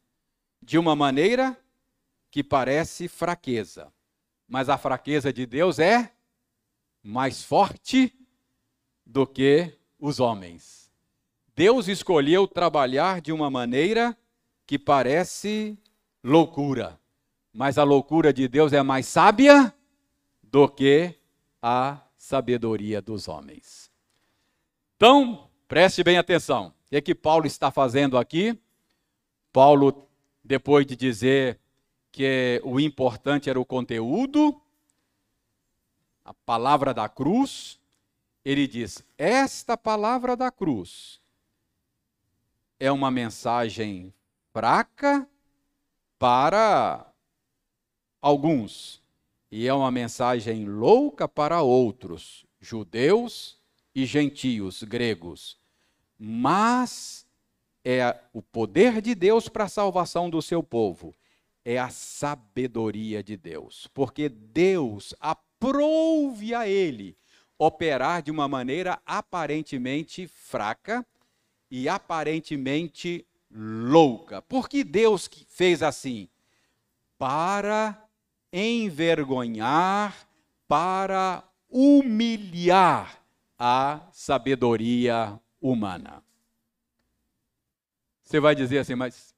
de 0.61 0.79
uma 0.79 0.97
maneira 0.97 1.57
que 2.31 2.43
parece 2.43 3.09
fraqueza, 3.09 3.93
mas 4.49 4.71
a 4.71 4.79
fraqueza 4.79 5.31
de 5.31 5.45
Deus 5.45 5.79
é 5.79 6.11
mais 7.03 7.45
forte 7.45 8.19
do 9.05 9.27
que 9.27 9.79
os 9.99 10.19
homens. 10.19 10.91
Deus 11.55 11.89
escolheu 11.89 12.49
trabalhar 12.49 13.21
de 13.21 13.33
uma 13.33 13.51
maneira 13.51 14.17
que 14.67 14.79
parece 14.79 15.79
loucura, 16.25 16.99
mas 17.53 17.77
a 17.77 17.85
loucura 17.85 18.33
de 18.33 18.49
Deus 18.49 18.73
é 18.73 18.83
mais 18.83 19.07
sábia 19.07 19.75
do 20.53 20.69
que 20.69 21.19
a 21.63 21.99
sabedoria 22.19 23.01
dos 23.01 23.27
homens. 23.27 23.91
Então, 24.97 25.49
preste 25.67 26.05
bem 26.05 26.19
atenção. 26.19 26.69
O 26.69 26.91
que, 26.91 26.97
é 26.97 27.01
que 27.01 27.15
Paulo 27.15 27.47
está 27.47 27.71
fazendo 27.71 28.19
aqui? 28.19 28.57
Paulo, 29.51 30.07
depois 30.45 30.87
de 30.87 30.95
dizer 30.95 31.59
que 32.13 32.61
o 32.65 32.79
importante 32.79 33.49
era 33.49 33.59
o 33.59 33.65
conteúdo, 33.65 34.61
a 36.23 36.35
palavra 36.35 36.93
da 36.93 37.09
cruz, 37.09 37.81
ele 38.45 38.67
diz: 38.67 39.03
Esta 39.17 39.75
palavra 39.75 40.37
da 40.37 40.51
cruz 40.51 41.19
é 42.79 42.93
uma 42.93 43.11
mensagem 43.11 44.13
fraca 44.53 45.27
para 46.19 47.11
alguns 48.21 49.02
e 49.53 49.69
é 49.69 49.75
uma 49.75 49.91
mensagem 49.91 50.65
louca 50.65 51.29
para 51.29 51.61
outros, 51.61 52.47
judeus 52.59 53.61
e 53.95 54.07
gentios 54.07 54.83
gregos. 54.83 55.59
Mas 56.19 57.27
é 57.85 58.19
o 58.33 58.41
poder 58.41 59.03
de 59.03 59.15
Deus 59.15 59.51
para 59.51 59.65
a 59.65 59.69
salvação 59.69 60.31
do 60.31 60.41
seu 60.41 60.63
povo. 60.63 61.15
É 61.63 61.79
a 61.79 61.91
sabedoria 61.91 63.23
de 63.23 63.37
Deus, 63.37 63.87
porque 63.93 64.31
Deus 64.31 65.15
aprouve 65.21 66.55
a 66.55 66.67
ele 66.67 67.15
operar 67.59 68.23
de 68.23 68.31
uma 68.31 68.49
maneira 68.49 69.03
aparentemente 69.05 70.27
fraca 70.27 71.07
e 71.71 71.91
aparentemente 71.91 73.27
louca. 73.51 74.41
Por 74.41 74.67
que 74.67 74.83
Deus 74.83 75.29
fez 75.47 75.83
assim? 75.83 76.27
Para 77.19 78.02
envergonhar, 78.53 80.29
para 80.69 81.43
humilhar 81.69 83.23
a 83.59 84.01
sabedoria 84.13 85.41
humana. 85.61 86.23
Você 88.23 88.41
vai 88.41 88.55
dizer 88.55 88.79
assim, 88.79 88.95
mas 88.95 89.35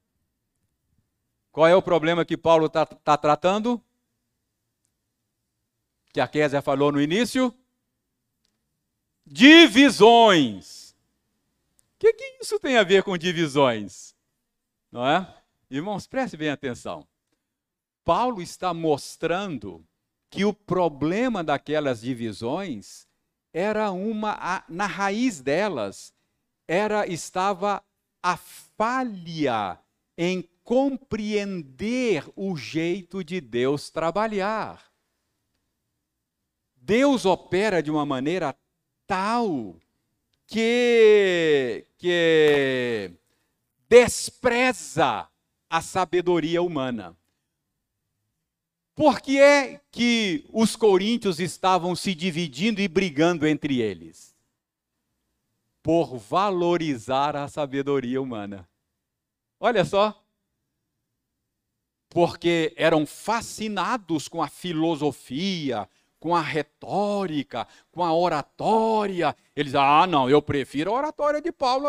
qual 1.50 1.66
é 1.66 1.74
o 1.74 1.82
problema 1.82 2.24
que 2.24 2.36
Paulo 2.36 2.66
está 2.66 2.84
tá 2.86 3.16
tratando? 3.16 3.82
Que 6.12 6.20
a 6.20 6.28
Kézia 6.28 6.62
falou 6.62 6.90
no 6.92 7.00
início? 7.00 7.52
Divisões. 9.26 10.90
O 11.94 11.98
que, 11.98 12.12
que 12.12 12.38
isso 12.40 12.58
tem 12.58 12.76
a 12.76 12.82
ver 12.82 13.02
com 13.02 13.16
divisões? 13.16 14.14
Não 14.90 15.06
é? 15.06 15.42
Irmãos, 15.70 16.06
preste 16.06 16.36
bem 16.36 16.50
atenção. 16.50 17.06
Paulo 18.04 18.42
está 18.42 18.74
mostrando 18.74 19.84
que 20.28 20.44
o 20.44 20.52
problema 20.52 21.42
daquelas 21.42 22.00
divisões 22.00 23.06
era 23.52 23.90
uma 23.90 24.64
na 24.68 24.86
raiz 24.86 25.40
delas 25.40 26.12
era 26.66 27.06
estava 27.06 27.82
a 28.22 28.36
falha 28.36 29.78
em 30.16 30.48
compreender 30.62 32.24
o 32.34 32.56
jeito 32.56 33.22
de 33.22 33.40
Deus 33.40 33.90
trabalhar. 33.90 34.82
Deus 36.76 37.24
opera 37.24 37.82
de 37.82 37.90
uma 37.90 38.04
maneira 38.04 38.56
tal 39.06 39.76
que, 40.46 41.86
que 41.96 43.10
despreza 43.88 45.28
a 45.68 45.80
sabedoria 45.80 46.62
humana. 46.62 47.16
Por 48.94 49.20
que 49.20 49.40
é 49.40 49.80
que 49.90 50.44
os 50.52 50.76
coríntios 50.76 51.40
estavam 51.40 51.96
se 51.96 52.14
dividindo 52.14 52.80
e 52.80 52.86
brigando 52.86 53.46
entre 53.46 53.80
eles? 53.80 54.34
Por 55.82 56.16
valorizar 56.16 57.34
a 57.36 57.48
sabedoria 57.48 58.22
humana. 58.22 58.68
Olha 59.58 59.84
só. 59.84 60.22
Porque 62.08 62.72
eram 62.76 63.04
fascinados 63.04 64.28
com 64.28 64.40
a 64.40 64.46
filosofia, 64.46 65.88
com 66.20 66.34
a 66.34 66.40
retórica, 66.40 67.66
com 67.90 68.04
a 68.04 68.14
oratória. 68.14 69.36
Eles, 69.56 69.74
ah, 69.74 70.06
não, 70.06 70.30
eu 70.30 70.40
prefiro 70.40 70.92
a 70.92 70.98
oratória 70.98 71.42
de 71.42 71.50
Paulo. 71.50 71.88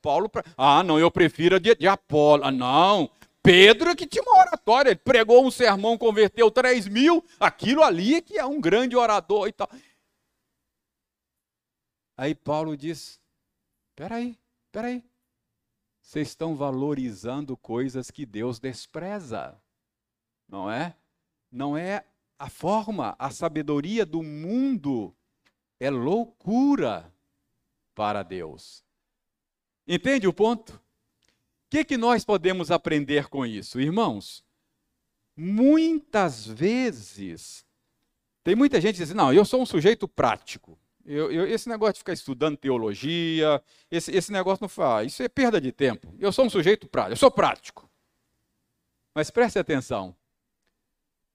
Paulo, 0.00 0.30
ah, 0.56 0.84
não, 0.84 1.00
eu 1.00 1.10
prefiro 1.10 1.56
a 1.56 1.58
de, 1.58 1.74
de 1.74 1.88
Apolo. 1.88 2.44
Ah, 2.44 2.52
não, 2.52 3.10
Pedro 3.48 3.96
que 3.96 4.06
tinha 4.06 4.22
uma 4.22 4.40
oratória, 4.40 4.90
ele 4.90 4.98
pregou 4.98 5.42
um 5.42 5.50
sermão, 5.50 5.96
converteu 5.96 6.50
3 6.50 6.86
mil, 6.86 7.24
aquilo 7.40 7.82
ali 7.82 8.20
que 8.20 8.36
é 8.38 8.44
um 8.44 8.60
grande 8.60 8.94
orador 8.94 9.48
e 9.48 9.52
tal. 9.52 9.66
Aí 12.14 12.34
Paulo 12.34 12.76
diz: 12.76 13.18
peraí, 13.96 14.38
peraí, 14.70 15.02
vocês 15.98 16.28
estão 16.28 16.54
valorizando 16.54 17.56
coisas 17.56 18.10
que 18.10 18.26
Deus 18.26 18.58
despreza, 18.58 19.58
não 20.46 20.70
é? 20.70 20.94
Não 21.50 21.74
é 21.74 22.04
a 22.38 22.50
forma, 22.50 23.16
a 23.18 23.30
sabedoria 23.30 24.04
do 24.04 24.22
mundo 24.22 25.16
é 25.80 25.88
loucura 25.88 27.10
para 27.94 28.22
Deus. 28.22 28.84
Entende 29.86 30.28
o 30.28 30.34
ponto? 30.34 30.78
Que, 31.70 31.84
que 31.84 31.96
nós 31.96 32.24
podemos 32.24 32.70
aprender 32.70 33.28
com 33.28 33.44
isso? 33.44 33.80
Irmãos, 33.80 34.42
muitas 35.36 36.46
vezes, 36.46 37.64
tem 38.42 38.56
muita 38.56 38.80
gente 38.80 38.96
que 38.96 39.04
diz, 39.04 39.14
não, 39.14 39.32
eu 39.32 39.44
sou 39.44 39.60
um 39.60 39.66
sujeito 39.66 40.08
prático. 40.08 40.78
Eu, 41.04 41.30
eu, 41.32 41.46
esse 41.46 41.68
negócio 41.68 41.94
de 41.94 41.98
ficar 42.00 42.12
estudando 42.12 42.56
teologia, 42.56 43.62
esse, 43.90 44.10
esse 44.14 44.30
negócio 44.30 44.62
não 44.62 44.68
faz, 44.68 45.12
isso 45.12 45.22
é 45.22 45.28
perda 45.28 45.60
de 45.60 45.72
tempo. 45.72 46.14
Eu 46.18 46.30
sou 46.32 46.44
um 46.44 46.50
sujeito 46.50 46.86
prático, 46.86 47.12
eu 47.12 47.16
sou 47.16 47.30
prático. 47.30 47.88
Mas 49.14 49.30
preste 49.30 49.58
atenção, 49.58 50.14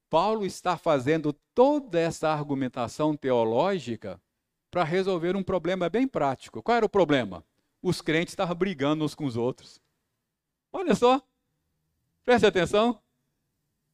Paulo 0.10 0.46
está 0.46 0.78
fazendo 0.78 1.34
toda 1.56 2.00
essa 2.00 2.30
argumentação 2.30 3.16
teológica 3.18 4.22
para 4.70 4.84
resolver 4.84 5.36
um 5.36 5.42
problema 5.42 5.90
bem 5.90 6.08
prático. 6.08 6.62
Qual 6.62 6.78
era 6.78 6.86
o 6.86 6.90
problema? 6.90 7.44
Os 7.82 8.00
crentes 8.00 8.34
estavam 8.34 8.56
brigando 8.56 9.04
uns 9.04 9.16
com 9.16 9.26
os 9.26 9.36
outros. 9.36 9.82
Olha 10.76 10.96
só, 10.96 11.22
preste 12.26 12.48
atenção. 12.48 13.00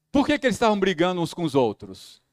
Por 0.09 0.25
que, 0.25 0.39
que 0.39 0.47
eles 0.47 0.55
estavam 0.55 0.79
brigando 0.79 1.21
uns 1.21 1.33
com 1.33 1.43
os 1.43 1.53
outros? 1.53 2.23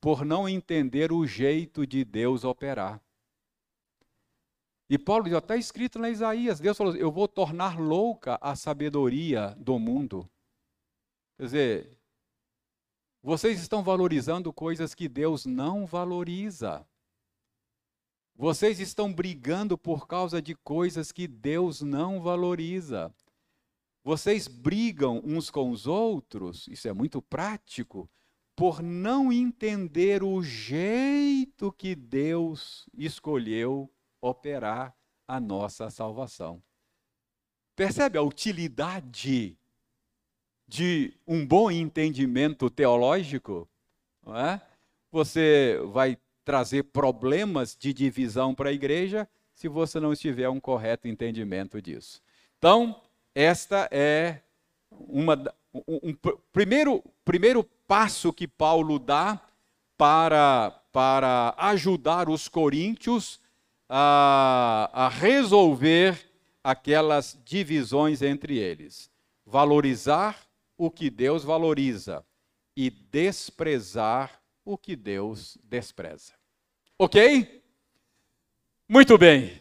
Por 0.00 0.24
não 0.24 0.48
entender 0.48 1.12
o 1.12 1.26
jeito 1.26 1.86
de 1.86 2.02
Deus 2.02 2.42
operar. 2.42 3.00
E 4.88 4.98
Paulo 4.98 5.28
já 5.28 5.38
está 5.38 5.56
escrito 5.56 5.98
na 5.98 6.10
Isaías: 6.10 6.58
Deus 6.58 6.76
falou: 6.76 6.96
Eu 6.96 7.12
vou 7.12 7.28
tornar 7.28 7.78
louca 7.78 8.38
a 8.40 8.56
sabedoria 8.56 9.54
do 9.58 9.78
mundo. 9.78 10.28
Quer 11.36 11.44
dizer, 11.44 11.98
vocês 13.22 13.60
estão 13.60 13.82
valorizando 13.82 14.52
coisas 14.52 14.94
que 14.94 15.08
Deus 15.08 15.46
não 15.46 15.86
valoriza. 15.86 16.84
Vocês 18.34 18.80
estão 18.80 19.12
brigando 19.12 19.78
por 19.78 20.08
causa 20.08 20.42
de 20.42 20.54
coisas 20.54 21.12
que 21.12 21.28
Deus 21.28 21.82
não 21.82 22.20
valoriza. 22.20 23.14
Vocês 24.04 24.48
brigam 24.48 25.20
uns 25.24 25.48
com 25.48 25.70
os 25.70 25.86
outros, 25.86 26.66
isso 26.68 26.88
é 26.88 26.92
muito 26.92 27.22
prático, 27.22 28.10
por 28.56 28.82
não 28.82 29.32
entender 29.32 30.22
o 30.22 30.42
jeito 30.42 31.72
que 31.72 31.94
Deus 31.94 32.88
escolheu 32.92 33.90
operar 34.20 34.94
a 35.26 35.40
nossa 35.40 35.88
salvação. 35.88 36.62
Percebe 37.74 38.18
a 38.18 38.22
utilidade 38.22 39.56
de 40.68 41.14
um 41.26 41.46
bom 41.46 41.70
entendimento 41.70 42.68
teológico, 42.68 43.68
é? 44.26 44.60
você 45.10 45.78
vai 45.92 46.18
trazer 46.44 46.84
problemas 46.84 47.76
de 47.76 47.92
divisão 47.92 48.54
para 48.54 48.70
a 48.70 48.72
igreja 48.72 49.28
se 49.54 49.68
você 49.68 50.00
não 50.00 50.14
tiver 50.14 50.48
um 50.48 50.60
correto 50.60 51.06
entendimento 51.06 51.80
disso. 51.80 52.20
Então, 52.58 53.00
esta 53.34 53.88
é 53.90 54.40
uma, 54.90 55.36
um, 55.72 56.10
um 56.10 56.16
primeiro, 56.52 57.02
primeiro 57.24 57.64
passo 57.86 58.32
que 58.32 58.46
Paulo 58.46 58.98
dá 58.98 59.40
para, 59.96 60.70
para 60.92 61.54
ajudar 61.56 62.28
os 62.28 62.48
coríntios 62.48 63.40
a, 63.88 64.90
a 64.92 65.08
resolver 65.08 66.18
aquelas 66.62 67.38
divisões 67.44 68.22
entre 68.22 68.58
eles. 68.58 69.10
Valorizar 69.44 70.38
o 70.76 70.90
que 70.90 71.10
Deus 71.10 71.44
valoriza 71.44 72.24
e 72.76 72.90
desprezar 72.90 74.42
o 74.64 74.78
que 74.78 74.96
Deus 74.96 75.58
despreza. 75.64 76.32
Ok? 76.98 77.62
Muito 78.88 79.18
bem. 79.18 79.60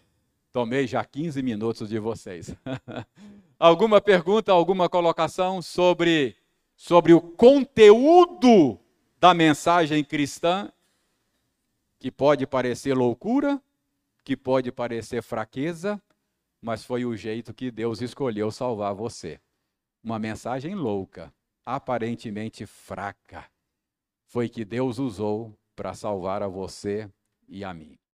Tomei 0.51 0.85
já 0.85 1.03
15 1.03 1.41
minutos 1.41 1.89
de 1.89 1.99
vocês. 1.99 2.55
alguma 3.61 4.01
pergunta, 4.01 4.51
alguma 4.51 4.89
colocação 4.89 5.61
sobre, 5.61 6.35
sobre 6.75 7.13
o 7.13 7.21
conteúdo 7.21 8.79
da 9.19 9.35
mensagem 9.35 10.03
cristã? 10.03 10.71
Que 11.99 12.09
pode 12.09 12.47
parecer 12.47 12.95
loucura, 12.95 13.61
que 14.23 14.35
pode 14.35 14.71
parecer 14.71 15.21
fraqueza, 15.21 16.01
mas 16.59 16.83
foi 16.83 17.05
o 17.05 17.15
jeito 17.15 17.53
que 17.53 17.69
Deus 17.69 18.01
escolheu 18.01 18.49
salvar 18.49 18.95
você. 18.95 19.39
Uma 20.03 20.17
mensagem 20.17 20.73
louca, 20.73 21.31
aparentemente 21.63 22.65
fraca, 22.65 23.45
foi 24.25 24.49
que 24.49 24.65
Deus 24.65 24.97
usou 24.97 25.55
para 25.75 25.93
salvar 25.93 26.41
a 26.41 26.47
você 26.47 27.07
e 27.47 27.63
a 27.63 27.71
mim. 27.71 28.00